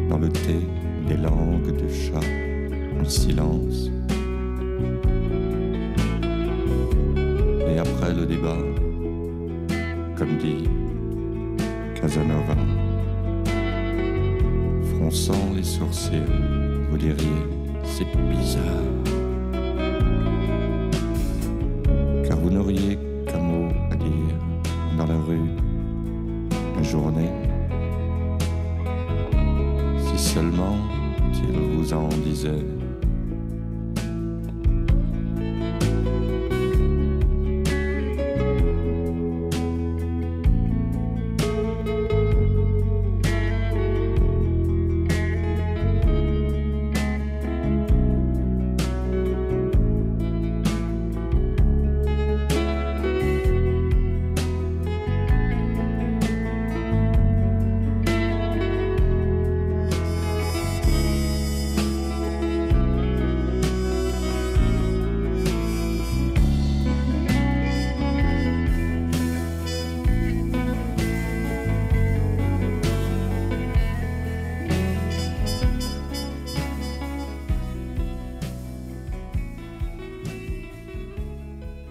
dans 0.08 0.20
le 0.20 0.30
thé 0.30 0.60
des 1.08 1.18
langues 1.18 1.76
de 1.76 1.90
chat 1.90 2.28
en 3.02 3.06
silence. 3.06 3.90
Et 7.68 7.80
après 7.80 8.14
le 8.14 8.28
débat, 8.28 8.62
comme 10.16 10.38
dit 10.38 10.70
Casanova, 12.00 12.56
fronçant 14.94 15.54
les 15.56 15.64
sourcils, 15.64 16.22
vous 16.92 16.98
diriez 16.98 17.42
c'est 17.84 18.06
bizarre. 18.30 19.19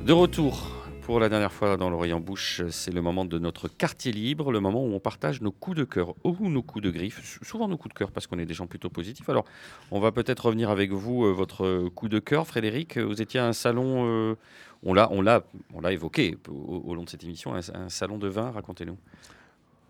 De 0.09 0.15
retour 0.15 0.71
pour 1.03 1.21
la 1.21 1.29
dernière 1.29 1.53
fois 1.53 1.77
dans 1.77 1.91
l'Orient 1.91 2.19
Bouche, 2.19 2.63
c'est 2.71 2.95
le 2.95 3.03
moment 3.03 3.27
de 3.27 3.39
notre 3.39 3.69
quartier 3.69 4.11
libre, 4.11 4.51
le 4.51 4.59
moment 4.59 4.83
où 4.83 4.95
on 4.95 5.01
partage 5.01 5.43
nos 5.43 5.51
coups 5.51 5.77
de 5.77 5.85
cœur 5.85 6.15
ou 6.25 6.49
nos 6.49 6.63
coups 6.63 6.83
de 6.83 6.91
griffe, 6.91 7.23
sou- 7.23 7.45
souvent 7.45 7.69
nos 7.69 7.77
coups 7.77 7.93
de 7.93 7.99
cœur 7.99 8.11
parce 8.11 8.27
qu'on 8.27 8.39
est 8.39 8.47
des 8.47 8.55
gens 8.55 8.67
plutôt 8.67 8.89
positifs. 8.89 9.29
Alors, 9.29 9.45
on 9.91 10.01
va 10.01 10.11
peut-être 10.11 10.47
revenir 10.47 10.71
avec 10.71 10.93
vous, 10.93 11.27
euh, 11.27 11.33
votre 11.33 11.91
coup 11.91 12.09
de 12.09 12.21
cœur, 12.21 12.47
Frédéric. 12.47 12.97
Vous 12.97 13.21
étiez 13.21 13.39
à 13.39 13.49
un 13.49 13.53
salon, 13.53 14.07
euh, 14.07 14.35
on 14.83 14.95
l'a, 14.95 15.43
évoqué 15.91 16.39
au, 16.49 16.95
long 16.95 17.05
de 17.05 17.11
cette 17.11 17.25
émission, 17.25 17.53
un, 17.55 17.91
salon 17.91 18.17
de 18.17 18.29
vin. 18.29 18.51
Racontez-nous. 18.51 18.97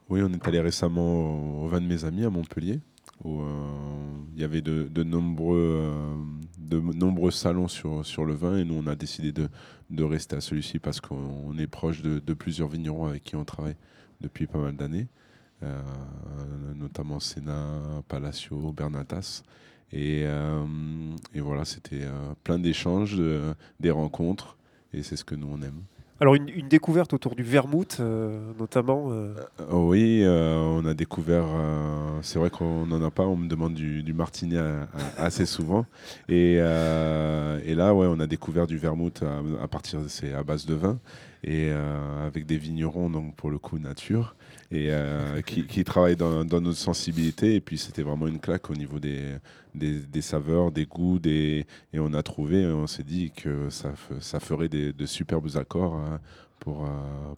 Oui, 0.08 0.20
on 0.24 0.32
est 0.32 0.48
allé 0.48 0.58
récemment 0.58 1.62
au 1.62 1.68
vin 1.68 1.80
de 1.80 1.86
mes 1.86 2.04
amis 2.04 2.24
à 2.24 2.30
Montpellier, 2.30 2.80
où 3.24 3.40
euh, 3.40 3.46
il 4.34 4.40
y 4.40 4.44
avait 4.44 4.62
de, 4.62 5.02
nombreux, 5.02 5.58
euh, 5.82 6.14
de 6.58 6.78
nombreux 6.78 7.30
salons 7.30 7.68
sur, 7.68 8.04
sur 8.06 8.24
le 8.24 8.34
vin, 8.34 8.56
et 8.58 8.64
nous 8.64 8.74
on 8.74 8.86
a 8.86 8.94
décidé 8.94 9.32
de, 9.32 9.48
de 9.90 10.04
rester 10.04 10.36
à 10.36 10.40
celui-ci 10.40 10.78
parce 10.78 11.00
qu'on 11.00 11.16
on 11.46 11.58
est 11.58 11.66
proche 11.66 12.02
de, 12.02 12.20
plusieurs 12.34 12.68
vignerons 12.68 13.06
avec 13.06 13.24
qui 13.24 13.36
on 13.36 13.44
travaille 13.44 13.76
depuis 14.20 14.46
pas 14.46 14.58
mal 14.58 14.76
d'années, 14.76 15.08
euh, 15.62 15.80
notamment 16.76 17.20
Sénat, 17.20 18.02
Palacio, 18.08 18.72
Bernatas. 18.72 19.42
Et, 19.90 20.24
et 21.32 21.40
voilà, 21.40 21.64
c'était 21.64 22.06
plein 22.44 22.58
d'échanges, 22.58 23.16
de- 23.16 23.54
des 23.80 23.90
rencontres, 23.90 24.58
et 24.92 25.02
c'est 25.02 25.16
ce 25.16 25.24
que 25.24 25.34
nous 25.34 25.48
on 25.50 25.62
aime. 25.62 25.80
Alors, 26.20 26.34
une, 26.34 26.48
découverte 26.68 27.12
autour 27.12 27.36
du 27.36 27.44
vermouth, 27.44 27.98
euh, 28.00 28.40
notamment. 28.58 29.08
euh, 29.12 29.34
Oh 29.70 29.88
oui, 29.90 30.22
euh, 30.24 30.56
on 30.56 30.84
a 30.84 30.92
découvert. 30.92 31.44
euh, 31.46 32.18
c'est 32.22 32.40
vrai 32.40 32.50
qu'on 32.50 32.86
n'en 32.86 33.00
a 33.04 33.10
pas. 33.10 33.22
On 33.24 33.36
me 33.36 33.48
demande 33.48 33.74
du, 33.74 34.02
du 34.02 34.12
à- 34.58 34.88
assez 35.16 35.46
souvent. 35.46 35.86
Et, 36.28 36.56
euh, 36.58 37.60
là, 37.76 37.94
ouais, 37.94 38.08
on 38.10 38.18
a 38.18 38.26
découvert 38.26 38.66
du 38.66 38.78
vermouth 38.78 39.22
à, 39.62 39.68
partir. 39.68 40.00
C'est 40.08 40.34
à 40.34 40.42
base 40.42 40.66
de 40.66 40.74
vin 40.74 40.98
et 41.44 41.68
euh, 41.70 42.26
avec 42.26 42.46
des 42.46 42.56
vignerons, 42.56 43.10
donc 43.10 43.36
pour 43.36 43.50
le 43.50 43.58
coup 43.58 43.78
nature, 43.78 44.34
et 44.70 44.88
euh, 44.90 45.40
qui, 45.42 45.66
qui 45.66 45.82
travaillent 45.84 46.16
dans, 46.16 46.44
dans 46.44 46.60
notre 46.60 46.78
sensibilité. 46.78 47.54
Et 47.54 47.60
puis 47.60 47.78
c'était 47.78 48.02
vraiment 48.02 48.26
une 48.26 48.38
claque 48.40 48.68
au 48.70 48.74
niveau 48.74 48.98
des, 48.98 49.36
des, 49.74 50.00
des 50.00 50.22
saveurs, 50.22 50.70
des 50.72 50.86
goûts, 50.86 51.18
des 51.18 51.66
et 51.92 51.98
on 51.98 52.12
a 52.12 52.22
trouvé. 52.22 52.66
On 52.66 52.86
s'est 52.86 53.02
dit 53.04 53.30
que 53.30 53.70
ça, 53.70 53.92
ça 54.20 54.40
ferait 54.40 54.68
des, 54.68 54.92
de 54.92 55.06
superbes 55.06 55.56
accords 55.56 55.94
hein, 55.94 56.20
pour 56.60 56.84
euh, 56.84 56.88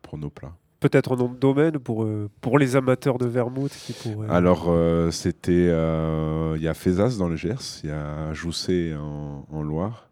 pour 0.03 0.18
nos 0.18 0.31
plats. 0.31 0.55
Peut-être 0.81 1.12
un 1.12 1.16
nom 1.16 1.28
de 1.28 1.37
domaine 1.37 1.78
pour, 1.78 2.05
euh, 2.05 2.31
pour 2.41 2.59
les 2.59 2.74
amateurs 2.74 3.18
de 3.18 3.26
vermouth 3.26 3.70
qui 3.70 3.93
pourraient. 3.93 4.31
Alors, 4.31 4.64
euh, 4.68 5.11
c'était. 5.11 5.68
euh, 5.68 6.55
Il 6.57 6.62
y 6.62 6.68
a 6.68 6.72
Fézas 6.74 7.18
dans 7.18 7.28
le 7.28 7.37
Gers, 7.37 7.81
il 7.85 7.91
y 7.91 7.93
a 7.93 8.33
Jousset 8.33 8.95
en, 8.95 9.45
en 9.53 9.62
Loire. 9.62 10.09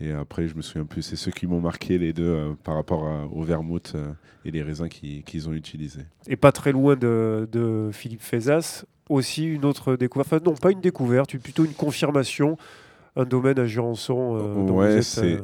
Et 0.00 0.12
après, 0.12 0.46
je 0.46 0.54
me 0.56 0.60
souviens 0.62 0.84
plus, 0.84 1.00
c'est 1.02 1.16
ceux 1.16 1.30
qui 1.30 1.46
m'ont 1.46 1.60
marqué 1.60 1.96
les 1.96 2.12
deux 2.12 2.24
euh, 2.28 2.52
par 2.64 2.74
rapport 2.74 3.06
à- 3.06 3.24
au 3.32 3.42
vermouth 3.42 3.92
euh, 3.94 4.12
et 4.44 4.50
les 4.50 4.62
raisins 4.62 4.88
qui- 4.88 5.22
qu'ils 5.22 5.48
ont 5.48 5.54
utilisés. 5.54 6.04
Et 6.26 6.36
pas 6.36 6.52
très 6.52 6.70
loin 6.72 6.96
de, 6.96 7.48
de 7.50 7.88
Philippe 7.92 8.20
Fézas, 8.22 8.84
aussi 9.08 9.44
une 9.46 9.64
autre 9.64 9.96
découverte. 9.96 10.28
Enfin, 10.32 10.42
non, 10.44 10.54
pas 10.54 10.70
une 10.70 10.80
découverte, 10.82 11.36
plutôt 11.38 11.64
une 11.64 11.72
confirmation. 11.72 12.58
Un 13.18 13.24
domaine 13.24 13.58
à 13.58 13.64
Jurançon. 13.66 14.36
euh, 14.36 14.70
ouais, 14.72 15.00
c'est 15.00 15.40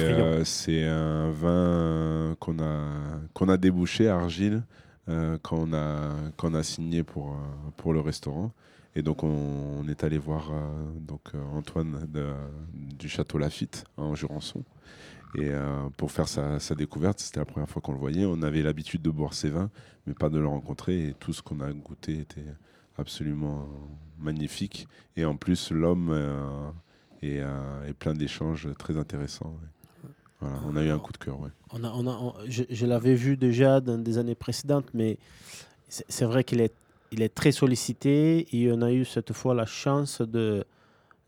euh, 0.00 0.42
c'est 0.44 0.82
un 0.84 1.30
vin 1.30 2.34
qu'on 2.40 2.58
a, 2.58 2.88
qu'on 3.32 3.48
a 3.48 3.56
débouché 3.56 4.08
à 4.08 4.16
Argile 4.16 4.64
quand, 5.06 5.58
on 5.58 5.72
a, 5.72 6.10
quand 6.36 6.50
on 6.50 6.54
a 6.54 6.62
signé 6.64 7.04
pour, 7.04 7.36
pour 7.76 7.92
le 7.92 8.00
restaurant. 8.00 8.50
Et 8.96 9.02
donc, 9.02 9.24
on, 9.24 9.86
est 9.88 10.04
allé 10.04 10.18
voir 10.18 10.50
euh, 10.52 10.84
donc, 11.00 11.20
euh, 11.34 11.42
Antoine 11.52 12.08
du 12.72 13.08
Château 13.08 13.38
Lafitte 13.38 13.84
en 13.96 14.14
Jurançon. 14.14 14.64
Et 15.36 15.48
euh, 15.50 15.88
pour 15.96 16.12
faire 16.12 16.28
sa, 16.28 16.58
découverte, 16.76 17.18
c'était 17.18 17.40
la 17.40 17.44
première 17.44 17.68
fois 17.68 17.82
qu'on 17.82 17.92
le 17.92 17.98
voyait. 17.98 18.24
On 18.24 18.40
avait 18.42 18.62
l'habitude 18.62 19.02
de 19.02 19.10
boire 19.10 19.34
ses 19.34 19.50
vins, 19.50 19.70
mais 20.06 20.14
pas 20.14 20.28
de 20.28 20.38
le 20.38 20.46
rencontrer. 20.46 21.08
Et 21.08 21.14
tout 21.14 21.32
ce 21.32 21.42
qu'on 21.42 21.60
a 21.60 21.72
goûté 21.72 22.20
était 22.20 22.46
absolument 22.98 23.68
magnifique. 24.18 24.86
Et 25.16 25.24
en 25.24 25.36
plus, 25.36 25.72
l'homme 25.72 26.10
euh, 26.12 26.70
est, 27.22 27.94
plein 27.94 28.14
d'échanges 28.14 28.68
très 28.78 28.96
intéressants. 28.96 29.56
on 30.40 30.76
a 30.76 30.84
eu 30.84 30.90
un 30.90 31.00
coup 31.00 31.12
de 31.12 31.18
cœur. 31.18 31.40
Ouais. 31.40 31.50
On 31.72 31.82
a, 31.82 31.90
on 31.90 32.06
a, 32.06 32.34
je 32.46 32.62
je 32.70 32.86
l'avais 32.86 33.16
vu 33.16 33.36
déjà 33.36 33.80
dans 33.80 33.98
des 33.98 34.18
années 34.18 34.36
précédentes, 34.36 34.86
mais 34.94 35.18
c'est 35.88 36.24
vrai 36.24 36.44
qu'il 36.44 36.60
est, 36.60 36.74
il 37.14 37.20
est 37.22 37.34
très 37.40 37.52
sollicité 37.52 38.46
et 38.56 38.70
on 38.76 38.80
a 38.82 38.90
eu 38.92 39.04
cette 39.04 39.32
fois 39.32 39.54
la 39.54 39.66
chance 39.66 40.20
de 40.36 40.64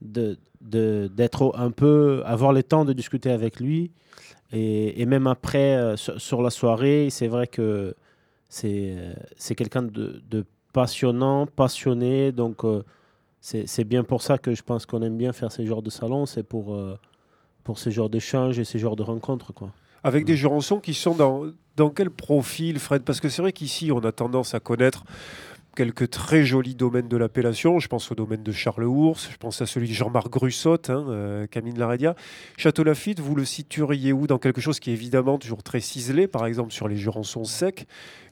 de- 0.02 0.36
de- 0.60 1.08
d'être 1.18 1.42
un 1.66 1.70
peu, 1.82 2.22
avoir 2.26 2.52
le 2.52 2.62
temps 2.62 2.84
de 2.84 2.92
discuter 2.92 3.30
avec 3.30 3.60
lui. 3.60 3.90
Et, 4.52 5.00
et 5.00 5.06
même 5.06 5.26
après, 5.26 5.70
euh, 5.76 5.96
sur, 5.96 6.20
sur 6.20 6.40
la 6.46 6.50
soirée, 6.50 7.08
c'est 7.10 7.28
vrai 7.28 7.46
que 7.56 7.94
c'est 8.48 8.94
euh, 8.96 9.14
c'est 9.36 9.54
quelqu'un 9.54 9.82
de, 9.82 10.22
de 10.30 10.44
passionnant, 10.72 11.46
passionné. 11.46 12.30
Donc, 12.32 12.56
euh, 12.64 12.82
c'est 13.40 13.66
c'est 13.66 13.84
bien 13.84 14.04
pour 14.04 14.20
ça 14.22 14.38
que 14.38 14.54
je 14.54 14.62
pense 14.62 14.86
qu'on 14.86 15.02
aime 15.02 15.16
bien 15.16 15.32
faire 15.32 15.50
ces 15.50 15.64
genres 15.66 15.82
de 15.82 15.90
salons. 15.90 16.26
C'est 16.26 16.42
pour, 16.52 16.74
euh, 16.74 16.98
pour 17.64 17.78
ces 17.78 17.90
genres 17.90 18.10
d'échanges 18.10 18.58
et 18.58 18.64
ces 18.64 18.78
genres 18.78 18.96
de 18.96 19.02
rencontres. 19.02 19.52
Quoi. 19.52 19.70
Avec 20.04 20.24
des 20.24 20.36
jurançons 20.36 20.78
qui 20.80 20.94
sont 20.94 21.14
dans, 21.14 21.46
dans 21.76 21.90
quel 21.90 22.10
profil, 22.10 22.78
Fred? 22.78 23.02
Parce 23.02 23.20
que 23.20 23.28
c'est 23.28 23.42
vrai 23.42 23.52
qu'ici, 23.52 23.90
on 23.90 24.00
a 24.00 24.12
tendance 24.12 24.54
à 24.54 24.60
connaître 24.60 25.02
quelques 25.76 26.10
très 26.10 26.44
jolis 26.44 26.74
domaines 26.74 27.06
de 27.06 27.16
l'appellation. 27.16 27.78
Je 27.78 27.86
pense 27.86 28.10
au 28.10 28.16
domaine 28.16 28.42
de 28.42 28.50
Charles 28.50 28.84
Ours, 28.84 29.28
je 29.30 29.36
pense 29.36 29.60
à 29.60 29.66
celui 29.66 29.88
de 29.88 29.92
Jean-Marc 29.92 30.30
Grussotte, 30.30 30.90
hein, 30.90 31.04
euh, 31.08 31.46
Camille 31.46 31.74
Larédia. 31.74 32.16
Château 32.56 32.82
Lafitte, 32.82 33.20
vous 33.20 33.36
le 33.36 33.44
situeriez 33.44 34.12
où 34.12 34.26
Dans 34.26 34.38
quelque 34.38 34.60
chose 34.60 34.80
qui 34.80 34.90
est 34.90 34.94
évidemment 34.94 35.38
toujours 35.38 35.62
très 35.62 35.80
ciselé, 35.80 36.26
par 36.26 36.46
exemple 36.46 36.72
sur 36.72 36.88
les 36.88 36.96
jurançons 36.96 37.44
secs, 37.44 37.86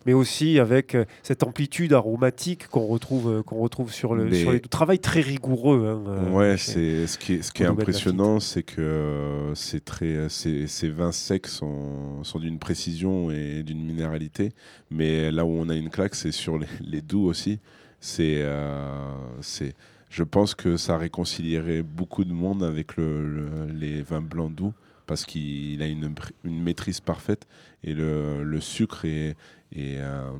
mais 0.06 0.12
aussi 0.12 0.58
avec 0.58 0.94
euh, 0.94 1.04
cette 1.22 1.42
amplitude 1.42 1.92
aromatique 1.92 2.66
qu'on 2.68 2.86
retrouve, 2.86 3.30
euh, 3.30 3.42
qu'on 3.42 3.58
retrouve 3.58 3.92
sur, 3.92 4.14
le, 4.14 4.24
Mais- 4.26 4.40
sur 4.42 4.52
les 4.52 4.60
travail 4.60 4.98
très 4.98 5.20
rigoureux. 5.20 5.86
hein, 5.86 6.04
euh, 6.08 6.30
Ouais, 6.30 6.56
c'est 6.56 7.06
ce 7.06 7.18
qui 7.18 7.34
est, 7.34 7.42
ce 7.42 7.52
qui 7.52 7.62
est 7.62 7.66
impressionnant, 7.66 8.40
c'est 8.40 8.62
que 8.62 9.52
c'est 9.54 9.84
très, 9.84 10.28
ces, 10.28 10.66
ces 10.66 10.88
vins 10.88 11.12
secs 11.12 11.46
sont, 11.46 12.22
sont 12.24 12.38
d'une 12.38 12.58
précision 12.58 13.30
et 13.30 13.62
d'une 13.62 13.84
minéralité, 13.84 14.52
mais 14.90 15.30
là 15.30 15.44
où 15.44 15.50
on 15.50 15.68
a 15.68 15.74
une 15.74 15.90
claque, 15.90 16.14
c'est 16.14 16.32
sur 16.32 16.58
les, 16.58 16.66
les 16.80 17.00
doux 17.00 17.24
aussi. 17.26 17.58
C'est, 18.00 18.42
euh, 18.42 18.92
c'est, 19.40 19.74
je 20.10 20.22
pense 20.24 20.54
que 20.54 20.76
ça 20.76 20.98
réconcilierait 20.98 21.82
beaucoup 21.82 22.24
de 22.24 22.32
monde 22.32 22.62
avec 22.62 22.96
le, 22.96 23.26
le- 23.26 23.66
les 23.72 24.02
vins 24.02 24.20
blancs 24.20 24.54
doux 24.54 24.74
parce 25.06 25.24
qu'il 25.24 25.80
a 25.82 25.86
une, 25.86 26.14
une 26.44 26.62
maîtrise 26.62 27.00
parfaite 27.00 27.46
et 27.82 27.92
le, 27.94 28.42
le 28.44 28.60
sucre 28.60 29.04
est, 29.04 29.36
est, 29.72 29.98
euh, 29.98 30.30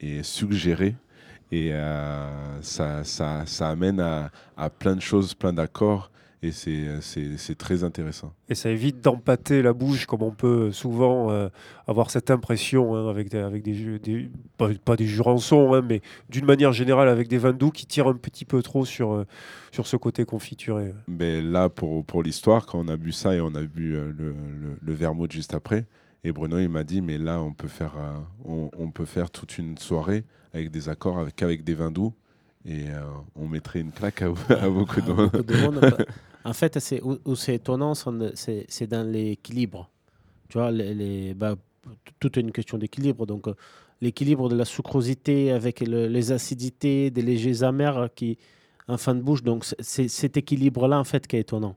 est 0.00 0.22
suggéré. 0.22 0.94
Et 1.50 1.70
euh, 1.72 2.62
ça, 2.62 3.04
ça, 3.04 3.44
ça 3.46 3.68
amène 3.68 4.00
à, 4.00 4.30
à 4.56 4.70
plein 4.70 4.96
de 4.96 5.02
choses, 5.02 5.34
plein 5.34 5.52
d'accords. 5.52 6.10
Et 6.44 6.50
c'est, 6.50 7.54
très 7.56 7.84
intéressant. 7.84 8.32
Et 8.48 8.56
ça 8.56 8.68
évite 8.68 9.00
d'empâter 9.00 9.62
la 9.62 9.72
bouche, 9.72 10.06
comme 10.06 10.22
on 10.22 10.32
peut 10.32 10.72
souvent 10.72 11.30
euh, 11.30 11.48
avoir 11.86 12.10
cette 12.10 12.32
impression 12.32 12.96
hein, 12.96 13.08
avec 13.08 13.28
des, 13.28 13.38
avec 13.38 13.62
des, 13.62 14.28
pas, 14.58 14.70
pas 14.84 14.96
des 14.96 15.06
jurançons, 15.06 15.72
hein, 15.72 15.82
mais 15.88 16.00
d'une 16.30 16.44
manière 16.44 16.72
générale 16.72 17.08
avec 17.08 17.28
des 17.28 17.38
vins 17.38 17.52
doux 17.52 17.70
qui 17.70 17.86
tirent 17.86 18.08
un 18.08 18.14
petit 18.14 18.44
peu 18.44 18.60
trop 18.60 18.84
sur, 18.84 19.12
euh, 19.12 19.24
sur 19.70 19.86
ce 19.86 19.96
côté 19.96 20.24
confituré. 20.24 20.92
Mais 21.06 21.40
là, 21.42 21.68
pour, 21.68 22.04
pour 22.04 22.24
l'histoire, 22.24 22.66
quand 22.66 22.80
on 22.80 22.88
a 22.88 22.96
bu 22.96 23.12
ça 23.12 23.36
et 23.36 23.40
on 23.40 23.54
a 23.54 23.62
bu 23.62 23.94
euh, 23.94 24.12
le, 24.18 24.30
le, 24.30 24.76
le 24.82 24.92
vermouth 24.92 25.30
juste 25.30 25.54
après, 25.54 25.86
et 26.24 26.32
Bruno, 26.32 26.58
il 26.58 26.68
m'a 26.68 26.84
dit, 26.84 27.00
mais 27.00 27.18
là, 27.18 27.40
on 27.40 27.52
peut 27.52 27.68
faire, 27.68 27.94
euh, 27.96 28.18
on, 28.44 28.70
on 28.78 28.90
peut 28.90 29.04
faire 29.04 29.30
toute 29.30 29.58
une 29.58 29.76
soirée 29.78 30.24
avec 30.52 30.70
des 30.70 30.88
accords 30.88 31.18
avec, 31.18 31.42
avec 31.42 31.64
des 31.64 31.74
vins 31.74 31.90
doux. 31.90 32.12
Et 32.64 32.88
euh, 32.90 33.00
on 33.34 33.48
mettrait 33.48 33.80
une 33.80 33.90
claque 33.90 34.22
à, 34.22 34.26
à 34.50 34.68
beaucoup 34.68 35.00
de 35.00 35.12
monde. 35.12 35.30
beaucoup 35.30 35.42
de 35.42 35.56
monde. 35.56 36.06
En 36.44 36.52
fait, 36.54 36.76
c'est, 36.80 37.00
où, 37.02 37.18
où 37.24 37.36
c'est 37.36 37.54
étonnant, 37.54 37.94
c'est- 37.94 38.86
dans 38.88 39.06
l'équilibre. 39.08 39.88
Tu 40.48 40.58
vois, 40.58 40.72
les, 40.72 40.92
les- 40.92 41.34
bah, 41.34 41.54
tout 42.18 42.36
est 42.36 42.42
une 42.42 42.50
question 42.50 42.78
d'équilibre. 42.78 43.26
Donc, 43.26 43.46
euh, 43.46 43.54
l'équilibre 44.00 44.48
de 44.48 44.56
la 44.56 44.64
sucrosité 44.64 45.52
avec 45.52 45.78
le- 45.80 46.08
les 46.08 46.32
acidités, 46.32 47.12
des 47.12 47.22
légers 47.22 47.62
amers 47.62 48.08
qui, 48.16 48.38
en 48.88 48.96
fin 48.98 49.14
de 49.14 49.20
bouche. 49.20 49.44
Donc, 49.44 49.64
c'est, 49.64 49.80
c'est 49.82 50.08
cet 50.08 50.36
équilibre-là, 50.36 50.98
en 50.98 51.04
fait, 51.04 51.28
qui 51.28 51.36
est 51.36 51.40
étonnant. 51.40 51.76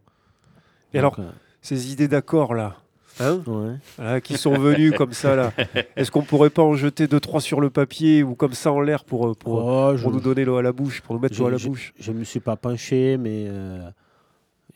Et 0.93 1.00
Donc, 1.00 1.20
alors, 1.20 1.32
ces 1.62 1.91
idées 1.93 2.08
d'accord 2.08 2.56
là, 2.56 2.78
hein, 3.20 3.41
euh, 3.47 3.51
ouais. 3.72 3.76
voilà, 3.97 4.22
qui 4.22 4.38
sont 4.38 4.53
venues 4.57 4.91
comme 4.91 5.13
ça 5.13 5.36
là, 5.36 5.53
est-ce 5.95 6.11
qu'on 6.11 6.22
pourrait 6.24 6.49
pas 6.49 6.63
en 6.63 6.76
jeter 6.76 7.07
deux 7.07 7.20
trois 7.20 7.41
sur 7.41 7.61
le 7.61 7.70
papier 7.70 8.24
ou 8.24 8.36
comme 8.36 8.53
ça 8.53 8.72
en 8.72 8.82
l'air 8.82 9.03
pour, 9.03 9.28
euh, 9.28 9.34
pour, 9.34 9.63
Oh, 9.66 9.95
je- 9.95 10.03
pour 10.03 10.11
nous 10.11 10.20
donner 10.22 10.45
l'eau 10.45 10.57
à 10.57 10.61
la 10.61 10.72
bouche, 10.72 11.01
pour 11.01 11.16
nous 11.16 11.22
mettre 11.22 11.39
l'eau 11.39 11.47
à 11.47 11.51
la 11.51 11.57
bouche 11.57 11.93
Je 11.99 12.11
ne 12.11 12.20
me 12.20 12.24
suis 12.24 12.39
pas 12.39 12.55
penché, 12.55 13.18
mais 13.18 13.45
euh, 13.47 13.89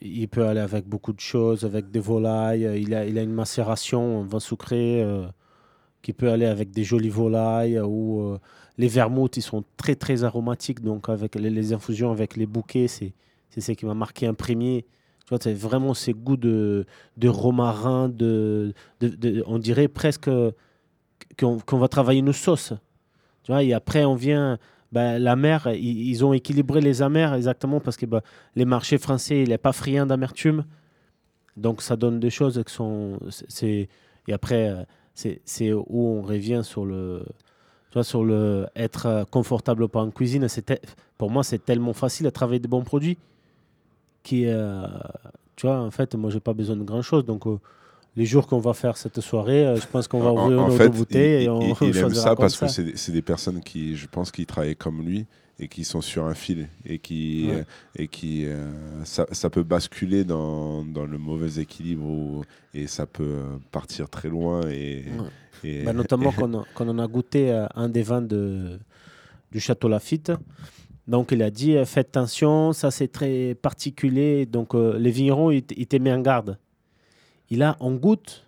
il 0.01 0.27
peut 0.27 0.45
aller 0.45 0.61
avec 0.61 0.87
beaucoup 0.87 1.13
de 1.13 1.19
choses, 1.19 1.65
avec 1.65 1.91
des 1.91 1.99
volailles. 1.99 2.65
euh, 2.65 2.77
Il 2.77 2.93
a, 2.95 3.05
il 3.05 3.17
a 3.17 3.21
une 3.21 3.33
macération, 3.33 4.21
un 4.21 4.25
vin 4.25 4.39
sucré, 4.39 5.03
euh, 5.03 5.25
qui 6.01 6.13
peut 6.13 6.29
aller 6.31 6.45
avec 6.45 6.71
des 6.71 6.83
jolies 6.85 7.09
volailles. 7.09 7.79
Ou 7.81 8.21
euh, 8.21 8.37
les 8.77 8.87
vermouths, 8.87 9.35
ils 9.35 9.41
sont 9.41 9.63
très 9.75 9.95
très 9.95 10.23
aromatiques. 10.23 10.81
Donc 10.81 11.09
avec 11.09 11.35
les, 11.35 11.49
les 11.49 11.73
infusions 11.73 12.11
avec 12.11 12.37
les 12.37 12.45
bouquets, 12.45 12.87
c'est 12.87 13.13
c'est 13.49 13.61
ce 13.61 13.71
qui 13.73 13.85
m'a 13.85 13.93
marqué 13.95 14.29
en 14.29 14.33
premier. 14.35 14.85
Tu 15.30 15.36
vois, 15.36 15.38
c'est 15.43 15.53
vraiment 15.53 15.93
ces 15.93 16.13
goûts 16.13 16.38
de, 16.38 16.88
de 17.17 17.30
romarin, 17.30 18.09
de, 18.09 18.73
de- 18.99 19.09
de- 19.09 19.43
on 19.45 19.59
dirait 19.59 19.88
presque 19.88 20.27
qu'on 21.38 21.77
va 21.77 21.88
travailler 21.88 22.21
une 22.21 22.34
sauce. 22.34 22.73
Tu 23.43 23.51
vois, 23.51 23.61
et 23.61 23.71
après, 23.73 24.05
on 24.05 24.15
vient 24.15 24.57
ben, 24.91 25.19
la 25.19 25.36
mer, 25.36 25.67
ils, 25.71 26.09
ils 26.09 26.25
ont 26.25 26.34
équilibré 26.34 26.82
les 26.82 27.03
amers 27.03 27.36
exactement 27.36 27.80
parce 27.80 27.95
que 27.95 28.07
ben, 28.07 28.21
les 28.55 28.65
marchés 28.65 28.97
français, 28.97 29.43
il 29.43 29.49
n'est 29.49 29.59
pas 29.59 29.71
friand 29.71 30.07
d'amertume. 30.07 30.65
Donc 31.57 31.84
ça 31.84 31.95
donne 31.95 32.19
des 32.19 32.32
choses 32.32 32.59
qui 32.65 32.73
sont. 32.73 33.19
c'est- 33.30 33.88
Et 34.27 34.34
après, 34.34 34.88
c'est 35.13 35.71
où 35.73 36.07
on 36.07 36.23
revient 36.23 36.61
sur 36.63 36.86
le. 36.88 37.23
Tu 37.91 37.93
vois, 37.93 38.03
sur 38.03 38.23
le 38.23 38.65
être 38.75 39.27
confortable 39.30 39.84
ou 39.84 39.88
pas 39.88 40.01
en 40.01 40.09
cuisine. 40.09 40.47
Pour 41.19 41.30
moi, 41.30 41.43
c'est 41.43 41.63
tellement 41.63 41.93
facile 41.93 42.25
à 42.25 42.32
travailler 42.32 42.59
des 42.59 42.67
bons 42.67 42.84
produits. 42.84 43.19
Qui, 44.24 44.45
euh, 44.47 44.86
tu 45.55 45.65
vois, 45.67 45.80
en 45.80 45.91
fait, 45.91 46.13
moi, 46.15 46.30
j'ai 46.30 46.39
pas 46.39 46.53
besoin 46.53 46.76
de 46.76 46.84
grand 46.84 47.01
chose. 47.01 47.26
Donc, 47.26 47.47
euh, 47.47 47.57
les 48.15 48.26
jours 48.26 48.47
qu'on 48.47 48.59
va 48.59 48.74
faire 48.74 48.97
cette 48.97 49.22
soirée, 49.22 49.65
euh, 49.65 49.76
je 49.78 49.86
pense 49.88 50.07
qu'on 50.07 50.20
va 50.20 50.32
ouvrir 50.34 50.67
nos 50.67 50.72
fait, 50.72 50.89
bouteilles 50.89 51.43
il, 51.43 51.45
et 51.45 51.49
on 51.49 51.61
il- 51.61 51.76
il 51.89 51.97
aime 51.97 52.13
ça 52.13 52.36
parce 52.36 52.55
ça. 52.55 52.65
que 52.67 52.72
c'est 52.95 53.11
des- 53.11 53.22
personnes 53.22 53.61
qui, 53.61 53.95
je 53.95 54.07
pense, 54.07 54.32
qui 54.32 54.45
travaillent 54.45 54.76
comme 54.76 55.01
lui 55.03 55.26
et 55.61 55.67
qui 55.67 55.84
sont 55.84 56.01
sur 56.01 56.26
un 56.26 56.34
fil 56.34 56.67
et 56.86 56.99
qui, 56.99 57.47
Ouais. 57.49 57.65
et 57.95 58.07
qui 58.07 58.45
ça, 59.03 59.26
ça 59.32 59.49
peut 59.49 59.63
basculer 59.63 60.24
dans, 60.24 60.84
dans 60.86 61.05
le 61.05 61.17
mauvais 61.17 61.61
équilibre 61.61 62.43
et 62.74 62.88
ça 62.88 63.05
peut 63.05 63.39
partir 63.72 64.09
très 64.09 64.30
loin 64.30 64.61
et, 64.70 65.05
et- 65.63 65.84
Bah, 65.84 65.91
notamment 65.93 66.32
quand 66.76 66.88
on, 66.88 66.99
a 66.99 67.07
goûté 67.07 67.51
un 67.76 67.89
des 67.89 68.03
vins 68.03 68.22
de, 68.22 68.80
du 69.51 69.59
Château 69.59 69.88
Lafitte. 69.89 70.32
Donc 71.10 71.32
il 71.32 71.41
a 71.43 71.49
dit 71.49 71.76
euh, 71.76 71.86
faites 71.86 72.10
attention, 72.16 72.72
ça 72.72 72.91
c'est 72.91 73.07
très 73.10 73.55
particulier. 73.55 74.45
Donc 74.45 74.76
euh, 74.76 74.97
les 74.97 75.12
vignerons, 75.12 75.49
ils, 75.51 75.64
ils 75.76 75.88
t'aimaient 75.88 76.14
en 76.14 76.22
garde. 76.22 76.57
Il 77.49 77.64
a, 77.64 77.76
on 77.80 77.95
goûte, 77.95 78.45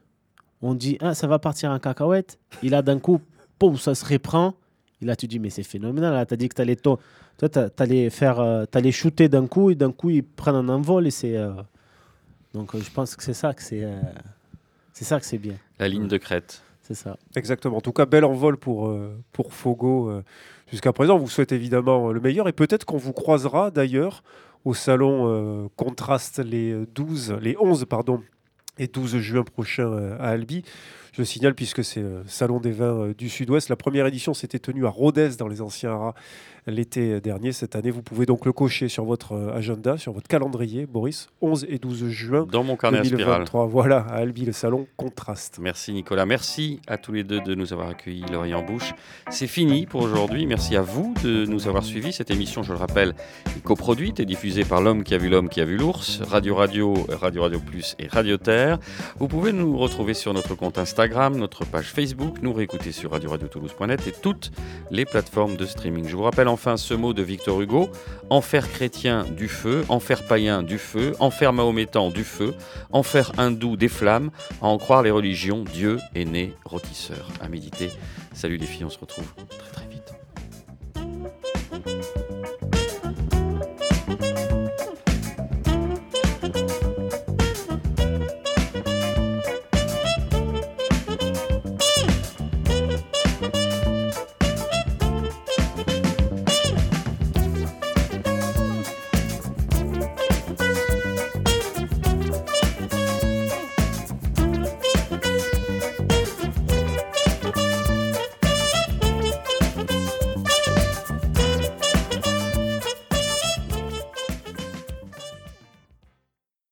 on 0.61 0.75
dit 0.75 0.97
ah, 1.01 1.13
ça 1.15 1.25
va 1.27 1.39
partir 1.39 1.71
en 1.71 1.79
cacahuète. 1.79 2.37
Il 2.61 2.75
a 2.75 2.81
d'un 2.83 2.99
coup, 2.99 3.19
poum, 3.57 3.77
ça 3.77 3.95
se 3.95 4.05
reprend. 4.05 4.53
Et 5.01 5.05
là 5.05 5.15
tu 5.15 5.27
dis 5.27 5.39
mais 5.39 5.49
c'est 5.49 5.63
phénoménal. 5.63 6.25
Tu 6.27 6.33
as 6.33 6.37
dit 6.37 6.47
que 6.49 6.55
tu 6.55 6.61
allais, 6.61 6.75
toi, 6.75 6.99
t'a- 7.37 7.69
t'allais 7.71 8.09
faire, 8.11 8.39
euh, 8.39 8.65
t'allais 8.65 8.91
shooter 8.91 9.27
d'un 9.27 9.47
coup 9.47 9.71
et 9.71 9.75
d'un 9.75 9.91
coup 9.91 10.11
ils 10.11 10.23
prennent 10.23 10.55
un 10.55 10.69
envol 10.69 11.07
et 11.07 11.11
c'est. 11.11 11.35
euh, 11.35 11.53
Donc 12.53 12.75
euh, 12.75 12.79
je 12.79 12.91
pense 12.91 13.15
que 13.15 13.23
c'est 13.23 13.33
ça 13.33 13.53
que 13.55 13.63
c'est. 13.63 13.83
euh, 13.83 13.99
C'est 14.93 15.05
ça 15.05 15.19
que 15.19 15.25
c'est 15.25 15.39
bien. 15.39 15.55
La 15.79 15.87
ligne 15.87 16.07
de 16.07 16.17
crête. 16.17 16.61
C'est 16.83 16.93
ça. 16.93 17.17
Exactement. 17.35 17.77
En 17.77 17.81
tout 17.81 17.93
cas, 17.93 18.05
bel 18.05 18.25
envol 18.25 18.57
pour, 18.57 18.87
euh, 18.89 19.15
pour 19.31 19.53
Fogo 19.53 20.09
euh, 20.09 20.23
jusqu'à 20.71 20.93
présent. 20.93 21.15
On 21.15 21.19
vous 21.19 21.29
souhaite 21.29 21.51
évidemment 21.51 22.09
euh, 22.09 22.13
le 22.13 22.19
meilleur 22.19 22.47
et 22.47 22.53
peut-être 22.53 22.85
qu'on 22.85 22.97
vous 22.97 23.13
croisera 23.13 23.69
d'ailleurs 23.71 24.23
au 24.65 24.73
salon 24.73 25.27
euh, 25.27 25.67
Contraste 25.75 26.39
les 26.39 26.85
12, 26.95 27.37
les 27.41 27.55
11 27.59 27.85
pardon, 27.85 28.21
et 28.77 28.87
12 28.87 29.17
juin 29.17 29.43
prochain 29.43 29.91
euh, 29.91 30.17
à 30.19 30.29
Albi. 30.29 30.63
Je 31.11 31.23
signale 31.23 31.55
puisque 31.55 31.83
c'est 31.83 32.01
le 32.01 32.23
Salon 32.25 32.59
des 32.59 32.71
vins 32.71 33.07
euh, 33.07 33.13
du 33.13 33.27
Sud-Ouest. 33.27 33.67
La 33.67 33.75
première 33.75 34.05
édition 34.05 34.33
s'était 34.33 34.59
tenue 34.59 34.85
à 34.85 34.89
Rodez 34.89 35.31
dans 35.37 35.49
les 35.49 35.61
anciens 35.61 35.91
haras 35.91 36.13
l'été 36.67 37.19
dernier. 37.21 37.51
Cette 37.51 37.75
année, 37.75 37.91
vous 37.91 38.01
pouvez 38.01 38.25
donc 38.25 38.45
le 38.45 38.53
cocher 38.53 38.87
sur 38.87 39.03
votre 39.05 39.33
euh, 39.33 39.55
agenda, 39.55 39.97
sur 39.97 40.13
votre 40.13 40.27
calendrier, 40.27 40.85
Boris, 40.85 41.29
11 41.41 41.65
et 41.69 41.79
12 41.79 42.09
juin 42.09 42.47
Dans 42.49 42.63
mon 42.63 42.75
carnet 42.75 42.99
à 42.99 43.03
spirale. 43.03 43.25
2023. 43.25 43.65
Voilà, 43.67 43.99
à 43.99 44.17
Albi, 44.17 44.45
le 44.45 44.51
salon 44.51 44.87
Contraste. 44.97 45.57
Merci 45.59 45.93
Nicolas, 45.93 46.25
merci 46.25 46.79
à 46.87 46.97
tous 46.97 47.11
les 47.11 47.23
deux 47.23 47.41
de 47.41 47.55
nous 47.55 47.73
avoir 47.73 47.89
accueillis 47.89 48.25
l'oreille 48.31 48.53
en 48.53 48.63
bouche. 48.63 48.93
C'est 49.29 49.47
fini 49.47 49.85
pour 49.85 50.01
aujourd'hui, 50.01 50.45
merci 50.45 50.75
à 50.75 50.81
vous 50.81 51.13
de 51.23 51.45
nous 51.45 51.67
avoir 51.67 51.83
suivis. 51.83 52.13
Cette 52.13 52.31
émission, 52.31 52.63
je 52.63 52.73
le 52.73 52.77
rappelle, 52.77 53.15
est 53.55 53.63
coproduite 53.63 54.19
et 54.19 54.25
diffusée 54.25 54.63
par 54.63 54.81
l'homme 54.81 55.03
qui 55.03 55.13
a 55.13 55.17
vu 55.17 55.29
l'homme 55.29 55.49
qui 55.49 55.61
a 55.61 55.65
vu 55.65 55.77
l'ours, 55.77 56.21
Radio 56.21 56.55
Radio, 56.55 56.93
Radio 57.09 57.41
Radio 57.41 57.59
Plus 57.59 57.95
et 57.99 58.07
Radio 58.07 58.37
Terre. 58.37 58.77
Vous 59.17 59.27
pouvez 59.27 59.51
nous 59.51 59.77
retrouver 59.77 60.13
sur 60.13 60.33
notre 60.33 60.55
compte 60.55 60.77
Instagram, 60.77 61.01
notre 61.11 61.65
page 61.65 61.87
Facebook, 61.87 62.37
nous 62.41 62.53
réécouter 62.53 62.93
sur 62.93 63.11
radio-radio-toulouse.net 63.11 64.07
et 64.07 64.13
toutes 64.13 64.51
les 64.91 65.03
plateformes 65.05 65.57
de 65.57 65.65
streaming. 65.65 66.07
Je 66.07 66.15
vous 66.15 66.23
rappelle 66.23 66.47
enfin 66.47 66.77
ce 66.77 66.93
mot 66.93 67.13
de 67.13 67.21
Victor 67.21 67.61
Hugo, 67.61 67.89
enfer 68.29 68.69
chrétien 68.69 69.25
du 69.25 69.49
feu, 69.49 69.83
enfer 69.89 70.25
païen 70.25 70.63
du 70.63 70.77
feu, 70.77 71.13
enfer 71.19 71.51
mahométan 71.51 72.11
du 72.11 72.23
feu, 72.23 72.53
enfer 72.91 73.33
hindou 73.37 73.75
des 73.75 73.89
flammes, 73.89 74.31
à 74.61 74.67
en 74.67 74.77
croire 74.77 75.03
les 75.03 75.11
religions, 75.11 75.63
Dieu 75.63 75.99
est 76.15 76.25
né 76.25 76.53
rôtisseur. 76.63 77.27
À 77.41 77.49
méditer. 77.49 77.91
Salut 78.33 78.57
les 78.57 78.65
filles, 78.65 78.85
on 78.85 78.89
se 78.89 78.99
retrouve 78.99 79.27
très 79.49 79.71
très 79.71 79.87
vite. 79.87 80.13